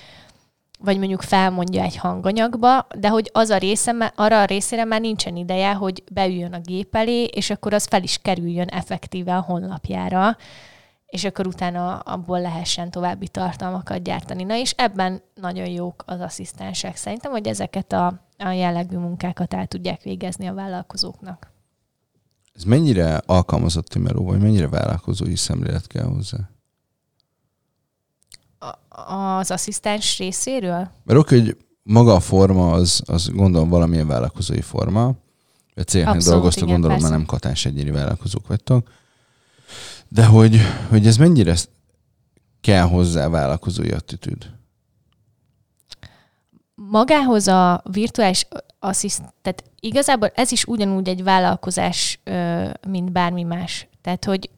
vagy 0.79 0.99
mondjuk 0.99 1.23
felmondja 1.23 1.83
egy 1.83 1.97
hanganyagba, 1.97 2.87
de 2.99 3.09
hogy 3.09 3.31
az 3.33 3.51
a 3.51 3.57
része, 3.57 4.13
arra 4.17 4.41
a 4.41 4.45
részére 4.45 4.85
már 4.85 5.01
nincsen 5.01 5.37
ideje, 5.37 5.73
hogy 5.73 6.03
beüljön 6.13 6.53
a 6.53 6.61
gép 6.61 6.95
elé, 6.95 7.25
és 7.25 7.51
akkor 7.51 7.75
az 7.75 7.87
fel 7.87 8.03
is 8.03 8.19
kerüljön 8.19 8.69
effektíve 8.69 9.37
a 9.37 9.41
honlapjára, 9.41 10.37
és 11.07 11.25
akkor 11.25 11.47
utána 11.47 11.99
abból 11.99 12.41
lehessen 12.41 12.91
további 12.91 13.29
tartalmakat 13.29 14.03
gyártani. 14.03 14.43
Na 14.43 14.57
és 14.57 14.71
ebben 14.77 15.23
nagyon 15.35 15.67
jók 15.67 16.03
az 16.07 16.21
asszisztensek 16.21 16.97
szerintem, 16.97 17.31
hogy 17.31 17.47
ezeket 17.47 17.93
a, 17.93 18.15
a 18.39 18.51
jellegű 18.51 18.97
munkákat 18.97 19.55
el 19.55 19.67
tudják 19.67 20.03
végezni 20.03 20.47
a 20.47 20.55
vállalkozóknak. 20.55 21.53
Ez 22.55 22.65
mennyire 22.65 23.23
alkalmazott 23.27 23.97
meló, 23.97 24.25
vagy 24.25 24.41
mennyire 24.41 24.69
vállalkozói 24.69 25.37
szemlélet 25.37 25.87
kell 25.87 26.05
hozzá? 26.07 26.49
az 29.07 29.51
asszisztens 29.51 30.19
részéről? 30.19 30.91
Mert 31.05 31.19
oké, 31.19 31.39
hogy 31.39 31.57
maga 31.83 32.15
a 32.15 32.21
forma 32.21 32.73
az, 32.73 33.03
az 33.07 33.29
gondolom 33.29 33.69
valamilyen 33.69 34.07
vállalkozói 34.07 34.61
forma. 34.61 35.15
A 35.77 35.81
cégeknek 35.81 36.23
dolgoztok, 36.23 36.69
gondolom 36.69 36.97
persze. 36.97 37.09
már 37.09 37.19
nem 37.19 37.27
katás 37.27 37.65
egyéni 37.65 37.91
vállalkozók 37.91 38.47
vagytok. 38.47 38.91
De 40.09 40.27
hogy, 40.27 40.61
hogy 40.89 41.07
ez 41.07 41.17
mennyire 41.17 41.57
kell 42.61 42.87
hozzá 42.87 43.29
vállalkozói 43.29 43.91
attitűd? 43.91 44.51
Magához 46.95 47.49
a 47.49 47.83
virtuális 47.91 48.47
asszistent, 48.79 49.35
tehát 49.43 49.65
igazából 49.81 50.33
ez 50.35 50.53
is 50.53 50.65
ugyanúgy 50.65 51.09
egy 51.09 51.23
vállalkozás, 51.23 52.21
mint 52.89 53.13
bármi 53.13 53.43
más. 53.43 53.89
Tehát, 54.01 54.25
hogy 54.25 54.51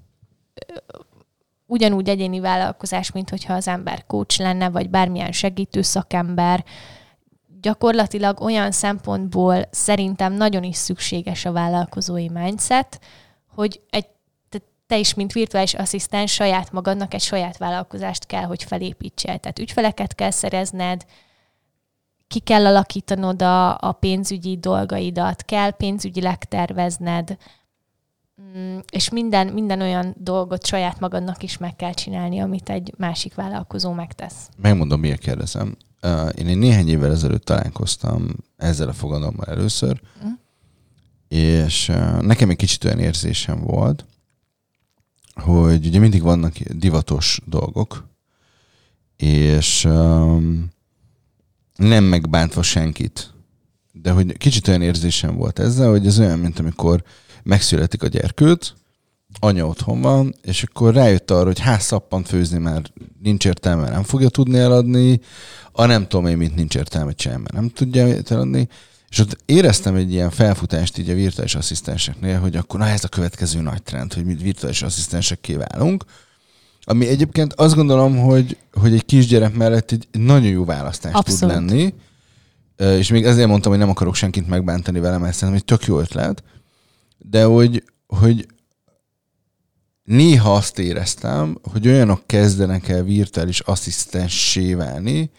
ugyanúgy 1.66 2.08
egyéni 2.08 2.40
vállalkozás, 2.40 3.12
mint 3.12 3.30
hogyha 3.30 3.54
az 3.54 3.68
ember 3.68 4.06
coach 4.06 4.40
lenne, 4.40 4.68
vagy 4.70 4.90
bármilyen 4.90 5.32
segítő 5.32 5.82
szakember. 5.82 6.64
Gyakorlatilag 7.60 8.40
olyan 8.40 8.70
szempontból 8.70 9.68
szerintem 9.70 10.32
nagyon 10.32 10.62
is 10.62 10.76
szükséges 10.76 11.44
a 11.44 11.52
vállalkozói 11.52 12.28
mindset, 12.28 13.00
hogy 13.54 13.80
egy 13.90 14.06
te 14.86 14.98
is, 14.98 15.14
mint 15.14 15.32
virtuális 15.32 15.74
asszisztens 15.74 16.32
saját 16.32 16.72
magadnak 16.72 17.14
egy 17.14 17.20
saját 17.20 17.56
vállalkozást 17.56 18.26
kell, 18.26 18.44
hogy 18.44 18.62
felépítsél. 18.62 19.38
Tehát 19.38 19.58
ügyfeleket 19.58 20.14
kell 20.14 20.30
szerezned, 20.30 21.04
ki 22.28 22.38
kell 22.38 22.66
alakítanod 22.66 23.42
a, 23.42 23.78
a 23.78 23.92
pénzügyi 23.92 24.56
dolgaidat, 24.58 25.42
kell 25.42 25.70
pénzügyileg 25.70 26.44
tervezned, 26.44 27.36
Mm, 28.42 28.78
és 28.90 29.10
minden, 29.10 29.46
minden 29.46 29.80
olyan 29.80 30.14
dolgot 30.18 30.66
saját 30.66 31.00
magadnak 31.00 31.42
is 31.42 31.58
meg 31.58 31.76
kell 31.76 31.92
csinálni, 31.92 32.38
amit 32.38 32.68
egy 32.68 32.94
másik 32.96 33.34
vállalkozó 33.34 33.92
megtesz. 33.92 34.48
Megmondom, 34.56 35.00
miért 35.00 35.20
kérdezem. 35.20 35.76
Én 36.34 36.58
néhány 36.58 36.88
évvel 36.88 37.10
ezelőtt 37.10 37.44
találkoztam 37.44 38.28
ezzel 38.56 38.88
a 38.88 38.92
fogadalommal 38.92 39.46
először, 39.46 40.00
mm. 40.26 40.30
és 41.28 41.86
nekem 42.20 42.50
egy 42.50 42.56
kicsit 42.56 42.84
olyan 42.84 42.98
érzésem 42.98 43.60
volt, 43.60 44.04
hogy 45.34 45.86
ugye 45.86 45.98
mindig 45.98 46.22
vannak 46.22 46.58
divatos 46.58 47.40
dolgok, 47.44 48.06
és 49.16 49.84
um, 49.84 50.68
nem 51.76 52.04
megbántva 52.04 52.62
senkit, 52.62 53.34
de 53.92 54.10
hogy 54.10 54.36
kicsit 54.36 54.68
olyan 54.68 54.82
érzésem 54.82 55.36
volt 55.36 55.58
ezzel, 55.58 55.90
hogy 55.90 56.06
ez 56.06 56.18
olyan, 56.18 56.38
mint 56.38 56.58
amikor 56.58 57.02
megszületik 57.42 58.02
a 58.02 58.06
gyerkőt, 58.06 58.74
anya 59.40 59.66
otthon 59.66 60.00
van, 60.00 60.34
és 60.42 60.62
akkor 60.62 60.94
rájött 60.94 61.30
arra, 61.30 61.44
hogy 61.44 61.58
ház 61.58 61.82
szappant 61.82 62.28
főzni 62.28 62.58
már 62.58 62.82
nincs 63.22 63.44
értelme, 63.46 63.88
nem 63.88 64.02
fogja 64.02 64.28
tudni 64.28 64.58
eladni, 64.58 65.20
a 65.72 65.86
nem 65.86 66.06
tudom 66.06 66.26
én, 66.26 66.36
mint 66.36 66.54
nincs 66.54 66.74
értelme 66.74 67.12
csinálni, 67.12 67.42
mert 67.42 67.54
nem 67.54 67.68
tudja 67.68 68.06
eladni. 68.28 68.68
És 69.08 69.18
ott 69.18 69.38
éreztem 69.44 69.94
egy 69.94 70.12
ilyen 70.12 70.30
felfutást 70.30 70.98
így 70.98 71.10
a 71.10 71.14
virtuális 71.14 71.54
asszisztenseknél, 71.54 72.40
hogy 72.40 72.56
akkor 72.56 72.80
na 72.80 72.86
ez 72.86 73.04
a 73.04 73.08
következő 73.08 73.60
nagy 73.60 73.82
trend, 73.82 74.12
hogy 74.12 74.24
mi 74.24 74.34
virtuális 74.34 74.82
asszisztensek 74.82 75.40
kiválunk. 75.40 76.04
Ami 76.88 77.06
egyébként 77.06 77.52
azt 77.52 77.74
gondolom, 77.74 78.18
hogy, 78.18 78.56
hogy 78.72 78.94
egy 78.94 79.04
kisgyerek 79.04 79.54
mellett 79.54 79.90
egy 79.90 80.08
nagyon 80.12 80.48
jó 80.48 80.64
választás 80.64 81.12
Abszolút. 81.12 81.54
tud 81.54 81.70
lenni. 81.70 81.94
És 82.98 83.10
még 83.10 83.24
ezért 83.24 83.48
mondtam, 83.48 83.70
hogy 83.70 83.80
nem 83.80 83.90
akarok 83.90 84.14
senkit 84.14 84.48
megbántani 84.48 85.00
vele, 85.00 85.18
mert 85.18 85.34
szerintem 85.34 85.56
egy 85.56 85.64
tök 85.64 85.86
jó 85.86 85.98
ötlet 85.98 86.42
de 87.18 87.44
hogy, 87.44 87.84
hogy 88.06 88.46
néha 90.02 90.54
azt 90.54 90.78
éreztem, 90.78 91.58
hogy 91.72 91.88
olyanok 91.88 92.26
kezdenek 92.26 92.88
el 92.88 93.02
virtuális 93.02 93.60
asszisztenssé 93.60 94.74
válni, 94.74 95.30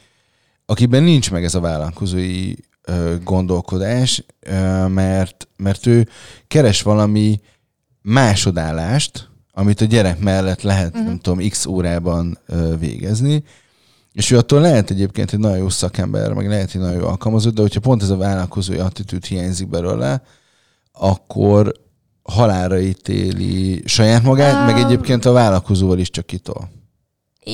akiben 0.65 1.03
nincs 1.03 1.31
meg 1.31 1.43
ez 1.43 1.55
a 1.55 1.59
vállalkozói 1.59 2.53
gondolkodás, 3.23 4.25
mert, 4.87 5.47
mert 5.57 5.85
ő 5.85 6.07
keres 6.47 6.81
valami 6.81 7.39
másodállást, 8.01 9.29
amit 9.57 9.81
a 9.81 9.85
gyerek 9.85 10.19
mellett 10.19 10.61
lehet, 10.61 10.93
uh-huh. 10.93 11.05
nem 11.05 11.19
tudom, 11.19 11.49
x 11.49 11.65
órában 11.65 12.37
ö, 12.45 12.77
végezni, 12.77 13.43
és 14.13 14.31
ő 14.31 14.37
attól 14.37 14.61
lehet 14.61 14.89
egyébként 14.89 15.33
egy 15.33 15.39
nagyon 15.39 15.57
jó 15.57 15.69
szakember, 15.69 16.33
meg 16.33 16.47
lehet 16.47 16.75
egy 16.75 16.81
nagyon 16.81 17.01
jó 17.01 17.07
alkalmazott, 17.07 17.53
de 17.53 17.61
hogyha 17.61 17.79
pont 17.79 18.01
ez 18.01 18.09
a 18.09 18.17
vállalkozói 18.17 18.77
attitűd 18.77 19.25
hiányzik 19.25 19.67
belőle, 19.67 20.21
akkor 20.91 21.71
halára 22.23 22.79
ítéli 22.79 23.81
saját 23.85 24.23
magát, 24.23 24.53
uh, 24.53 24.73
meg 24.73 24.83
egyébként 24.83 25.25
a 25.25 25.31
vállalkozóval 25.31 25.99
is 25.99 26.09
csak 26.09 26.25
kitol. 26.25 26.69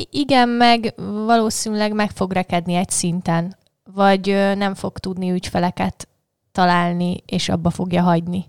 Igen, 0.10 0.49
meg 0.49 0.93
valószínűleg 1.26 1.93
meg 1.93 2.12
fog 2.12 2.32
rekedni 2.32 2.74
egy 2.74 2.89
szinten, 2.89 3.58
vagy 3.93 4.28
nem 4.56 4.74
fog 4.74 4.97
tudni 4.97 5.32
ügyfeleket 5.32 6.08
találni, 6.51 7.24
és 7.26 7.49
abba 7.49 7.70
fogja 7.70 8.01
hagyni. 8.01 8.45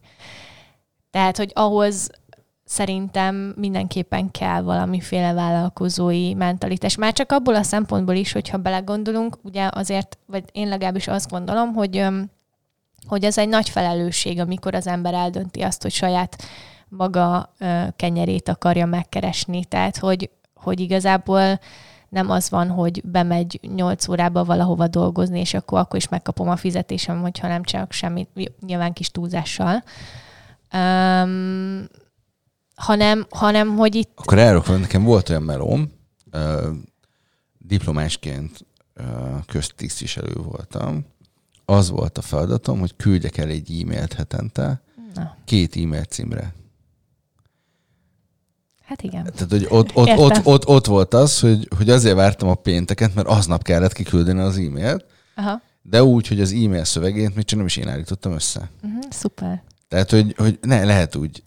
Tehát, 1.10 1.36
hogy 1.36 1.50
ahhoz 1.54 2.10
szerintem 2.74 3.54
mindenképpen 3.56 4.30
kell 4.30 4.62
valamiféle 4.62 5.32
vállalkozói 5.32 6.34
mentalitás. 6.34 6.96
Már 6.96 7.12
csak 7.12 7.32
abból 7.32 7.54
a 7.54 7.62
szempontból 7.62 8.14
is, 8.14 8.32
hogyha 8.32 8.58
belegondolunk, 8.58 9.38
ugye 9.42 9.68
azért, 9.72 10.18
vagy 10.26 10.44
én 10.52 10.68
legalábbis 10.68 11.08
azt 11.08 11.30
gondolom, 11.30 11.72
hogy, 11.72 12.06
hogy 13.06 13.24
ez 13.24 13.38
egy 13.38 13.48
nagy 13.48 13.68
felelősség, 13.68 14.40
amikor 14.40 14.74
az 14.74 14.86
ember 14.86 15.14
eldönti 15.14 15.60
azt, 15.60 15.82
hogy 15.82 15.92
saját 15.92 16.42
maga 16.88 17.54
kenyerét 17.96 18.48
akarja 18.48 18.86
megkeresni. 18.86 19.64
Tehát, 19.64 19.96
hogy, 19.96 20.30
hogy 20.54 20.80
igazából 20.80 21.58
nem 22.08 22.30
az 22.30 22.50
van, 22.50 22.68
hogy 22.68 23.02
bemegy 23.04 23.60
8 23.74 24.08
órába 24.08 24.44
valahova 24.44 24.86
dolgozni, 24.86 25.40
és 25.40 25.54
akkor, 25.54 25.78
akkor 25.78 25.96
is 25.96 26.08
megkapom 26.08 26.48
a 26.48 26.56
fizetésem, 26.56 27.20
hogyha 27.20 27.48
nem 27.48 27.62
csak 27.62 27.92
semmit, 27.92 28.28
nyilván 28.66 28.92
kis 28.92 29.10
túlzással. 29.10 29.82
Um, 30.72 31.86
hanem, 32.74 33.26
hanem 33.30 33.76
hogy 33.76 33.94
itt... 33.94 34.12
Akkor 34.14 34.38
erről 34.38 34.62
nekem 34.78 35.04
volt 35.04 35.28
olyan 35.28 35.42
melóm, 35.42 35.92
uh, 36.32 36.66
diplomásként 37.58 38.66
uh, 38.96 39.44
köztisztviselő 39.46 40.32
voltam, 40.34 41.06
az 41.64 41.90
volt 41.90 42.18
a 42.18 42.22
feladatom, 42.22 42.78
hogy 42.78 42.96
küldjek 42.96 43.36
el 43.36 43.48
egy 43.48 43.80
e-mailt 43.80 44.12
hetente, 44.12 44.82
Na. 45.14 45.36
két 45.44 45.76
e-mail 45.76 46.04
címre. 46.04 46.54
Hát 48.84 49.02
igen. 49.02 49.24
Tehát, 49.24 49.50
hogy 49.50 49.66
ott, 49.68 49.94
ott, 49.94 50.16
ott, 50.16 50.40
ott, 50.44 50.66
ott, 50.66 50.86
volt 50.86 51.14
az, 51.14 51.40
hogy, 51.40 51.68
hogy 51.76 51.90
azért 51.90 52.14
vártam 52.14 52.48
a 52.48 52.54
pénteket, 52.54 53.14
mert 53.14 53.26
aznap 53.28 53.62
kellett 53.62 53.92
kiküldeni 53.92 54.40
az 54.40 54.56
e-mailt, 54.56 55.04
Aha. 55.34 55.60
de 55.82 56.04
úgy, 56.04 56.28
hogy 56.28 56.40
az 56.40 56.52
e-mail 56.52 56.84
szövegét 56.84 57.34
még 57.34 57.44
csak 57.44 57.58
nem 57.58 57.66
is 57.66 57.76
én 57.76 57.88
állítottam 57.88 58.32
össze. 58.32 58.70
Uh-huh, 58.82 59.02
szuper. 59.10 59.62
Tehát, 59.88 60.10
hogy, 60.10 60.34
hogy 60.36 60.58
ne, 60.62 60.84
lehet 60.84 61.16
úgy 61.16 61.42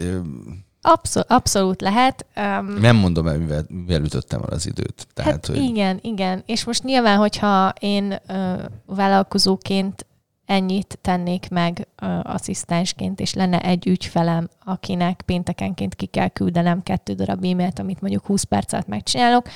Abszol- 0.89 1.31
abszolút 1.31 1.81
lehet. 1.81 2.25
Um, 2.35 2.73
nem 2.79 2.95
mondom 2.95 3.27
el, 3.27 3.37
mivel, 3.37 3.65
mivel 3.67 4.03
ütöttem 4.03 4.41
el 4.41 4.49
az 4.49 4.65
időt. 4.67 5.07
Tehát, 5.13 5.31
hát 5.31 5.45
hogy... 5.45 5.57
Igen, 5.57 5.99
igen. 6.01 6.43
És 6.45 6.63
most 6.63 6.83
nyilván, 6.83 7.17
hogyha 7.17 7.73
én 7.79 8.19
uh, 8.29 8.59
vállalkozóként 8.85 10.05
ennyit 10.45 10.97
tennék 11.01 11.49
meg 11.49 11.87
uh, 12.01 12.19
asszisztensként, 12.23 13.19
és 13.19 13.33
lenne 13.33 13.59
egy 13.59 13.87
ügyfelem, 13.87 14.49
akinek 14.65 15.21
péntekenként 15.25 15.95
ki 15.95 16.05
kell 16.05 16.27
küldenem 16.27 16.83
kettő 16.83 17.13
darab 17.13 17.43
e-mailt, 17.43 17.79
amit 17.79 18.01
mondjuk 18.01 18.25
20 18.25 18.43
percet 18.43 18.87
megcsinálok, 18.87 19.47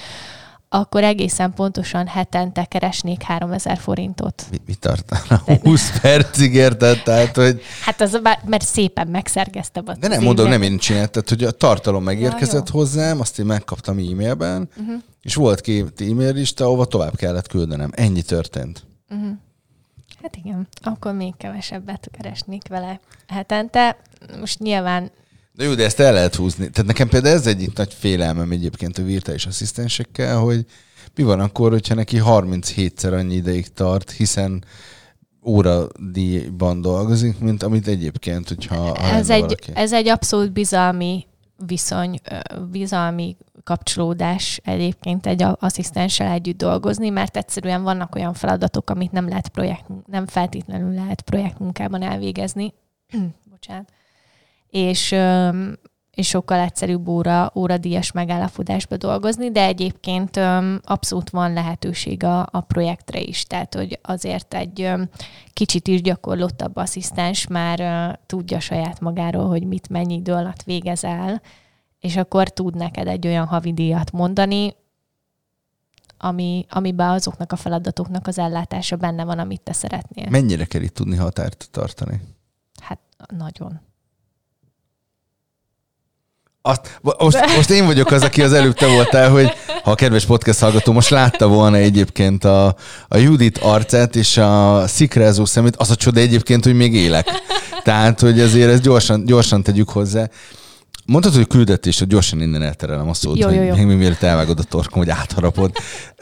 akkor 0.73 1.03
egészen 1.03 1.53
pontosan 1.53 2.07
hetente 2.07 2.65
keresnék 2.65 3.21
3000 3.21 3.77
forintot. 3.77 4.45
Mi, 4.51 4.57
mi 4.65 4.73
tartana? 4.73 5.41
20 5.63 5.99
percig 5.99 6.53
érted? 6.53 7.03
Tehát, 7.03 7.35
hogy... 7.35 7.61
Hát 7.81 8.01
az, 8.01 8.19
mert 8.45 8.65
szépen 8.65 9.07
megszergeztem 9.07 9.83
a 9.87 9.93
De 9.93 10.07
nem 10.07 10.23
mondom, 10.23 10.49
nem 10.49 10.61
én 10.61 10.77
csináltam, 10.77 11.23
hogy 11.27 11.43
a 11.43 11.51
tartalom 11.51 12.03
megérkezett 12.03 12.67
ja, 12.67 12.73
hozzám, 12.73 13.19
azt 13.19 13.39
én 13.39 13.45
megkaptam 13.45 13.97
e-mailben, 13.97 14.69
uh-huh. 14.77 15.01
és 15.21 15.35
volt 15.35 15.61
két 15.61 16.01
e-mail 16.01 16.33
lista, 16.33 16.65
ahova 16.65 16.85
tovább 16.85 17.15
kellett 17.15 17.47
küldenem. 17.47 17.89
Ennyi 17.95 18.21
történt. 18.21 18.83
Uh-huh. 19.09 19.31
Hát 20.21 20.35
igen, 20.35 20.67
akkor 20.81 21.13
még 21.13 21.33
kevesebbet 21.37 22.09
keresnék 22.17 22.67
vele 22.67 22.99
hetente. 23.27 23.97
Most 24.39 24.59
nyilván 24.59 25.11
de 25.61 25.67
jó, 25.67 25.73
de 25.73 25.83
ezt 25.83 25.99
el 25.99 26.13
lehet 26.13 26.35
húzni. 26.35 26.69
Tehát 26.69 26.87
nekem 26.87 27.09
például 27.09 27.35
ez 27.35 27.47
egyik 27.47 27.77
nagy 27.77 27.93
félelmem 27.93 28.51
egyébként 28.51 28.97
a 28.97 29.03
virtuális 29.03 29.45
asszisztensekkel, 29.45 30.37
hogy 30.37 30.65
mi 31.15 31.23
van 31.23 31.39
akkor, 31.39 31.71
hogyha 31.71 31.95
neki 31.95 32.21
37-szer 32.25 33.11
annyi 33.19 33.35
ideig 33.35 33.73
tart, 33.73 34.11
hiszen 34.11 34.63
óradíjban 35.45 36.81
dolgozik, 36.81 37.39
mint 37.39 37.63
amit 37.63 37.87
egyébként, 37.87 38.47
hogyha... 38.47 38.75
Ha 38.75 38.97
ez, 38.97 39.29
egy, 39.29 39.57
ez 39.73 39.93
egy 39.93 40.07
abszolút 40.07 40.51
bizalmi 40.51 41.27
viszony, 41.65 42.19
bizalmi 42.71 43.37
kapcsolódás 43.63 44.61
egyébként 44.63 45.25
egy 45.25 45.43
asszisztenssel 45.59 46.31
együtt 46.31 46.57
dolgozni, 46.57 47.09
mert 47.09 47.37
egyszerűen 47.37 47.83
vannak 47.83 48.15
olyan 48.15 48.33
feladatok, 48.33 48.89
amit 48.89 49.11
nem 49.11 49.27
lehet 49.27 49.49
projekt, 49.49 49.85
nem 50.05 50.27
feltétlenül 50.27 50.93
lehet 50.93 51.21
projektmunkában 51.21 52.01
elvégezni. 52.01 52.73
Bocsánat 53.51 53.89
és, 54.71 55.15
és 56.11 56.27
sokkal 56.27 56.59
egyszerűbb 56.59 57.07
óra, 57.07 57.51
óradíjas 57.55 58.11
megállapodásba 58.11 58.97
dolgozni, 58.97 59.51
de 59.51 59.63
egyébként 59.63 60.37
abszolút 60.83 61.29
van 61.29 61.53
lehetőség 61.53 62.23
a, 62.23 62.47
a 62.51 62.61
projektre 62.61 63.19
is, 63.19 63.43
tehát 63.43 63.75
hogy 63.75 63.99
azért 64.01 64.53
egy 64.53 64.91
kicsit 65.53 65.87
is 65.87 66.01
gyakorlottabb 66.01 66.75
asszisztens 66.75 67.47
már 67.47 68.19
tudja 68.25 68.59
saját 68.59 68.99
magáról, 68.99 69.47
hogy 69.47 69.63
mit 69.63 69.89
mennyi 69.89 70.13
idő 70.13 70.33
alatt 70.33 70.63
végez 70.63 71.03
el, 71.03 71.41
és 71.99 72.17
akkor 72.17 72.49
tud 72.49 72.75
neked 72.75 73.07
egy 73.07 73.27
olyan 73.27 73.45
havidíjat 73.45 74.11
mondani, 74.11 74.75
ami, 76.17 76.65
amiben 76.69 77.09
azoknak 77.09 77.51
a 77.51 77.55
feladatoknak 77.55 78.27
az 78.27 78.37
ellátása 78.37 78.95
benne 78.95 79.23
van, 79.23 79.39
amit 79.39 79.61
te 79.61 79.73
szeretnél. 79.73 80.29
Mennyire 80.29 80.65
kell 80.65 80.81
itt 80.81 80.93
tudni 80.93 81.15
határt 81.15 81.67
tartani? 81.71 82.21
Hát 82.81 82.99
nagyon. 83.37 83.79
Azt, 86.63 86.99
most, 87.01 87.55
most 87.55 87.69
én 87.69 87.85
vagyok 87.85 88.11
az, 88.11 88.21
aki 88.21 88.41
az 88.41 88.53
előbb 88.53 88.73
te 88.73 88.87
voltál, 88.87 89.29
hogy 89.29 89.51
ha 89.83 89.91
a 89.91 89.95
kedves 89.95 90.25
podcast 90.25 90.59
hallgató 90.59 90.91
most 90.91 91.09
látta 91.09 91.47
volna 91.47 91.77
egyébként 91.77 92.43
a, 92.43 92.75
a 93.07 93.17
Judit 93.17 93.57
arcát 93.57 94.15
és 94.15 94.37
a 94.37 94.83
szikrázó 94.87 95.45
szemét, 95.45 95.75
az 95.75 95.91
a 95.91 95.95
csoda 95.95 96.19
egyébként, 96.19 96.63
hogy 96.63 96.75
még 96.75 96.93
élek. 96.93 97.27
Tehát, 97.83 98.19
hogy 98.19 98.39
ezért 98.39 98.71
ezt 98.71 98.81
gyorsan, 98.81 99.25
gyorsan 99.25 99.63
tegyük 99.63 99.89
hozzá. 99.89 100.29
Mondhatod, 101.05 101.37
hogy 101.37 101.47
küldetés, 101.47 101.99
hogy 101.99 102.07
gyorsan 102.07 102.41
innen 102.41 102.61
elterelem 102.61 103.09
a 103.09 103.13
szót, 103.13 103.37
jó, 103.37 103.47
hogy 103.47 103.55
jó, 103.55 103.63
jó. 103.63 103.75
még 103.75 103.97
mielőtt 103.97 104.23
elvágod 104.23 104.59
a 104.59 104.63
torkom, 104.63 104.99
hogy 104.99 105.09
átharapod. 105.09 105.71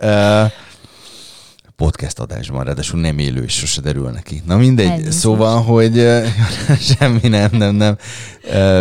Uh, 0.01 0.51
podcast 1.79 2.19
adásban, 2.19 2.63
ráadásul 2.63 2.99
nem 2.99 3.17
élő, 3.17 3.43
és 3.43 3.53
sose 3.53 3.81
derül 3.81 4.09
neki. 4.09 4.41
Na 4.45 4.57
mindegy, 4.57 4.87
Elnézést. 4.87 5.17
szóval, 5.17 5.61
hogy 5.61 5.93
semmi 6.97 7.27
nem, 7.27 7.49
nem, 7.51 7.75
nem. 7.75 7.97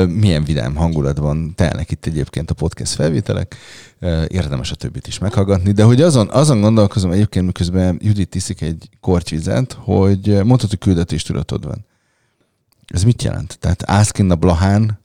Milyen 0.09 0.45
vidám 0.45 0.75
hangulatban 0.75 1.55
telnek 1.55 1.91
itt 1.91 2.07
egyébként 2.07 2.51
a 2.51 2.55
podcast 2.55 2.93
felvételek. 2.93 3.57
Érdemes 4.27 4.71
a 4.71 4.75
többit 4.75 5.07
is 5.07 5.19
meghallgatni, 5.19 5.73
de 5.73 5.83
hogy 5.83 6.03
azon, 6.03 6.29
azon 6.31 6.61
gondolkozom 6.61 7.11
egyébként, 7.11 7.47
miközben 7.47 7.99
Judit 8.03 8.29
tiszik 8.29 8.61
egy 8.61 8.89
kortyvizet, 9.01 9.77
hogy 9.81 10.27
mondhatod, 10.27 10.69
hogy 10.69 10.79
küldetéstudatod 10.79 11.65
van. 11.65 11.87
Ez 12.87 13.03
mit 13.03 13.23
jelent? 13.23 13.59
Tehát 13.61 13.83
állsz 13.91 14.13
a 14.29 14.35
Blahán, 14.35 14.99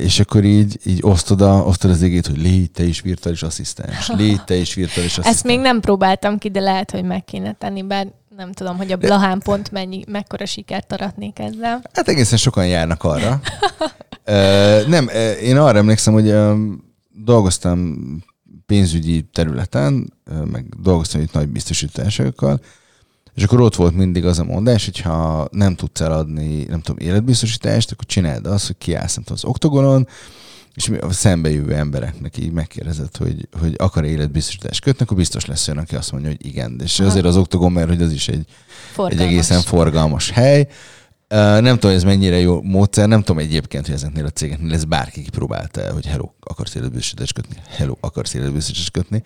és 0.00 0.20
akkor 0.20 0.44
így, 0.44 0.78
így 0.84 0.98
osztod, 1.02 1.40
a, 1.40 1.64
osztod 1.64 1.90
az 1.90 2.02
égét, 2.02 2.26
hogy 2.26 2.38
légy 2.38 2.70
te 2.70 2.82
is 2.82 3.00
virtuális 3.00 3.42
asszisztens, 3.42 4.08
légy 4.18 4.44
te 4.44 4.54
is 4.54 4.74
virtuális 4.74 5.10
asszisztens. 5.10 5.36
Ezt 5.36 5.44
még 5.44 5.60
nem 5.60 5.80
próbáltam 5.80 6.38
ki, 6.38 6.50
de 6.50 6.60
lehet, 6.60 6.90
hogy 6.90 7.04
meg 7.04 7.24
kéne 7.24 7.52
tenni, 7.52 7.82
bár 7.82 8.06
nem 8.36 8.52
tudom, 8.52 8.76
hogy 8.76 8.92
a 8.92 8.96
Blahán 8.96 9.38
pont 9.38 9.70
mennyi, 9.70 10.04
mekkora 10.08 10.46
sikert 10.46 10.92
aratnék 10.92 11.38
ezzel. 11.38 11.82
Hát 11.92 12.08
egészen 12.08 12.38
sokan 12.38 12.66
járnak 12.66 13.04
arra. 13.04 13.40
uh, 14.26 14.88
nem, 14.88 15.08
én 15.42 15.56
arra 15.56 15.78
emlékszem, 15.78 16.12
hogy 16.12 16.30
um, 16.30 16.94
dolgoztam 17.24 17.98
pénzügyi 18.66 19.22
területen, 19.32 20.12
meg 20.50 20.64
dolgoztam 20.82 21.20
itt 21.20 21.32
nagy 21.32 21.48
biztosításokkal, 21.48 22.60
és 23.40 23.46
akkor 23.46 23.60
ott 23.60 23.74
volt 23.74 23.94
mindig 23.94 24.24
az 24.24 24.38
a 24.38 24.44
mondás, 24.44 24.84
hogy 24.84 25.00
ha 25.00 25.48
nem 25.50 25.74
tudsz 25.74 26.00
eladni, 26.00 26.64
nem 26.64 26.80
tudom, 26.80 27.06
életbiztosítást, 27.06 27.90
akkor 27.92 28.04
csináld 28.06 28.46
azt, 28.46 28.66
hogy 28.66 28.76
kiállsz 28.78 29.14
nem 29.14 29.24
tudom, 29.24 29.38
az 29.42 29.48
oktogonon, 29.50 30.08
és 30.74 30.90
a 31.00 31.12
szembejövő 31.12 31.74
embereknek 31.74 32.36
így 32.36 32.52
megkérdezett, 32.52 33.16
hogy, 33.16 33.48
hogy 33.60 33.74
akar 33.78 34.04
életbiztosítást 34.04 34.82
kötni, 34.82 35.04
akkor 35.04 35.16
biztos 35.16 35.46
lesz 35.46 35.68
olyan, 35.68 35.82
aki 35.82 35.96
azt 35.96 36.12
mondja, 36.12 36.30
hogy 36.30 36.46
igen. 36.46 36.80
És 36.82 37.00
Aha. 37.00 37.08
azért 37.08 37.24
az 37.24 37.36
oktogon, 37.36 37.72
mert 37.72 37.88
hogy 37.88 38.02
az 38.02 38.12
is 38.12 38.28
egy, 38.28 38.44
egy 39.08 39.20
egészen 39.20 39.60
forgalmas 39.60 40.30
hely. 40.30 40.68
Nem 41.60 41.78
tudom, 41.78 41.96
ez 41.96 42.04
mennyire 42.04 42.40
jó 42.40 42.62
módszer, 42.62 43.08
nem 43.08 43.22
tudom 43.22 43.38
egyébként, 43.42 43.86
hogy 43.86 43.94
ezeknél 43.94 44.24
a 44.24 44.30
cégeknél 44.30 44.72
ez 44.72 44.84
bárki 44.84 45.22
kipróbálta 45.22 45.92
hogy 45.92 46.06
hello, 46.06 46.28
akarsz 46.40 46.74
életbiztosítást 46.74 47.32
kötni, 47.32 47.56
hello, 47.68 47.94
akarsz 48.00 48.34
életbiztosítást 48.34 48.90
kötni. 48.90 49.22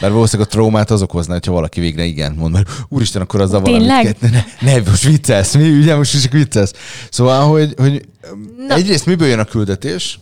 Bár 0.00 0.12
valószínűleg 0.12 0.50
a 0.50 0.52
traumát 0.52 0.90
az 0.90 1.02
okozna, 1.02 1.32
hogyha 1.32 1.52
valaki 1.52 1.80
végre 1.80 2.04
igen 2.04 2.32
mond, 2.32 2.52
mert 2.52 2.70
úristen, 2.88 3.22
akkor 3.22 3.40
azzal 3.40 3.60
valamit 3.60 4.20
ne, 4.20 4.44
ne, 4.60 4.78
most 4.78 5.02
viccelsz, 5.02 5.54
mi, 5.54 5.70
ugye 5.70 5.96
most 5.96 6.14
is 6.14 6.28
viccelsz. 6.28 6.72
Szóval, 7.10 7.48
hogy, 7.48 7.74
hogy 7.76 8.08
egyrészt 8.68 9.06
miből 9.06 9.28
jön 9.28 9.38
a 9.38 9.44
küldetés, 9.44 10.20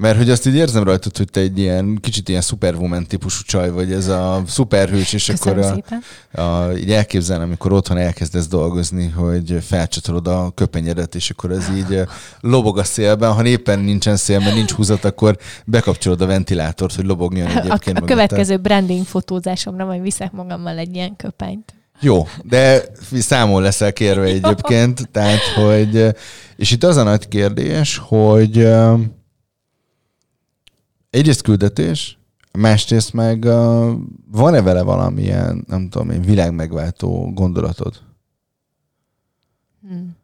mert 0.00 0.16
hogy 0.16 0.30
azt 0.30 0.46
így 0.46 0.54
érzem 0.54 0.82
rajtad, 0.82 1.16
hogy 1.16 1.30
te 1.30 1.40
egy 1.40 1.58
ilyen 1.58 1.98
kicsit 2.00 2.28
ilyen 2.28 2.40
superwoman 2.40 3.06
típusú 3.06 3.42
csaj 3.46 3.70
vagy, 3.70 3.92
ez 3.92 4.08
a 4.08 4.42
szuperhős, 4.46 5.12
és 5.12 5.26
Köszönöm 5.26 5.64
akkor 5.64 6.00
a, 6.32 6.42
a, 6.42 6.72
így 6.72 6.92
elképzelem, 6.92 7.42
amikor 7.42 7.72
otthon 7.72 7.96
elkezdesz 7.96 8.48
dolgozni, 8.48 9.08
hogy 9.08 9.58
felcsatolod 9.62 10.26
a 10.26 10.50
köpenyedet, 10.54 11.14
és 11.14 11.30
akkor 11.30 11.50
ez 11.50 11.68
így 11.76 12.02
lobog 12.40 12.78
a 12.78 12.84
szélben. 12.84 13.32
Ha 13.32 13.46
éppen 13.46 13.78
nincsen 13.78 14.16
szél, 14.16 14.38
mert 14.38 14.54
nincs 14.54 14.72
húzat, 14.72 15.04
akkor 15.04 15.36
bekapcsolod 15.64 16.20
a 16.20 16.26
ventilátort, 16.26 16.94
hogy 16.94 17.04
lobogjon 17.04 17.46
egyébként. 17.46 17.98
A, 17.98 18.02
a 18.02 18.06
következő 18.06 18.56
branding 18.56 19.06
fotózásomra 19.06 19.84
majd 19.84 20.02
viszek 20.02 20.32
magammal 20.32 20.78
egy 20.78 20.94
ilyen 20.94 21.16
köpenyt. 21.16 21.74
Jó, 22.00 22.26
de 22.42 22.82
számol 23.12 23.62
leszel 23.62 23.92
kérve 23.92 24.24
egyébként, 24.24 25.08
tehát, 25.12 25.42
hogy, 25.54 26.06
és 26.56 26.70
itt 26.70 26.84
az 26.84 26.96
a 26.96 27.02
nagy 27.02 27.28
kérdés, 27.28 28.00
hogy 28.04 28.68
egyrészt 31.10 31.42
küldetés, 31.42 32.18
másrészt 32.52 33.12
meg 33.12 33.44
uh, 33.44 33.92
van-e 34.30 34.62
vele 34.62 34.82
valamilyen, 34.82 35.64
nem 35.68 35.88
tudom 35.88 36.10
én, 36.10 36.20
világmegváltó 36.20 37.30
gondolatod? 37.34 37.94
Hmm. 39.88 40.18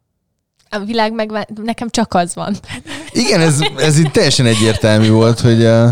A 0.69 0.79
világ 0.79 1.13
meg 1.13 1.47
nekem 1.63 1.89
csak 1.89 2.13
az 2.13 2.35
van. 2.35 2.55
Igen, 3.11 3.39
ez, 3.39 3.59
ez 3.77 3.99
így 3.99 4.11
teljesen 4.11 4.45
egyértelmű 4.45 5.09
volt, 5.09 5.39
hogy 5.39 5.63
uh, 5.63 5.89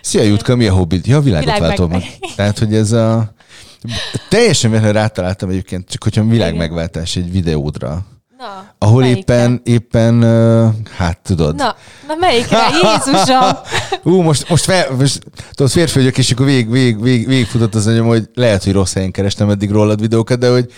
szia 0.00 0.22
Jutka, 0.22 0.56
mi 0.56 0.66
a 0.66 0.74
hobbit? 0.74 1.06
Ja, 1.06 1.20
világot 1.20 1.44
világ 1.44 1.60
váltom. 1.60 1.90
Meg... 1.90 2.02
Tehát, 2.36 2.58
hogy 2.58 2.74
ez 2.74 2.92
a... 2.92 3.34
Teljesen 4.28 4.70
véletlenül 4.70 5.00
rátaláltam 5.00 5.48
egyébként, 5.48 5.88
csak 5.88 6.02
hogyha 6.02 6.24
világmegváltás 6.24 7.16
egy 7.16 7.32
videódra. 7.32 8.06
Na, 8.38 8.74
ahol 8.78 9.04
éppen, 9.04 9.60
éppen, 9.64 10.22
uh, 10.22 10.74
hát 10.96 11.18
tudod. 11.18 11.54
Na, 11.54 11.76
na 12.06 12.14
melyikre? 12.14 12.58
Jézusom! 12.82 13.56
Ú, 14.14 14.20
most, 14.22 14.48
most, 14.48 14.64
fel, 14.64 14.90
most 14.90 15.18
tudod, 15.50 15.72
férfi 15.72 15.98
vagyok, 15.98 16.18
és 16.18 16.30
akkor 16.30 16.46
vég, 16.46 16.70
vég, 16.70 17.02
vég, 17.02 17.26
végigfutott 17.26 17.74
az 17.74 17.86
anyom, 17.86 18.06
hogy 18.06 18.28
lehet, 18.34 18.64
hogy 18.64 18.72
rossz 18.72 18.94
helyen 18.94 19.10
kerestem 19.10 19.50
eddig 19.50 19.70
rólad 19.70 20.00
videókat, 20.00 20.38
de 20.38 20.50
hogy 20.50 20.72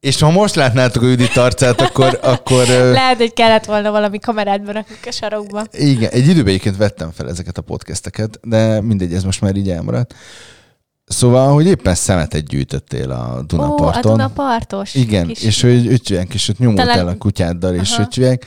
és 0.00 0.20
ha 0.20 0.30
most 0.30 0.54
látnátok 0.54 1.02
a 1.02 1.06
Judit 1.06 1.36
arcát, 1.36 1.80
akkor... 1.80 2.18
akkor 2.22 2.66
Lehet, 2.66 3.16
hogy 3.16 3.32
kellett 3.32 3.64
volna 3.64 3.90
valami 3.90 4.18
kamerát 4.18 4.62
berakni 4.62 4.94
a 5.06 5.10
sarokba. 5.10 5.64
Igen, 5.72 6.10
egy 6.10 6.28
időben 6.28 6.46
egyébként 6.46 6.76
vettem 6.76 7.10
fel 7.10 7.28
ezeket 7.28 7.58
a 7.58 7.62
podcasteket, 7.62 8.40
de 8.42 8.80
mindegy, 8.80 9.14
ez 9.14 9.24
most 9.24 9.40
már 9.40 9.56
így 9.56 9.70
elmaradt. 9.70 10.14
Szóval, 11.12 11.52
hogy 11.52 11.66
éppen 11.66 11.94
szemetet 11.94 12.48
gyűjtöttél 12.48 13.10
a 13.10 13.42
Dunaparton. 13.46 13.86
Ó, 13.86 14.12
a 14.12 14.16
Dunapartos. 14.16 14.94
Igen, 14.94 15.26
kis... 15.26 15.42
és 15.42 15.60
hogy 15.60 15.86
öcsülyenk, 15.86 16.34
és 16.34 16.48
ott 16.48 16.58
nyomultál 16.58 16.86
Talán... 16.86 17.14
a 17.14 17.18
kutyáddal, 17.18 17.74
és 17.74 17.98
öcsülyenk. 17.98 18.44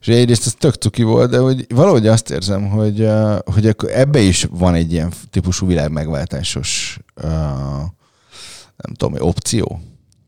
És 0.00 0.08
egyrészt 0.08 0.46
ez 0.46 0.54
tök 0.58 0.74
cuki 0.74 1.02
volt, 1.02 1.30
de 1.30 1.38
hogy 1.38 1.66
valahogy 1.68 2.06
azt 2.06 2.30
érzem, 2.30 2.68
hogy, 2.68 3.08
hogy 3.44 3.76
ebbe 3.88 4.20
is 4.20 4.46
van 4.50 4.74
egy 4.74 4.92
ilyen 4.92 5.12
típusú 5.30 5.66
világmegváltásos 5.66 6.98
nem 8.76 8.94
tudom, 8.96 9.14
opció. 9.18 9.80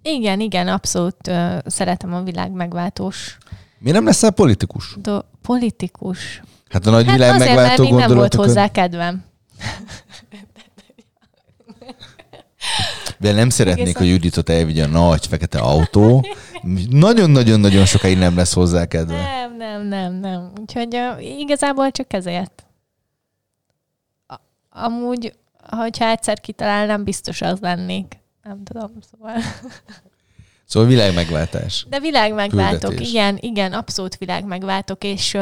Igen, 0.03 0.41
igen, 0.41 0.69
abszolút 0.69 1.31
szeretem 1.67 2.15
a 2.15 2.23
világ 2.23 2.51
megváltós. 2.51 3.39
Mi 3.79 3.91
nem 3.91 4.05
leszel 4.05 4.31
politikus? 4.31 4.97
Do, 5.01 5.19
politikus. 5.43 6.43
Hát 6.69 6.87
a 6.87 6.91
nagy 6.91 7.07
hát 7.07 7.15
világ 7.15 7.35
azért, 7.35 7.55
megváltó 7.55 7.91
mert 7.91 8.09
nem 8.09 8.17
volt 8.17 8.35
hozzá 8.35 8.69
kedvem. 8.69 9.25
De 13.19 13.33
nem 13.33 13.49
szeretnék, 13.49 13.97
hogy 13.97 14.09
Juditot 14.09 14.49
elvigye 14.49 14.85
a 14.85 14.89
nagy 14.89 15.27
fekete 15.27 15.59
autó. 15.59 16.27
Nagyon-nagyon-nagyon 16.91 17.85
sokáig 17.85 18.19
nem 18.19 18.37
lesz 18.37 18.53
hozzá 18.53 18.87
kedve. 18.87 19.15
Nem, 19.15 19.57
nem, 19.57 19.87
nem, 19.87 20.13
nem. 20.13 20.53
Úgyhogy 20.61 20.95
uh, 20.95 21.39
igazából 21.39 21.91
csak 21.91 22.13
ezért. 22.13 22.67
A, 24.27 24.35
amúgy, 24.71 25.33
hogyha 25.71 26.09
egyszer 26.09 26.41
kitalálnám, 26.41 27.05
biztos 27.05 27.41
az 27.41 27.59
lennék. 27.61 28.21
Nem 28.43 28.63
tudom, 28.65 28.91
szóval... 29.11 29.37
Szóval 30.65 30.89
világmegváltás. 30.89 31.87
De 31.89 32.01
világmegváltok, 32.01 32.81
Küldetés. 32.81 33.09
igen, 33.09 33.39
igen, 33.41 33.73
abszolút 33.73 34.17
világmegváltok, 34.17 35.05
és, 35.05 35.39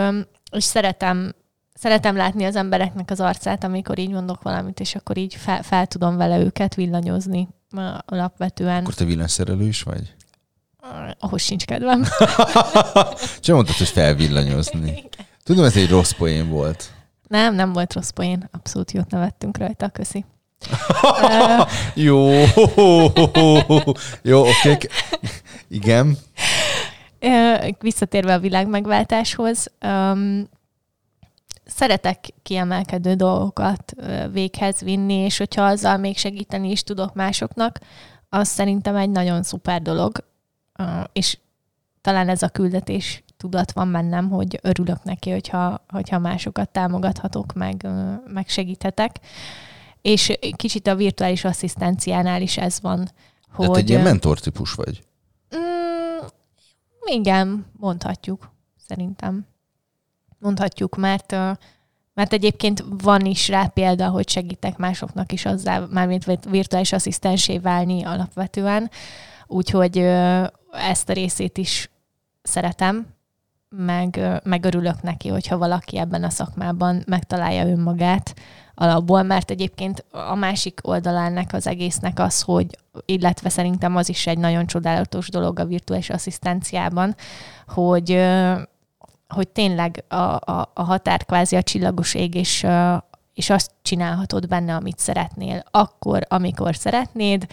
és 0.51 0.65
szeretem, 0.65 1.35
szeretem 1.81 2.17
látni 2.17 2.45
az 2.45 2.57
embereknek 2.57 3.11
az 3.11 3.21
arcát, 3.21 3.65
amikor 3.65 3.99
így 3.99 4.11
mondok 4.11 4.43
valamit, 4.43 4.81
és 4.81 4.95
akkor 4.95 5.17
így 5.17 5.35
fel, 5.35 5.63
fel 5.63 5.87
tudom 5.87 6.17
vele 6.17 6.39
őket 6.39 6.75
villanyozni 6.75 7.49
alapvetően. 8.05 8.81
Akkor 8.83 8.95
te 8.95 9.05
villanyszerelő 9.05 9.67
is 9.67 9.83
vagy? 9.83 10.15
Ahhoz 11.19 11.43
sincs 11.43 11.65
kedvem. 11.65 12.03
Csak 13.41 13.55
mondtad, 13.55 13.77
hogy 13.77 13.89
felvillanyozni. 13.89 15.09
Tudom, 15.45 15.65
ez 15.65 15.77
egy 15.77 15.89
rossz 15.89 16.11
poén 16.11 16.49
volt. 16.49 16.93
Nem, 17.29 17.55
nem 17.55 17.73
volt 17.73 17.93
rossz 17.93 18.11
poén. 18.11 18.49
Abszolút 18.53 18.93
jót 18.93 19.11
nevettünk 19.11 19.59
rajta, 19.59 19.89
köszi. 19.89 20.25
jó, 21.95 22.31
jó, 24.23 24.41
oké. 24.41 24.89
Igen. 25.69 26.17
Visszatérve 27.81 28.35
a 28.35 28.39
világmegváltáshoz, 28.39 29.67
um, 29.85 30.49
szeretek 31.71 32.25
kiemelkedő 32.43 33.15
dolgokat 33.15 33.95
véghez 34.33 34.81
vinni, 34.81 35.15
és 35.15 35.39
hogyha 35.39 35.63
azzal 35.65 35.97
még 35.97 36.17
segíteni 36.17 36.71
is 36.71 36.83
tudok 36.83 37.15
másoknak, 37.15 37.79
az 38.29 38.49
szerintem 38.49 38.97
egy 38.97 39.11
nagyon 39.11 39.43
szuper 39.43 39.83
dolog, 39.83 40.25
és 41.13 41.39
talán 42.01 42.29
ez 42.29 42.43
a 42.43 42.49
küldetés 42.49 43.25
tudat 43.37 43.73
van 43.73 43.93
bennem, 43.93 44.31
hogy 44.31 44.59
örülök 44.63 45.03
neki, 45.03 45.31
hogyha, 45.31 45.85
hogyha 45.89 46.19
másokat 46.19 46.69
támogathatok, 46.69 47.53
meg, 47.53 47.89
meg 48.27 48.49
segíthetek. 48.49 49.17
És 50.03 50.39
kicsit 50.57 50.87
a 50.87 50.95
virtuális 50.95 51.45
asszisztenciánál 51.45 52.43
is 52.43 52.57
ez 52.57 52.81
van. 52.81 52.99
Hogy... 53.53 53.67
Tehát 53.67 53.77
egy 53.77 53.89
ilyen 53.91 54.03
mentortípus 54.03 54.75
vagy? 54.75 55.03
Mm, 55.57 56.27
igen, 57.05 57.67
mondhatjuk, 57.73 58.51
szerintem. 58.89 59.47
Mondhatjuk, 60.41 60.97
mert 60.97 61.37
mert 62.15 62.33
egyébként 62.33 62.85
van 63.03 63.25
is 63.25 63.49
rá 63.49 63.67
példa, 63.67 64.09
hogy 64.09 64.29
segítek 64.29 64.77
másoknak 64.77 65.33
is 65.33 65.45
azzal, 65.45 65.89
mármint 65.91 66.25
virtuális 66.51 66.93
asszisztensé 66.93 67.59
válni 67.59 68.05
alapvetően. 68.05 68.91
Úgyhogy 69.47 69.99
ezt 70.71 71.09
a 71.09 71.13
részét 71.13 71.59
is 71.59 71.91
szeretem, 72.43 73.07
meg, 73.69 74.41
meg 74.45 74.65
örülök 74.65 75.03
neki, 75.03 75.29
hogyha 75.29 75.59
valaki 75.59 75.99
ebben 75.99 76.25
a 76.25 76.31
szakmában 76.31 77.03
megtalálja 77.07 77.67
önmagát, 77.67 78.35
alapból, 78.75 79.23
mert 79.23 79.51
egyébként 79.51 80.05
a 80.11 80.35
másik 80.35 80.81
oldalának 80.83 81.53
az 81.53 81.67
egésznek 81.67 82.19
az, 82.19 82.43
hogy, 82.43 82.67
illetve 83.05 83.49
szerintem 83.49 83.97
az 83.97 84.09
is 84.09 84.27
egy 84.27 84.39
nagyon 84.39 84.67
csodálatos 84.67 85.29
dolog 85.29 85.59
a 85.59 85.65
virtuális 85.65 86.11
asszisztenciában, 86.11 87.15
hogy, 87.67 88.11
hogy 89.33 89.49
tényleg 89.49 90.05
a, 90.09 90.15
a, 90.15 90.71
a 90.75 90.83
határ 90.83 91.25
kvázi 91.25 91.57
a 91.57 91.63
csillagos 91.63 92.15
ég, 92.15 92.35
és, 92.35 92.67
és 93.35 93.51
azt 93.51 93.71
csinálhatod 93.83 94.49
benne, 94.49 94.75
amit 94.75 94.99
szeretnél, 94.99 95.65
akkor, 95.71 96.27
amikor 96.29 96.77
szeretnéd, 96.77 97.47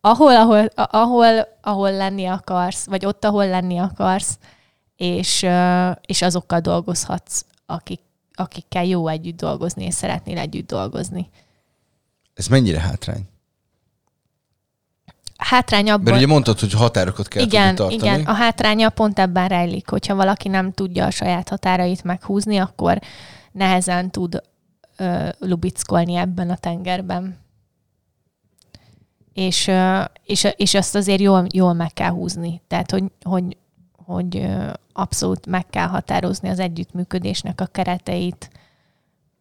ahol, 0.00 0.36
ahol, 0.36 0.64
ahol, 0.74 1.48
ahol 1.62 1.92
lenni 1.92 2.26
akarsz, 2.26 2.86
vagy 2.86 3.06
ott, 3.06 3.24
ahol 3.24 3.46
lenni 3.46 3.78
akarsz, 3.78 4.38
és, 4.96 5.46
és 6.00 6.22
azokkal 6.22 6.60
dolgozhatsz, 6.60 7.44
akik, 7.66 8.00
akikkel 8.34 8.84
jó 8.84 9.08
együtt 9.08 9.36
dolgozni, 9.36 9.84
és 9.84 9.94
szeretnél 9.94 10.38
együtt 10.38 10.66
dolgozni. 10.66 11.30
Ez 12.34 12.46
mennyire 12.46 12.80
hátrány? 12.80 13.28
Hátrány 15.44 15.90
abban... 15.90 16.02
Mert 16.02 16.16
ugye 16.16 16.26
mondtad, 16.26 16.60
hogy 16.60 16.72
határokat 16.72 17.28
kell 17.28 17.42
igen, 17.42 17.74
tartani. 17.74 17.94
Igen, 17.94 18.20
a 18.20 18.32
hátránya 18.32 18.90
pont 18.90 19.18
ebben 19.18 19.48
rejlik, 19.48 19.88
hogyha 19.88 20.14
valaki 20.14 20.48
nem 20.48 20.72
tudja 20.72 21.06
a 21.06 21.10
saját 21.10 21.48
határait 21.48 22.04
meghúzni, 22.04 22.58
akkor 22.58 22.98
nehezen 23.52 24.10
tud 24.10 24.42
ö, 24.96 25.28
lubickolni 25.38 26.14
ebben 26.14 26.50
a 26.50 26.56
tengerben. 26.56 27.38
És, 29.32 29.66
ö, 29.66 30.00
és, 30.24 30.48
és 30.56 30.74
azt 30.74 30.94
azért 30.94 31.20
jól, 31.20 31.46
jól 31.52 31.72
meg 31.72 31.92
kell 31.92 32.10
húzni. 32.10 32.62
Tehát, 32.68 32.90
hogy, 32.90 33.04
hogy, 33.22 33.56
hogy 34.04 34.46
abszolút 34.92 35.46
meg 35.46 35.66
kell 35.70 35.86
határozni 35.86 36.48
az 36.48 36.58
együttműködésnek 36.58 37.60
a 37.60 37.66
kereteit, 37.66 38.50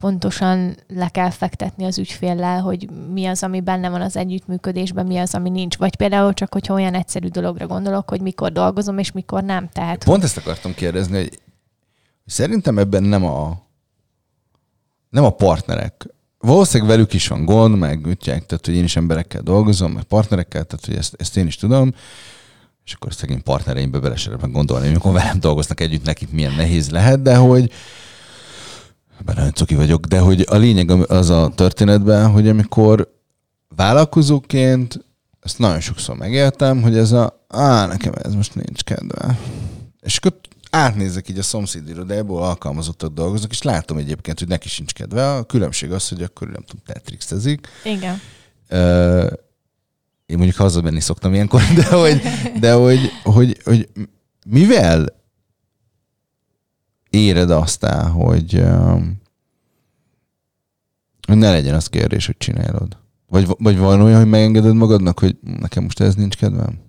pontosan 0.04 0.76
le 0.88 1.10
kell 1.10 1.30
fektetni 1.30 1.86
az 1.86 1.97
ügyféllel, 1.97 2.62
hogy 2.62 2.89
mi 3.14 3.26
az, 3.26 3.43
ami 3.43 3.62
benne 3.62 3.89
van 3.89 4.01
az 4.01 4.16
együttműködésben, 4.16 5.06
mi 5.06 5.18
az, 5.18 5.34
ami 5.34 5.49
nincs. 5.49 5.78
Vagy 5.78 5.95
például 5.95 6.34
csak, 6.34 6.54
hogyha 6.54 6.74
olyan 6.74 6.93
egyszerű 6.93 7.28
dologra 7.28 7.68
gondolok, 7.68 8.10
hogy 8.10 8.22
mikor 8.22 8.51
dolgozom, 8.51 8.97
és 8.97 9.12
mikor 9.12 9.43
nem. 9.43 9.70
Tehát, 9.70 10.04
Pont 10.04 10.24
ezt 10.24 10.38
akartam 10.38 10.74
kérdezni, 10.74 11.18
hogy 11.18 11.39
szerintem 12.26 12.78
ebben 12.78 13.04
nem 13.04 13.26
a, 13.26 13.62
nem 15.10 15.24
a 15.24 15.30
partnerek. 15.30 16.08
Valószínűleg 16.38 16.95
velük 16.95 17.14
is 17.14 17.28
van 17.28 17.45
gond, 17.45 17.78
meg 17.78 18.06
ütják, 18.06 18.45
tehát 18.45 18.66
hogy 18.66 18.76
én 18.76 18.84
is 18.84 18.95
emberekkel 18.95 19.41
dolgozom, 19.41 19.91
meg 19.91 20.04
partnerekkel, 20.04 20.64
tehát 20.64 20.86
hogy 20.86 20.95
ezt, 20.95 21.16
ezt 21.18 21.38
én 21.38 21.47
is 21.47 21.56
tudom, 21.56 21.93
és 22.86 22.93
akkor 22.93 23.14
szegény 23.14 23.43
partnereimbe 23.43 23.99
bele 23.99 24.16
meg 24.41 24.51
gondolni, 24.51 24.88
amikor 24.88 25.12
velem 25.14 25.39
dolgoznak 25.39 25.80
együtt, 25.80 26.06
nekik 26.06 26.32
milyen 26.32 26.54
nehéz 26.54 26.89
lehet, 26.89 27.22
de 27.22 27.36
hogy 27.36 27.72
bár 29.26 29.36
nagyon 29.36 29.53
cuki 29.53 29.76
vagyok, 29.76 30.05
de 30.05 30.19
hogy 30.19 30.45
a 30.49 30.55
lényeg 30.55 30.89
az 31.11 31.30
a 31.30 31.51
történetben, 31.55 32.32
hogy 32.32 32.47
amikor 32.47 33.13
vállalkozóként 33.76 35.05
ezt 35.41 35.59
nagyon 35.59 35.80
sokszor 35.80 36.15
megéltem, 36.15 36.82
hogy 36.82 36.97
ez 36.97 37.11
a, 37.11 37.45
á, 37.47 37.86
nekem 37.86 38.13
ez 38.24 38.34
most 38.34 38.55
nincs 38.55 38.84
kedve. 38.84 39.39
És 40.01 40.17
akkor 40.17 40.39
átnézek 40.69 41.30
így 41.30 41.38
a 41.38 41.43
szomszéd 41.43 41.89
irodából, 41.89 42.43
alkalmazottak 42.43 43.13
dolgoznak, 43.13 43.51
és 43.51 43.61
látom 43.61 43.97
egyébként, 43.97 44.39
hogy 44.39 44.47
neki 44.47 44.69
sincs 44.69 44.93
kedve. 44.93 45.34
A 45.34 45.43
különbség 45.43 45.91
az, 45.91 46.09
hogy 46.09 46.21
akkor 46.21 46.47
nem 46.47 46.63
tudom, 46.67 46.82
tetrixezik. 46.86 47.67
Igen. 47.84 48.21
Én 50.26 50.38
mondjuk 50.38 50.57
hazamenni 50.57 50.99
szoktam 50.99 51.34
ilyenkor, 51.34 51.61
de 51.76 51.89
hogy, 51.89 52.21
de 52.59 52.74
hogy, 52.74 52.99
hogy, 53.24 53.57
hogy 53.63 53.89
mivel 54.45 55.22
éred 57.14 57.49
azt 57.49 57.84
el, 57.84 58.09
hogy, 58.09 58.64
Ne 61.26 61.51
legyen 61.51 61.76
az 61.76 61.88
kérdés, 61.88 62.26
hogy 62.26 62.38
csinálod. 62.38 62.97
Vagy, 63.28 63.47
vagy 63.57 63.78
van 63.78 64.01
olyan, 64.01 64.20
hogy 64.20 64.30
megengeded 64.30 64.76
magadnak, 64.76 65.20
hogy 65.20 65.38
nekem 65.41 65.84
most 65.84 65.99
ez 65.99 66.16
nincs 66.16 66.36
kedvem? 66.36 66.80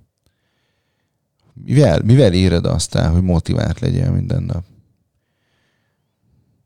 Mivel, 1.65 2.03
mivel 2.03 2.33
éred 2.33 2.67
azt 2.67 2.95
el, 2.95 3.11
hogy 3.13 3.23
motivált 3.23 3.81
legyél 3.81 4.11
minden 4.11 4.43
nap? 4.43 4.65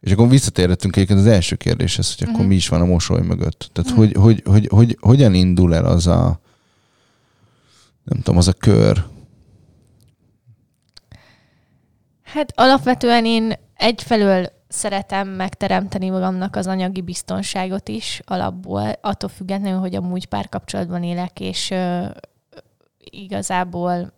És 0.01 0.13
akkor 0.13 0.29
visszatérhetünk 0.29 0.97
egyébként 0.97 1.19
az 1.19 1.27
első 1.27 1.57
kérdéshez, 1.57 2.15
hogy 2.15 2.23
akkor 2.23 2.35
uh-huh. 2.35 2.49
mi 2.49 2.55
is 2.55 2.69
van 2.69 2.81
a 2.81 2.85
mosoly 2.85 3.21
mögött. 3.21 3.71
Tehát 3.73 3.91
uh-huh. 3.91 4.07
hogy, 4.07 4.17
hogy, 4.23 4.43
hogy, 4.45 4.69
hogy, 4.71 4.97
hogyan 5.01 5.35
indul 5.35 5.75
el 5.75 5.85
az 5.85 6.07
a 6.07 6.41
nem 8.05 8.19
tudom, 8.19 8.37
az 8.37 8.49
a 8.49 8.53
kör? 8.53 9.05
Hát 12.33 12.53
alapvetően 12.55 13.25
én 13.25 13.53
egyfelől 13.75 14.47
szeretem 14.69 15.29
megteremteni 15.29 16.09
magamnak 16.09 16.57
az 16.57 16.67
anyagi 16.67 17.01
biztonságot 17.01 17.89
is 17.89 18.21
alapból, 18.25 18.93
attól 19.01 19.29
függetlenül, 19.29 19.79
hogy 19.79 19.95
amúgy 19.95 20.27
párkapcsolatban 20.27 21.03
élek, 21.03 21.41
és 21.41 21.71
ö, 21.71 22.07
igazából 22.99 24.13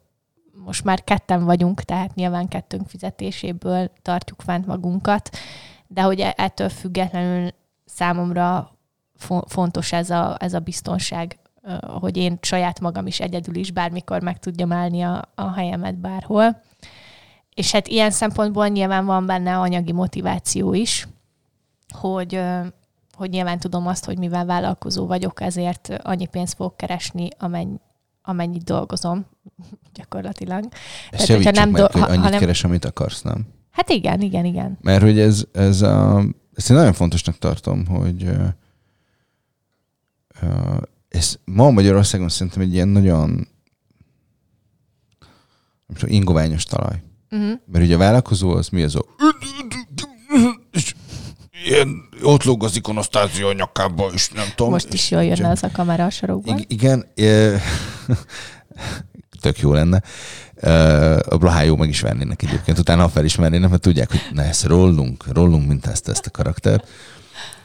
most 0.65 0.85
már 0.85 1.05
ketten 1.05 1.45
vagyunk, 1.45 1.83
tehát 1.83 2.15
nyilván 2.15 2.49
kettőnk 2.49 2.89
fizetéséből 2.89 3.91
tartjuk 4.03 4.41
fent 4.41 4.67
magunkat, 4.67 5.31
de 5.87 6.03
hogy 6.03 6.21
e-, 6.21 6.35
ettől 6.37 6.69
függetlenül 6.69 7.51
számomra 7.85 8.73
fontos 9.47 9.93
ez 9.93 10.11
a, 10.11 10.37
ez 10.39 10.55
a 10.55 10.59
biztonság, 10.61 11.39
hogy 12.01 12.17
én 12.17 12.39
saját 12.41 12.81
magam 12.81 13.07
is 13.07 13.21
egyedül 13.21 13.55
is 13.55 13.71
bármikor 13.71 14.23
meg 14.23 14.39
tudjam 14.39 14.73
állni 14.73 15.03
a, 15.03 15.23
a 15.35 15.53
helyemet 15.53 15.99
bárhol. 15.99 16.63
És 17.61 17.73
hát 17.73 17.89
ilyen 17.89 18.11
szempontból 18.11 18.69
nyilván 18.69 19.05
van 19.05 19.27
benne 19.27 19.59
anyagi 19.59 19.93
motiváció 19.93 20.75
is, 20.75 21.09
hogy, 21.95 22.41
hogy 23.13 23.31
nyilván 23.31 23.59
tudom 23.59 23.87
azt, 23.87 24.05
hogy 24.05 24.19
mivel 24.19 24.45
vállalkozó 24.45 25.07
vagyok, 25.07 25.41
ezért 25.41 25.89
annyi 26.03 26.27
pénzt 26.27 26.55
fogok 26.55 26.77
keresni, 26.77 27.29
amennyi, 27.39 27.81
amennyit 28.23 28.65
dolgozom 28.65 29.27
gyakorlatilag. 29.99 30.69
Ezt 31.11 31.27
Tehát, 31.27 31.43
hogyha 31.43 31.61
nem 31.61 31.71
meg, 31.71 31.81
do- 31.81 31.93
hogy 31.93 32.03
annyit 32.03 32.23
hanem... 32.23 32.39
keres, 32.39 32.65
amit 32.65 32.85
akarsz, 32.85 33.23
nem? 33.23 33.47
Hát 33.71 33.91
igen, 33.91 34.21
igen, 34.21 34.45
igen. 34.45 34.79
Mert 34.81 35.03
hogy 35.03 35.19
ez, 35.19 35.45
ez 35.53 35.83
a, 35.83 36.25
ezt 36.55 36.71
én 36.71 36.77
nagyon 36.77 36.93
fontosnak 36.93 37.39
tartom, 37.39 37.87
hogy 37.87 38.23
uh, 38.23 38.49
ez 41.09 41.39
ma 41.45 41.71
Magyarországon 41.71 42.29
szerintem 42.29 42.63
egy 42.63 42.73
ilyen 42.73 42.89
nagyon 42.89 43.29
nem 45.87 45.99
tudom, 45.99 46.15
ingoványos 46.15 46.65
talaj. 46.65 47.03
Uh-huh. 47.31 47.61
Mert 47.67 47.85
ugye 47.85 47.95
a 47.95 47.99
vállalkozó 47.99 48.51
az 48.51 48.69
mi 48.69 48.83
az 48.83 48.97
a 48.97 49.05
ilyen, 51.65 52.09
ott 52.23 52.45
lóg 52.45 52.65
az 52.65 52.77
ikonosztázió 52.77 53.49
a 53.49 53.53
nyakába, 53.53 54.11
és 54.13 54.29
nem 54.29 54.47
tudom. 54.55 54.73
Most 54.73 54.93
is 54.93 55.11
jól 55.11 55.25
jönne 55.25 55.49
az 55.49 55.63
a 55.63 55.71
kamera 55.73 56.05
a 56.05 56.11
sarokban. 56.11 56.65
Igen, 56.67 57.07
tök 59.41 59.59
jó 59.59 59.73
lenne. 59.73 60.03
A 61.29 61.37
Blahájó 61.37 61.77
meg 61.77 61.89
is 61.89 62.01
vennének 62.01 62.43
egyébként, 62.43 62.79
utána 62.79 63.09
felismernének, 63.09 63.71
mert 63.71 63.83
tudják, 63.83 64.11
hogy 64.11 64.21
na 64.33 64.43
ezt 64.43 64.65
rollunk, 64.65 65.25
rollunk 65.33 65.69
mint 65.69 65.87
ezt, 65.87 66.09
ezt 66.09 66.27
a 66.27 66.31
karaktert. 66.31 66.89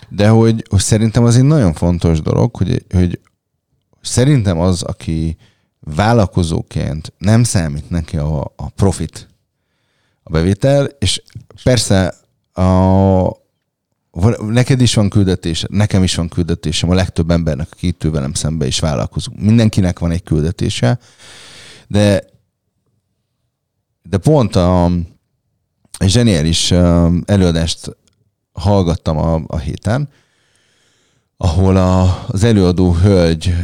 De 0.09 0.27
hogy, 0.27 0.63
hogy 0.69 0.79
szerintem 0.79 1.23
az 1.23 1.35
egy 1.35 1.43
nagyon 1.43 1.73
fontos 1.73 2.21
dolog, 2.21 2.55
hogy, 2.55 2.85
hogy 2.89 3.19
szerintem 4.01 4.59
az, 4.59 4.81
aki 4.81 5.37
vállalkozóként 5.79 7.13
nem 7.17 7.43
számít 7.43 7.89
neki 7.89 8.17
a, 8.17 8.41
a 8.55 8.69
profit, 8.75 9.27
a 10.27 10.31
bevétel, 10.31 10.85
és 10.99 11.23
persze 11.63 12.13
a, 12.53 13.43
neked 14.39 14.81
is 14.81 14.93
van 14.93 15.09
küldetés, 15.09 15.65
nekem 15.69 16.03
is 16.03 16.15
van 16.15 16.27
küldetésem, 16.27 16.89
a 16.89 16.93
legtöbb 16.93 17.31
embernek, 17.31 17.67
aki 17.71 17.87
itt 17.87 18.03
velem 18.03 18.33
szembe 18.33 18.65
is 18.65 18.79
vállalkozunk. 18.79 19.39
Mindenkinek 19.39 19.99
van 19.99 20.11
egy 20.11 20.23
küldetése, 20.23 20.99
de, 21.87 22.23
de 24.03 24.17
pont 24.17 24.55
a, 24.55 24.85
a 25.97 26.05
zseniális 26.05 26.71
előadást 27.25 27.97
hallgattam 28.51 29.17
a, 29.17 29.41
a 29.47 29.57
héten, 29.57 30.09
ahol 31.37 31.77
a, 31.77 32.25
az 32.27 32.43
előadó 32.43 32.93
hölgy 32.93 33.55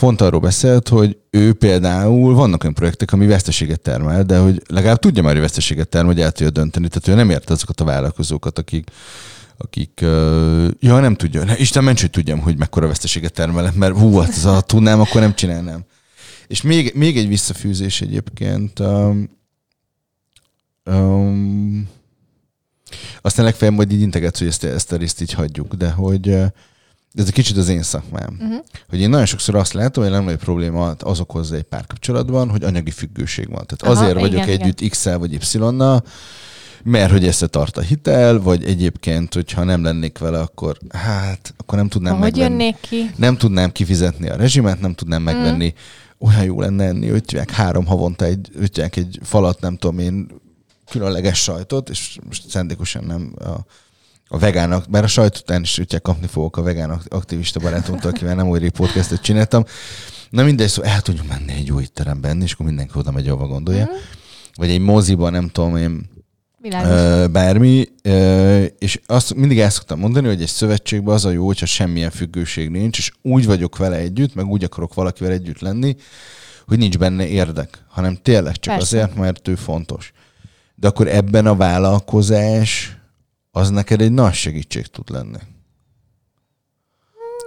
pont 0.00 0.20
arról 0.20 0.40
beszélt, 0.40 0.88
hogy 0.88 1.16
ő 1.30 1.52
például, 1.52 2.34
vannak 2.34 2.62
olyan 2.62 2.74
projektek, 2.74 3.12
ami 3.12 3.26
veszteséget 3.26 3.80
termel, 3.80 4.22
de 4.22 4.38
hogy 4.38 4.62
legalább 4.66 4.98
tudja 4.98 5.22
már, 5.22 5.32
hogy 5.32 5.40
veszteséget 5.40 5.88
termel, 5.88 6.12
hogy 6.12 6.22
el 6.22 6.32
tudja 6.32 6.50
dönteni. 6.50 6.88
Tehát 6.88 7.08
ő 7.08 7.14
nem 7.14 7.30
érte 7.30 7.52
azokat 7.52 7.80
a 7.80 7.84
vállalkozókat, 7.84 8.58
akik, 8.58 8.90
akik, 9.56 10.00
uh, 10.02 10.68
ja, 10.78 11.00
nem 11.00 11.14
tudja. 11.14 11.44
Ne, 11.44 11.56
Isten 11.56 11.84
ments, 11.84 12.00
hogy 12.00 12.10
tudjam, 12.10 12.40
hogy 12.40 12.58
mekkora 12.58 12.86
veszteséget 12.86 13.32
termel, 13.32 13.72
mert 13.74 13.98
hú, 13.98 14.18
hát 14.18 14.28
az 14.28 14.44
a 14.44 14.60
tudnám, 14.60 15.00
akkor 15.00 15.20
nem 15.20 15.34
csinálnám. 15.34 15.84
És 16.46 16.62
még, 16.62 16.92
még 16.94 17.16
egy 17.16 17.28
visszafűzés 17.28 18.00
egyébként. 18.00 18.78
Um, 18.78 19.30
um, 20.84 21.88
aztán 23.20 23.44
legfeljebb 23.44 23.76
majd 23.76 23.92
így 23.92 24.00
integetsz, 24.00 24.38
hogy 24.38 24.48
ezt, 24.48 24.64
ezt 24.64 24.92
a 24.92 24.96
részt 24.96 25.20
így 25.20 25.32
hagyjuk, 25.32 25.74
de 25.74 25.90
hogy 25.90 26.36
ez 27.14 27.26
egy 27.26 27.32
kicsit 27.32 27.56
az 27.56 27.68
én 27.68 27.82
szakmám. 27.82 28.36
Uh-huh. 28.40 28.64
Hogy 28.88 29.00
én 29.00 29.08
nagyon 29.08 29.26
sokszor 29.26 29.54
azt 29.54 29.72
látom, 29.72 30.04
hogy 30.04 30.12
legnagyobb 30.12 30.40
probléma 30.40 30.90
az 30.90 31.20
okozza 31.20 31.54
egy 31.54 31.62
párkapcsolatban, 31.62 32.50
hogy 32.50 32.64
anyagi 32.64 32.90
függőség 32.90 33.48
van. 33.48 33.66
Tehát 33.66 33.82
Aha, 33.82 33.92
azért 33.92 34.18
igen, 34.18 34.30
vagyok 34.30 34.46
igen. 34.46 34.60
együtt 34.60 34.90
X-el 34.90 35.18
vagy 35.18 35.32
Y-nal, 35.32 36.04
mert 36.82 37.10
hogy 37.10 37.26
ezt 37.26 37.50
tart 37.50 37.76
a 37.76 37.80
hitel, 37.80 38.40
vagy 38.40 38.64
egyébként, 38.64 39.34
hogyha 39.34 39.64
nem 39.64 39.82
lennék 39.82 40.18
vele, 40.18 40.40
akkor 40.40 40.76
hát, 40.88 41.54
akkor 41.56 41.78
nem 41.78 41.88
tudnám 41.88 42.12
Hogy 42.12 42.22
megvenni. 42.22 42.48
jönnék 42.48 42.76
ki? 42.80 43.10
Nem 43.16 43.36
tudnám 43.36 43.72
kifizetni 43.72 44.28
a 44.28 44.36
rezsimet, 44.36 44.80
nem 44.80 44.94
tudnám 44.94 45.22
megvenni. 45.22 45.66
Mm. 45.66 46.28
Olyan 46.28 46.44
jó 46.44 46.60
lenne 46.60 46.84
enni, 46.84 47.08
hogy 47.08 47.40
három 47.52 47.86
havonta 47.86 48.24
egy, 48.24 48.50
egy 48.90 49.18
falat, 49.22 49.60
nem 49.60 49.76
tudom 49.76 49.98
én, 49.98 50.28
különleges 50.90 51.38
sajtot, 51.42 51.90
és 51.90 52.18
most 52.26 52.48
szándékosan 52.48 53.04
nem 53.04 53.34
a, 53.38 53.64
a 54.32 54.38
vegának, 54.38 54.90
bár 54.90 55.04
a 55.04 55.06
sajt 55.06 55.36
után 55.36 55.62
is 55.62 55.78
ugye 55.78 55.98
kapni 55.98 56.26
fogok 56.26 56.56
a 56.56 56.62
vegán 56.62 57.00
aktivista 57.08 57.60
barátomtól, 57.60 58.10
akivel 58.10 58.34
nem 58.34 58.48
olyan 58.48 58.70
podcastot 58.70 59.20
csináltam. 59.20 59.64
Na 60.30 60.42
mindegy, 60.42 60.68
szóval 60.68 60.90
el 60.90 61.00
tudjuk 61.00 61.28
menni 61.28 61.52
egy 61.52 61.66
jó 61.66 61.80
étteremben, 61.80 62.42
és 62.42 62.52
akkor 62.52 62.66
mindenki 62.66 62.92
oda 62.98 63.10
megy, 63.10 63.28
ahova 63.28 63.46
gondolja. 63.46 63.84
Mm. 63.84 63.96
Vagy 64.54 64.70
egy 64.70 64.80
moziba, 64.80 65.30
nem 65.30 65.48
tudom 65.48 65.76
én, 65.76 66.08
Világos. 66.58 67.30
bármi, 67.30 67.88
és 68.78 69.00
azt 69.06 69.34
mindig 69.34 69.60
el 69.60 69.70
szoktam 69.70 69.98
mondani, 69.98 70.26
hogy 70.26 70.42
egy 70.42 70.48
szövetségben 70.48 71.14
az 71.14 71.24
a 71.24 71.30
jó, 71.30 71.46
hogyha 71.46 71.66
semmilyen 71.66 72.10
függőség 72.10 72.70
nincs, 72.70 72.98
és 72.98 73.12
úgy 73.22 73.46
vagyok 73.46 73.76
vele 73.76 73.96
együtt, 73.96 74.34
meg 74.34 74.46
úgy 74.46 74.64
akarok 74.64 74.94
valakivel 74.94 75.32
együtt 75.32 75.60
lenni, 75.60 75.96
hogy 76.66 76.78
nincs 76.78 76.98
benne 76.98 77.26
érdek, 77.26 77.84
hanem 77.88 78.18
tényleg 78.22 78.56
csak 78.56 78.74
Persze. 78.74 78.96
azért, 78.96 79.16
mert 79.16 79.48
ő 79.48 79.54
fontos. 79.54 80.12
De 80.74 80.88
akkor 80.88 81.08
ebben 81.08 81.46
a 81.46 81.56
vállalkozás 81.56 82.99
az 83.50 83.70
neked 83.70 84.00
egy 84.00 84.12
nagy 84.12 84.32
segítség 84.32 84.86
tud 84.86 85.10
lenni. 85.10 85.38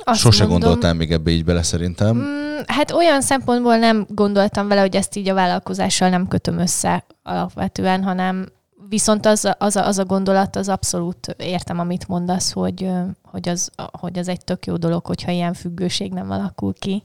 Azt 0.03 0.19
Sose 0.19 0.45
mondom, 0.45 0.59
gondoltál 0.59 0.93
még 0.93 1.11
ebbe 1.11 1.31
így 1.31 1.45
bele 1.45 1.63
szerintem. 1.63 2.15
Mm, 2.17 2.59
hát 2.67 2.91
olyan 2.91 3.21
szempontból 3.21 3.77
nem 3.77 4.05
gondoltam 4.09 4.67
vele, 4.67 4.81
hogy 4.81 4.95
ezt 4.95 5.15
így 5.15 5.29
a 5.29 5.33
vállalkozással 5.33 6.09
nem 6.09 6.27
kötöm 6.27 6.57
össze 6.57 7.05
alapvetően, 7.23 8.03
hanem 8.03 8.47
viszont 8.89 9.25
az, 9.25 9.53
az, 9.57 9.75
az 9.75 9.97
a 9.97 10.05
gondolat, 10.05 10.55
az 10.55 10.69
abszolút 10.69 11.35
értem, 11.37 11.79
amit 11.79 12.07
mondasz, 12.07 12.51
hogy, 12.51 12.89
hogy, 13.23 13.49
az, 13.49 13.71
hogy 13.91 14.17
az 14.19 14.27
egy 14.27 14.43
tök 14.43 14.65
jó 14.65 14.77
dolog, 14.77 15.05
hogyha 15.05 15.31
ilyen 15.31 15.53
függőség 15.53 16.11
nem 16.11 16.31
alakul 16.31 16.73
ki. 16.73 17.03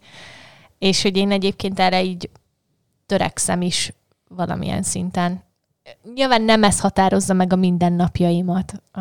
És 0.78 1.02
hogy 1.02 1.16
én 1.16 1.30
egyébként 1.30 1.78
erre 1.78 2.02
így 2.02 2.30
törekszem 3.06 3.62
is 3.62 3.92
valamilyen 4.28 4.82
szinten 4.82 5.42
nyilván 6.14 6.42
nem 6.42 6.64
ez 6.64 6.80
határozza 6.80 7.34
meg 7.34 7.52
a 7.52 7.56
mindennapjaimat, 7.56 8.72
a, 8.92 9.00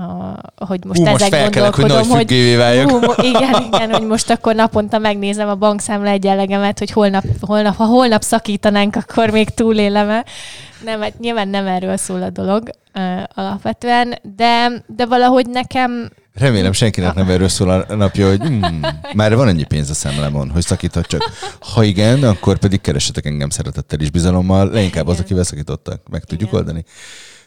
hogy 0.66 0.86
most 0.86 1.00
hú, 1.00 1.06
ezek 1.06 1.32
most 1.32 1.54
gondolkodom, 1.54 2.10
hogy, 2.10 2.10
hogy 2.10 2.92
hú, 2.92 3.12
igen, 3.22 3.64
igen, 3.74 3.92
hogy 3.92 4.08
most 4.08 4.30
akkor 4.30 4.56
naponta 4.56 4.98
megnézem 4.98 5.50
a 5.50 5.56
bankszámla 5.56 6.10
egyenlegemet, 6.10 6.80
hogy 6.80 6.92
holnap, 6.92 7.24
holnap, 7.42 7.76
ha 7.76 7.86
holnap 7.86 8.22
szakítanánk, 8.22 8.96
akkor 8.96 9.30
még 9.30 9.50
túlélem-e. 9.50 10.26
Nem, 10.84 11.02
hát 11.02 11.20
nyilván 11.20 11.48
nem 11.48 11.68
erről 11.68 11.98
szól 11.98 12.22
a 12.22 12.30
dolog 12.30 12.70
uh, 12.96 13.24
alapvetően, 13.34 14.20
de, 14.36 14.84
de 14.86 15.06
valahogy 15.06 15.48
nekem 15.50 16.10
Remélem 16.38 16.72
senkinek 16.72 17.14
nem 17.14 17.30
erről 17.30 17.48
szól 17.48 17.70
a 17.70 17.96
napja, 17.96 18.28
hogy 18.28 18.50
mm, 18.50 18.84
már 19.14 19.36
van 19.36 19.48
ennyi 19.48 19.64
pénz 19.64 19.90
a 19.90 19.94
szemlemon, 19.94 20.50
hogy 20.50 20.62
szakíthat 20.62 21.06
csak. 21.06 21.22
Ha 21.60 21.84
igen, 21.84 22.24
akkor 22.24 22.58
pedig 22.58 22.82
keressetek 22.82 23.26
engem 23.26 23.50
szeretettel 23.50 24.00
is 24.00 24.12
bizalommal, 24.12 24.70
leginkább 24.70 25.08
az, 25.08 25.20
akivel 25.20 25.44
szakítottak. 25.44 26.10
Meg 26.10 26.24
tudjuk 26.24 26.50
igen. 26.50 26.60
oldani. 26.60 26.84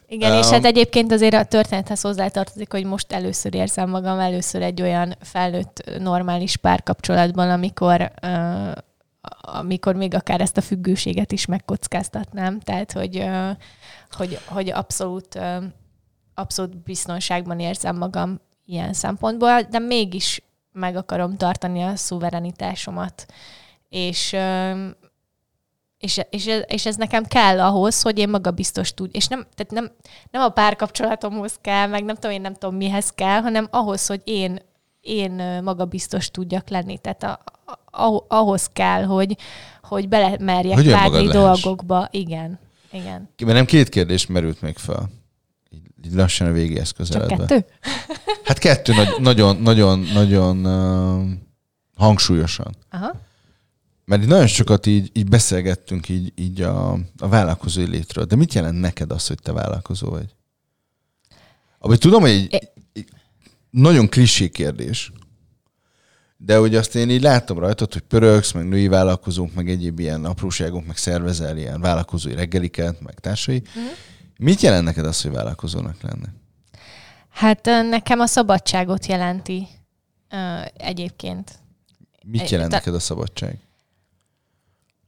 Igen, 0.08 0.32
um, 0.32 0.38
és 0.38 0.46
hát 0.46 0.64
egyébként 0.64 1.12
azért 1.12 1.34
a 1.34 1.44
történethez 1.44 2.00
hozzátartozik, 2.00 2.72
hogy 2.72 2.84
most 2.84 3.12
először 3.12 3.54
érzem 3.54 3.90
magam 3.90 4.18
először 4.18 4.62
egy 4.62 4.82
olyan 4.82 5.16
felnőtt 5.20 5.90
normális 5.98 6.56
párkapcsolatban, 6.56 7.50
amikor 7.50 8.10
uh, 8.22 8.72
amikor 9.40 9.94
még 9.94 10.14
akár 10.14 10.40
ezt 10.40 10.56
a 10.56 10.60
függőséget 10.60 11.32
is 11.32 11.46
megkockáztatnám. 11.46 12.60
Tehát, 12.60 12.92
hogy, 12.92 13.16
uh, 13.16 13.50
hogy, 14.10 14.38
hogy 14.44 14.70
abszolút, 14.70 15.34
uh, 15.34 15.64
abszolút 16.34 16.76
biztonságban 16.76 17.60
érzem 17.60 17.96
magam 17.96 18.40
ilyen 18.72 18.92
szempontból, 18.92 19.62
de 19.62 19.78
mégis 19.78 20.42
meg 20.72 20.96
akarom 20.96 21.36
tartani 21.36 21.82
a 21.82 21.96
szuverenitásomat. 21.96 23.26
És, 23.88 24.36
és, 25.98 26.20
és, 26.30 26.62
és 26.66 26.86
ez 26.86 26.96
nekem 26.96 27.24
kell 27.24 27.60
ahhoz, 27.60 28.02
hogy 28.02 28.18
én 28.18 28.28
magabiztos 28.28 28.94
tud. 28.94 29.10
És 29.12 29.26
nem, 29.26 29.46
tehát 29.54 29.72
nem, 29.72 29.90
nem 30.30 30.42
a 30.42 30.48
párkapcsolatomhoz 30.48 31.58
kell, 31.60 31.86
meg 31.86 32.04
nem 32.04 32.14
tudom, 32.14 32.30
én 32.30 32.40
nem 32.40 32.54
tudom 32.54 32.76
mihez 32.76 33.10
kell, 33.10 33.40
hanem 33.40 33.68
ahhoz, 33.70 34.06
hogy 34.06 34.20
én, 34.24 34.58
én 35.00 35.60
magabiztos 35.62 36.30
tudjak 36.30 36.68
lenni. 36.68 36.98
Tehát 36.98 37.22
a, 37.22 37.40
a, 38.06 38.24
ahhoz 38.28 38.68
kell, 38.72 39.04
hogy, 39.04 39.36
hogy 39.82 40.08
belemerjek 40.08 40.76
hogy 40.76 40.90
vágni 40.90 41.26
dolgokba. 41.26 42.08
Igen. 42.10 42.58
Igen. 42.92 43.28
Mert 43.38 43.56
nem 43.56 43.64
két 43.64 43.88
kérdés 43.88 44.26
merült 44.26 44.62
még 44.62 44.76
fel. 44.76 45.08
Lassan 46.12 46.46
a 46.46 46.52
végéhez 46.52 46.90
közeledve. 46.90 47.36
Csak 47.36 47.46
kettő? 47.46 47.64
Hát 48.44 48.58
kettő 48.58 48.94
nagy, 48.94 49.08
nagyon, 49.18 49.56
nagyon, 49.56 49.98
nagyon 49.98 50.66
uh, 50.66 51.30
hangsúlyosan. 51.96 52.76
Aha. 52.90 53.20
Mert 54.04 54.26
nagyon 54.26 54.46
sokat 54.46 54.86
így, 54.86 55.10
így 55.12 55.28
beszélgettünk 55.28 56.08
így, 56.08 56.32
így 56.36 56.62
a, 56.62 56.92
a 57.18 57.28
vállalkozói 57.28 57.86
létről. 57.86 58.24
De 58.24 58.36
mit 58.36 58.54
jelent 58.54 58.80
neked 58.80 59.10
az, 59.10 59.26
hogy 59.26 59.38
te 59.42 59.52
vállalkozó 59.52 60.08
vagy? 60.08 60.34
Ami 61.78 61.98
tudom, 61.98 62.20
hogy 62.20 62.30
egy, 62.30 62.70
egy 62.92 63.08
nagyon 63.70 64.08
klisé 64.08 64.48
kérdés, 64.48 65.12
de 66.36 66.56
hogy 66.56 66.74
azt 66.74 66.94
én 66.94 67.10
így 67.10 67.22
látom 67.22 67.58
rajtad, 67.58 67.92
hogy 67.92 68.02
pörögsz, 68.02 68.52
meg 68.52 68.68
női 68.68 68.88
vállalkozók, 68.88 69.54
meg 69.54 69.70
egyéb 69.70 69.98
ilyen 69.98 70.24
apróságok, 70.24 70.86
meg 70.86 70.96
szervezel 70.96 71.56
ilyen 71.56 71.80
vállalkozói 71.80 72.34
reggeliket, 72.34 73.00
meg 73.00 73.20
társai. 73.20 73.62
Mm. 73.78 73.82
Mit 74.40 74.60
jelent 74.60 74.84
neked 74.84 75.04
az, 75.04 75.22
hogy 75.22 75.32
vállalkozónak 75.32 76.00
lenne? 76.02 76.34
Hát 77.28 77.64
nekem 77.64 78.20
a 78.20 78.26
szabadságot 78.26 79.06
jelenti 79.06 79.68
uh, 80.32 80.66
egyébként. 80.76 81.58
Mit 82.24 82.48
jelent 82.48 82.70
neked 82.70 82.94
a 82.94 82.98
szabadság? 82.98 83.58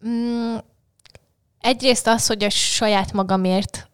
Mm, 0.06 0.56
egyrészt 1.60 2.06
az, 2.06 2.26
hogy 2.26 2.44
a 2.44 2.50
saját 2.50 3.12
magamért 3.12 3.88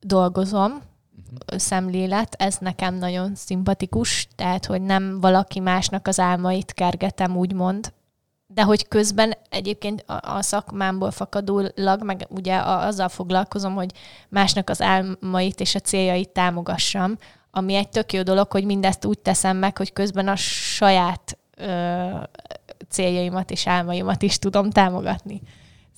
dolgozom, 0.00 0.72
uh-huh. 0.72 1.58
szemlélet, 1.58 2.34
ez 2.38 2.56
nekem 2.60 2.94
nagyon 2.94 3.34
szimpatikus, 3.34 4.28
tehát, 4.34 4.66
hogy 4.66 4.82
nem 4.82 5.20
valaki 5.20 5.60
másnak 5.60 6.06
az 6.06 6.20
álmait 6.20 6.72
kergetem, 6.72 7.36
úgymond, 7.36 7.92
de 8.54 8.62
hogy 8.62 8.88
közben 8.88 9.34
egyébként 9.50 10.04
a, 10.06 10.36
a 10.36 10.42
szakmámból 10.42 11.10
fakadólag, 11.10 12.02
meg 12.04 12.26
ugye 12.28 12.56
azzal 12.64 13.08
foglalkozom, 13.08 13.74
hogy 13.74 13.90
másnak 14.28 14.70
az 14.70 14.82
álmait 14.82 15.60
és 15.60 15.74
a 15.74 15.80
céljait 15.80 16.28
támogassam, 16.28 17.16
ami 17.50 17.74
egy 17.74 17.88
tök 17.88 18.12
jó 18.12 18.22
dolog, 18.22 18.52
hogy 18.52 18.64
mindezt 18.64 19.04
úgy 19.04 19.18
teszem 19.18 19.56
meg, 19.56 19.76
hogy 19.76 19.92
közben 19.92 20.28
a 20.28 20.36
saját 20.36 21.38
ö, 21.56 22.06
céljaimat 22.88 23.50
és 23.50 23.66
álmaimat 23.66 24.22
is 24.22 24.38
tudom 24.38 24.70
támogatni. 24.70 25.40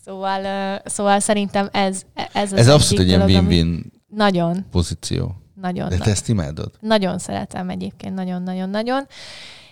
Szóval, 0.04 0.44
ö, 0.44 0.88
szóval 0.88 1.20
szerintem 1.20 1.68
ez, 1.72 2.02
ez 2.32 2.52
az 2.52 2.59
Ez 2.59 2.68
abszolút 2.68 3.02
egy 3.02 3.09
ilyen 3.09 3.22
win-win 3.22 3.92
nagyon. 4.09 4.66
pozíció. 4.70 5.34
Nagyon. 5.61 5.88
De 5.88 5.98
te 5.98 6.11
ezt 6.11 6.28
imádod? 6.28 6.70
Nagyon 6.80 7.18
szeretem 7.18 7.68
egyébként, 7.68 8.14
nagyon-nagyon-nagyon. 8.14 9.07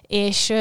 És, 0.07 0.53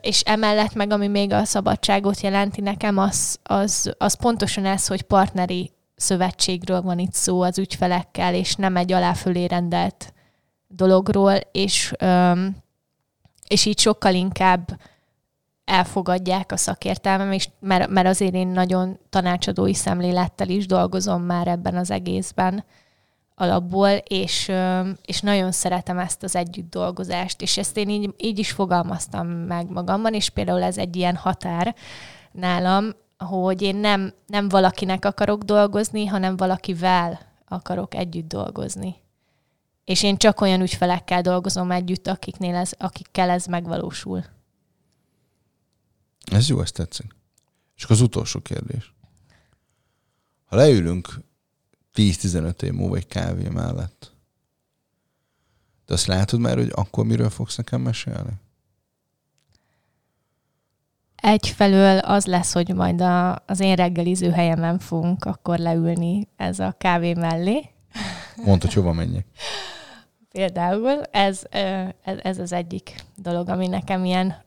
és 0.00 0.20
emellett 0.20 0.74
meg, 0.74 0.92
ami 0.92 1.08
még 1.08 1.32
a 1.32 1.44
szabadságot 1.44 2.20
jelenti 2.20 2.60
nekem, 2.60 2.98
az, 2.98 3.38
az, 3.42 3.94
az 3.98 4.14
pontosan 4.14 4.64
ez, 4.64 4.86
hogy 4.86 5.02
partneri 5.02 5.70
szövetségről 5.96 6.82
van 6.82 6.98
itt 6.98 7.12
szó 7.12 7.42
az 7.42 7.58
ügyfelekkel, 7.58 8.34
és 8.34 8.54
nem 8.54 8.76
egy 8.76 8.92
aláfölé 8.92 9.44
rendelt 9.44 10.12
dologról, 10.66 11.34
és, 11.52 11.92
és 13.48 13.64
így 13.64 13.78
sokkal 13.78 14.14
inkább 14.14 14.80
elfogadják 15.64 16.52
a 16.52 16.56
szakértelmem, 16.56 17.32
és 17.32 17.48
mert, 17.60 17.88
mert 17.88 18.06
azért 18.06 18.34
én 18.34 18.48
nagyon 18.48 18.98
tanácsadói 19.10 19.74
szemlélettel 19.74 20.48
is 20.48 20.66
dolgozom 20.66 21.22
már 21.22 21.46
ebben 21.46 21.76
az 21.76 21.90
egészben 21.90 22.64
alapból, 23.34 23.88
és, 23.88 24.52
és 25.02 25.20
nagyon 25.20 25.52
szeretem 25.52 25.98
ezt 25.98 26.22
az 26.22 26.36
együtt 26.36 26.70
dolgozást, 26.70 27.42
és 27.42 27.58
ezt 27.58 27.76
én 27.76 27.88
így, 27.88 28.14
így 28.16 28.38
is 28.38 28.52
fogalmaztam 28.52 29.28
meg 29.28 29.70
magamban, 29.70 30.14
és 30.14 30.30
például 30.30 30.62
ez 30.62 30.78
egy 30.78 30.96
ilyen 30.96 31.16
határ 31.16 31.74
nálam, 32.32 32.90
hogy 33.18 33.62
én 33.62 33.76
nem, 33.76 34.14
nem 34.26 34.48
valakinek 34.48 35.04
akarok 35.04 35.42
dolgozni, 35.42 36.06
hanem 36.06 36.36
valakivel 36.36 37.20
akarok 37.48 37.94
együtt 37.94 38.28
dolgozni. 38.28 38.94
És 39.84 40.02
én 40.02 40.16
csak 40.16 40.40
olyan 40.40 40.60
ügyfelekkel 40.60 41.22
dolgozom 41.22 41.70
együtt, 41.70 42.06
akiknél 42.06 42.54
ez, 42.54 42.72
akikkel 42.78 43.30
ez 43.30 43.46
megvalósul. 43.46 44.24
Ez 46.24 46.48
jó, 46.48 46.60
ezt 46.60 46.74
tetszik. 46.74 47.14
És 47.76 47.84
az 47.84 48.00
utolsó 48.00 48.40
kérdés. 48.40 48.94
Ha 50.44 50.56
leülünk 50.56 51.20
10-15 51.94 52.62
év 52.62 52.72
múlva 52.72 52.96
egy 52.96 53.06
kávé 53.06 53.48
mellett, 53.48 54.12
de 55.86 55.94
azt 55.94 56.06
látod 56.06 56.40
már, 56.40 56.56
hogy 56.56 56.72
akkor 56.74 57.04
miről 57.04 57.30
fogsz 57.30 57.56
nekem 57.56 57.80
mesélni? 57.80 58.32
Egyfelől 61.16 61.98
az 61.98 62.26
lesz, 62.26 62.52
hogy 62.52 62.74
majd 62.74 63.00
a, 63.00 63.42
az 63.46 63.60
én 63.60 63.74
reggeliző 63.74 64.30
helyemen 64.30 64.78
fogunk 64.78 65.24
akkor 65.24 65.58
leülni 65.58 66.28
ez 66.36 66.58
a 66.58 66.74
kávé 66.78 67.14
mellé. 67.14 67.68
Mondd, 68.36 68.60
hogy 68.60 68.72
hova 68.72 68.92
menjek. 68.92 69.26
Például 70.30 71.02
ez, 71.10 71.42
ez, 72.22 72.38
az 72.38 72.52
egyik 72.52 72.94
dolog, 73.16 73.48
ami 73.48 73.66
nekem 73.66 74.04
ilyen 74.04 74.44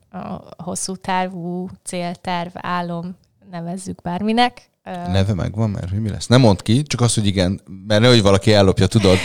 hosszú 0.58 0.96
távú 0.96 1.70
célterv, 1.84 2.52
álom, 2.54 3.18
nevezzük 3.52 4.02
bárminek. 4.02 4.70
Neve 4.86 5.34
megvan 5.34 5.70
már, 5.70 5.90
hogy 5.90 6.02
mi 6.02 6.10
lesz? 6.10 6.28
Nem 6.28 6.42
mond 6.42 6.62
ki, 6.62 6.84
csak 6.84 7.02
az, 7.02 7.14
hogy 7.14 7.26
igen, 7.26 7.62
mert 7.88 8.02
nehogy 8.02 8.22
valaki 8.22 8.54
ellopja, 8.54 8.88
tudod? 8.88 9.18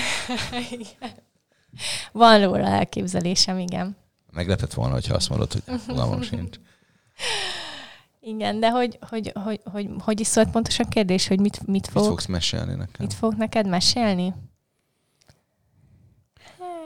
Van 2.12 2.44
róla 2.44 2.66
elképzelésem, 2.66 3.58
igen. 3.58 3.96
Meglepett 4.32 4.74
volna, 4.74 4.92
hogyha 4.92 5.14
azt 5.14 5.28
mondod, 5.28 5.52
hogy 5.52 5.80
fogalmam 5.86 6.22
sincs. 6.22 6.56
Igen, 8.20 8.60
de 8.60 8.70
hogy, 8.70 8.98
hogy, 9.00 9.32
hogy, 9.34 9.60
hogy, 9.64 9.88
hogy 9.98 10.20
is 10.20 10.26
szólt 10.26 10.50
pontosan 10.50 10.88
kérdés, 10.88 11.26
hogy 11.26 11.40
mit, 11.40 11.66
mit 11.66 11.86
fog... 11.86 12.02
Mit 12.02 12.10
fogsz 12.10 12.26
mesélni 12.26 12.70
nekem? 12.70 12.94
Mit 12.98 13.14
fog 13.14 13.34
neked 13.34 13.68
mesélni? 13.68 14.34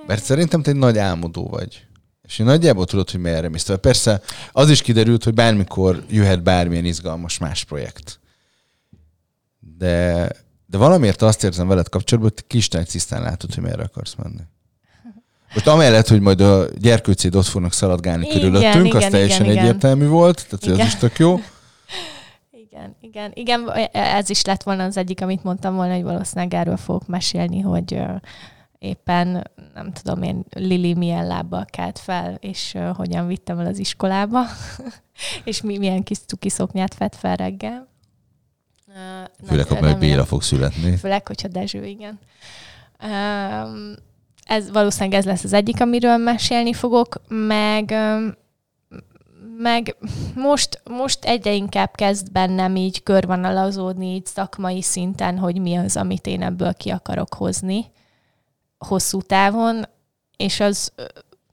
Mert 0.06 0.22
szerintem 0.22 0.62
te 0.62 0.70
egy 0.70 0.76
nagy 0.76 0.98
álmodó 0.98 1.48
vagy. 1.48 1.86
És 2.22 2.38
én 2.38 2.46
nagyjából 2.46 2.86
tudod, 2.86 3.10
hogy 3.10 3.20
merre 3.20 3.48
mész. 3.48 3.70
Persze 3.80 4.20
az 4.52 4.70
is 4.70 4.82
kiderült, 4.82 5.24
hogy 5.24 5.34
bármikor 5.34 6.04
jöhet 6.08 6.42
bármilyen 6.42 6.84
izgalmas 6.84 7.38
más 7.38 7.64
projekt. 7.64 8.20
De, 9.78 10.28
de 10.66 10.78
valamiért 10.78 11.22
azt 11.22 11.44
érzem 11.44 11.68
veled 11.68 11.88
kapcsolatban, 11.88 12.32
hogy 12.34 12.46
kis 12.46 12.68
tisztán 12.68 13.22
látod, 13.22 13.54
hogy 13.54 13.62
merre 13.62 13.82
akarsz 13.82 14.14
menni. 14.14 14.42
Most 15.54 15.66
amellett, 15.66 16.08
hogy 16.08 16.20
majd 16.20 16.40
a 16.40 16.66
gyerkőcéd 16.78 17.34
ott 17.34 17.44
fognak 17.44 17.72
szaladgálni 17.72 18.26
igen, 18.26 18.38
körülöttünk, 18.38 18.86
igen, 18.86 19.02
az 19.02 19.08
teljesen 19.08 19.44
igen, 19.44 19.58
egyértelmű 19.58 20.06
volt, 20.06 20.46
tehát 20.48 20.66
igen. 20.66 20.80
ez 20.80 20.86
is 20.86 20.94
tök 20.94 21.18
jó. 21.18 21.40
Igen, 22.50 22.96
igen, 23.00 23.30
igen, 23.34 23.70
ez 23.92 24.30
is 24.30 24.44
lett 24.44 24.62
volna 24.62 24.84
az 24.84 24.96
egyik, 24.96 25.20
amit 25.20 25.44
mondtam 25.44 25.74
volna, 25.74 25.94
hogy 25.94 26.02
valószínűleg 26.02 26.54
erről 26.54 26.76
fogok 26.76 27.06
mesélni, 27.06 27.60
hogy 27.60 28.02
éppen, 28.78 29.50
nem 29.74 29.92
tudom 29.92 30.22
én, 30.22 30.44
Lili 30.50 30.94
milyen 30.94 31.26
lábbal 31.26 31.64
kelt 31.64 31.98
fel, 31.98 32.36
és 32.40 32.76
hogyan 32.94 33.26
vittem 33.26 33.58
el 33.58 33.66
az 33.66 33.78
iskolába, 33.78 34.44
és 35.44 35.62
mi, 35.62 35.78
milyen 35.78 36.02
kis 36.02 36.18
cuki 36.18 36.48
szoknyát 36.48 36.96
vett 36.96 37.14
fel 37.14 37.36
reggel. 37.36 37.88
Uh, 38.94 39.48
Főleg, 39.48 39.66
ha 39.66 39.80
majd 39.80 39.98
Béla 39.98 40.24
fog 40.24 40.42
születni. 40.42 40.96
Főleg, 40.96 41.26
hogyha 41.26 41.48
Dezső, 41.48 41.84
igen. 41.84 42.18
Um, 43.02 43.94
ez 44.44 44.70
valószínűleg 44.70 45.18
ez 45.18 45.24
lesz 45.24 45.44
az 45.44 45.52
egyik, 45.52 45.80
amiről 45.80 46.16
mesélni 46.16 46.72
fogok, 46.72 47.20
meg 47.28 47.90
um, 47.90 48.34
meg 49.58 49.96
most, 50.34 50.82
most 50.84 51.24
egyre 51.24 51.52
inkább 51.52 51.90
kezd 51.94 52.32
bennem 52.32 52.76
így 52.76 53.02
körvonalazódni 53.02 54.14
így 54.14 54.26
szakmai 54.26 54.82
szinten, 54.82 55.38
hogy 55.38 55.60
mi 55.60 55.74
az, 55.74 55.96
amit 55.96 56.26
én 56.26 56.42
ebből 56.42 56.74
ki 56.74 56.90
akarok 56.90 57.34
hozni 57.34 57.84
hosszú 58.78 59.22
távon, 59.22 59.84
és 60.36 60.60
az 60.60 60.92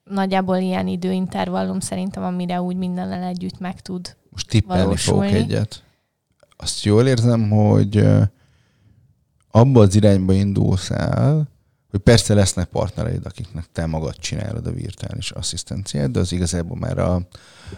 nagyjából 0.04 0.58
ilyen 0.58 0.88
időintervallum 0.88 1.80
szerintem, 1.80 2.24
amire 2.24 2.62
úgy 2.62 2.76
mindennel 2.76 3.24
együtt 3.24 3.60
meg 3.60 3.82
tud 3.82 4.16
Most 4.30 4.48
tippelni 4.48 4.84
valósulni. 4.84 5.28
fogok 5.28 5.42
egyet. 5.42 5.84
Azt 6.62 6.84
jól 6.84 7.08
érzem, 7.08 7.50
hogy 7.50 8.08
abba 9.52 9.82
az 9.82 9.96
irányba 9.96 10.34
indulsz 10.34 10.90
el, 10.90 11.50
hogy 11.90 12.00
persze 12.00 12.34
lesznek 12.34 12.68
partnereid, 12.68 13.26
akiknek 13.26 13.66
te 13.72 13.86
magad 13.86 14.16
csinálod 14.16 14.68
a 14.68 14.72
virtuális 14.72 15.32
asszisztenciát, 15.32 16.12
de 16.12 16.20
az 16.20 16.32
igazából 16.32 16.78
már 16.78 16.98
a, 16.98 17.16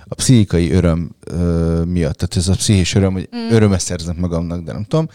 a 0.06 0.16
pszichikai 0.16 0.72
öröm 0.72 1.16
ö, 1.20 1.84
miatt, 1.84 2.18
tehát 2.18 2.36
ez 2.36 2.48
a 2.48 2.56
pszichés 2.56 2.96
öröm, 2.96 3.14
hogy 3.14 3.30
mm. 3.36 3.50
örömet 3.50 3.80
szerzek 3.80 4.18
magamnak, 4.18 4.64
de 4.64 4.72
nem 4.72 4.84
tudom, 4.84 5.08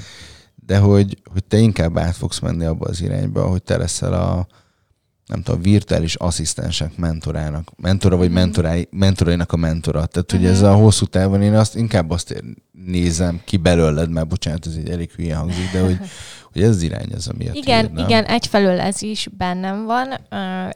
de 0.67 0.79
hogy, 0.79 1.19
hogy 1.33 1.45
te 1.45 1.59
inkább 1.59 1.99
át 1.99 2.17
fogsz 2.17 2.39
menni 2.39 2.65
abba 2.65 2.87
az 2.87 3.01
irányba, 3.01 3.47
hogy 3.47 3.63
te 3.63 3.77
leszel 3.77 4.13
a, 4.13 4.47
nem 5.29 5.43
tudom, 5.43 5.63
virtuális 5.63 6.15
asszisztensek 6.15 6.97
mentorának, 6.97 7.71
mentora 7.77 8.17
vagy 8.17 8.27
Mhm. 8.29 8.35
mentorái, 8.35 8.89
mentorainak 8.91 9.53
a 9.53 9.57
mentora. 9.57 10.07
Tehát, 10.07 10.31
hogy 10.31 10.41
Mhm. 10.41 10.49
ez 10.51 10.63
a 10.63 10.75
hosszú 10.75 11.07
távon 11.07 11.43
én 11.43 11.55
azt 11.55 11.77
inkább 11.77 12.11
azt 12.11 12.31
ér- 12.31 12.45
nézem 12.87 13.41
ki 13.45 13.57
belőled, 13.57 14.11
mert 14.11 14.29
bocsánat, 14.29 14.67
ez 14.67 14.75
egy 14.75 14.89
elég 14.91 15.11
hülye 15.11 15.35
hangzik, 15.37 15.73
de 15.73 15.81
hogy, 15.81 15.97
hogy 16.53 16.63
ez 16.63 16.69
az 16.69 16.83
irány, 16.83 17.13
ez 17.15 17.27
ami 17.27 17.49
a 17.49 17.53
Igen, 17.53 17.81
tiéd, 17.85 17.93
nem? 17.97 18.05
igen, 18.05 18.25
egyfelől 18.25 18.81
ez 18.81 19.03
is 19.03 19.29
bennem 19.37 19.85
van, 19.85 20.15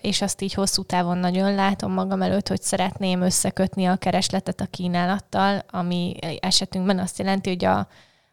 és 0.01 0.23
azt 0.23 0.43
így 0.43 0.55
hosszú 0.55 0.83
távon 0.83 1.19
nagyon 1.19 1.55
látom 1.55 1.93
magam 1.93 2.23
előtt, 2.23 2.49
hogy 2.49 2.63
szeretném 2.63 3.21
összekötni 3.21 3.85
a 3.85 3.97
keresletet 3.97 4.61
a 4.61 4.67
kínálattal, 4.67 5.65
ami 5.71 6.15
esetünkben 6.41 6.99
azt 6.99 7.19
jelenti, 7.19 7.49
hogy 7.49 7.65
a 7.65 7.89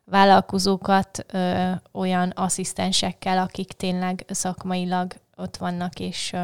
vállalkozókat 0.06 1.26
ö, 1.34 1.70
olyan 1.92 2.30
asszisztensekkel, 2.30 3.38
akik 3.38 3.72
tényleg 3.72 4.26
szakmailag 4.30 5.14
ott 5.40 5.58
vannak, 5.58 6.00
és, 6.00 6.36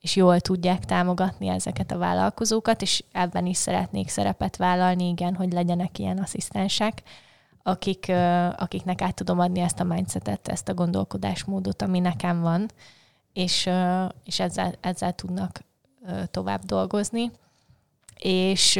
és 0.00 0.16
jól 0.16 0.40
tudják 0.40 0.84
támogatni 0.84 1.48
ezeket 1.48 1.90
a 1.90 1.98
vállalkozókat, 1.98 2.82
és 2.82 3.04
ebben 3.12 3.46
is 3.46 3.56
szeretnék 3.56 4.08
szerepet 4.08 4.56
vállalni, 4.56 5.08
igen, 5.08 5.34
hogy 5.34 5.52
legyenek 5.52 5.98
ilyen 5.98 6.18
asszisztensek 6.18 7.02
akik, 7.62 8.08
akiknek 8.56 9.02
át 9.02 9.14
tudom 9.14 9.38
adni 9.38 9.60
ezt 9.60 9.80
a 9.80 9.84
mindsetet, 9.84 10.48
ezt 10.48 10.68
a 10.68 10.74
gondolkodásmódot, 10.74 11.82
ami 11.82 11.98
nekem 11.98 12.40
van, 12.40 12.68
és, 13.32 13.70
és 14.24 14.40
ezzel, 14.40 14.74
ezzel 14.80 15.12
tudnak 15.12 15.64
tovább 16.30 16.64
dolgozni. 16.64 17.30
És 18.18 18.76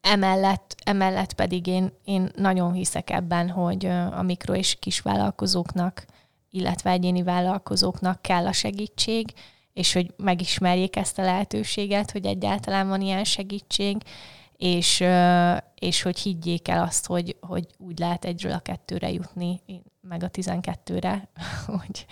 emellett, 0.00 0.74
emellett 0.84 1.32
pedig 1.32 1.66
én, 1.66 1.92
én 2.04 2.30
nagyon 2.36 2.72
hiszek 2.72 3.10
ebben, 3.10 3.50
hogy 3.50 3.86
a 3.86 4.22
mikro 4.22 4.54
és 4.54 4.76
kis 4.78 5.00
vállalkozóknak, 5.00 6.06
illetve 6.50 6.90
egyéni 6.90 7.22
vállalkozóknak 7.22 8.22
kell 8.22 8.46
a 8.46 8.52
segítség, 8.52 9.32
és 9.72 9.92
hogy 9.92 10.14
megismerjék 10.16 10.96
ezt 10.96 11.18
a 11.18 11.22
lehetőséget, 11.22 12.10
hogy 12.10 12.26
egyáltalán 12.26 12.88
van 12.88 13.00
ilyen 13.00 13.24
segítség, 13.24 13.96
és, 14.56 15.04
és 15.74 16.02
hogy 16.02 16.18
higgyék 16.18 16.68
el 16.68 16.82
azt, 16.82 17.06
hogy, 17.06 17.36
hogy 17.40 17.66
úgy 17.78 17.98
lehet 17.98 18.24
egyről 18.24 18.52
a 18.52 18.58
kettőre 18.58 19.12
jutni, 19.12 19.60
meg 20.00 20.22
a 20.22 20.28
tizenkettőre, 20.28 21.28
hogy, 21.80 22.06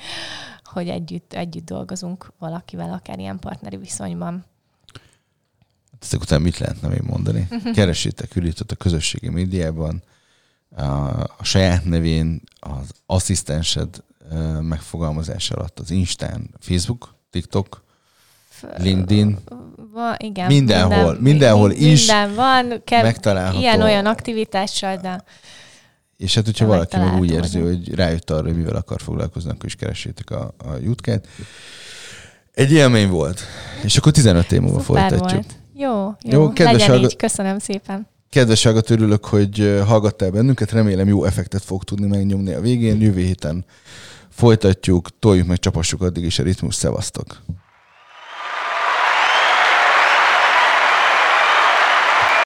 hogy 0.64 0.88
együtt, 0.88 1.32
együtt 1.32 1.64
dolgozunk 1.64 2.32
valakivel, 2.38 2.92
akár 2.92 3.18
ilyen 3.18 3.38
partneri 3.38 3.76
viszonyban. 3.76 4.44
Ezek 6.00 6.20
után 6.20 6.42
mit 6.42 6.58
lehetne 6.58 6.88
még 6.88 7.00
mondani? 7.00 7.48
Keresétek 7.74 8.36
Ülitot 8.36 8.72
a 8.72 8.76
közösségi 8.76 9.28
médiában, 9.28 10.02
a, 10.76 10.84
a 11.20 11.44
saját 11.44 11.84
nevén, 11.84 12.42
az 12.60 12.90
asszisztensed 13.06 14.02
megfogalmazás 14.60 15.50
alatt 15.50 15.78
az 15.78 15.90
Instán, 15.90 16.50
Facebook, 16.60 17.14
TikTok, 17.30 17.82
LinkedIn, 18.76 19.38
Va, 19.92 20.14
igen. 20.18 20.46
Mindenhol, 20.46 21.16
mindenhol 21.20 21.68
mi- 21.68 21.74
is 21.74 22.06
Minden 22.06 22.34
van, 22.34 22.82
kell 22.84 23.02
megtalálható. 23.02 23.58
ilyen-olyan 23.58 24.06
aktivitással, 24.06 24.96
de 24.96 25.24
És 26.16 26.34
hát, 26.34 26.44
hogyha 26.44 26.66
valaki 26.66 26.96
meg 26.96 27.18
úgy 27.18 27.30
érzi, 27.30 27.60
hogy 27.60 27.94
rájött 27.94 28.30
arra, 28.30 28.42
hogy 28.46 28.56
mivel 28.56 28.76
akar 28.76 29.00
foglalkozni, 29.00 29.50
akkor 29.50 29.64
is 29.64 29.74
keressétek 29.74 30.30
a, 30.30 30.54
a 30.58 30.76
jutkát. 30.82 31.26
Egy 32.54 32.72
élmény 32.72 33.08
volt. 33.08 33.40
És 33.84 33.96
akkor 33.96 34.12
15 34.12 34.52
év 34.52 34.60
múlva 34.60 34.80
folytatjuk. 34.80 35.20
volt. 35.30 35.56
Jó, 35.74 35.90
jó, 36.22 36.40
Jó, 36.40 36.52
kedves 36.52 36.72
legyen 36.74 36.88
hallgat- 36.88 37.10
így, 37.10 37.16
köszönöm 37.16 37.58
szépen. 37.58 38.06
Kedves 38.30 38.62
hallgató, 38.62 38.94
örülök, 38.94 39.24
hogy 39.24 39.82
hallgattál 39.86 40.30
bennünket. 40.30 40.70
Remélem 40.72 41.08
jó 41.08 41.24
effektet 41.24 41.62
fog 41.62 41.84
tudni 41.84 42.06
megnyomni 42.06 42.52
a 42.52 42.60
végén. 42.60 43.00
Jövő 43.00 43.20
héten 43.20 43.64
folytatjuk, 44.38 45.18
toljuk 45.18 45.46
meg, 45.46 45.58
csapassuk 45.58 46.02
addig 46.02 46.24
is 46.24 46.38
a 46.38 46.42
ritmus. 46.42 46.74
Szevasztok! 46.74 47.42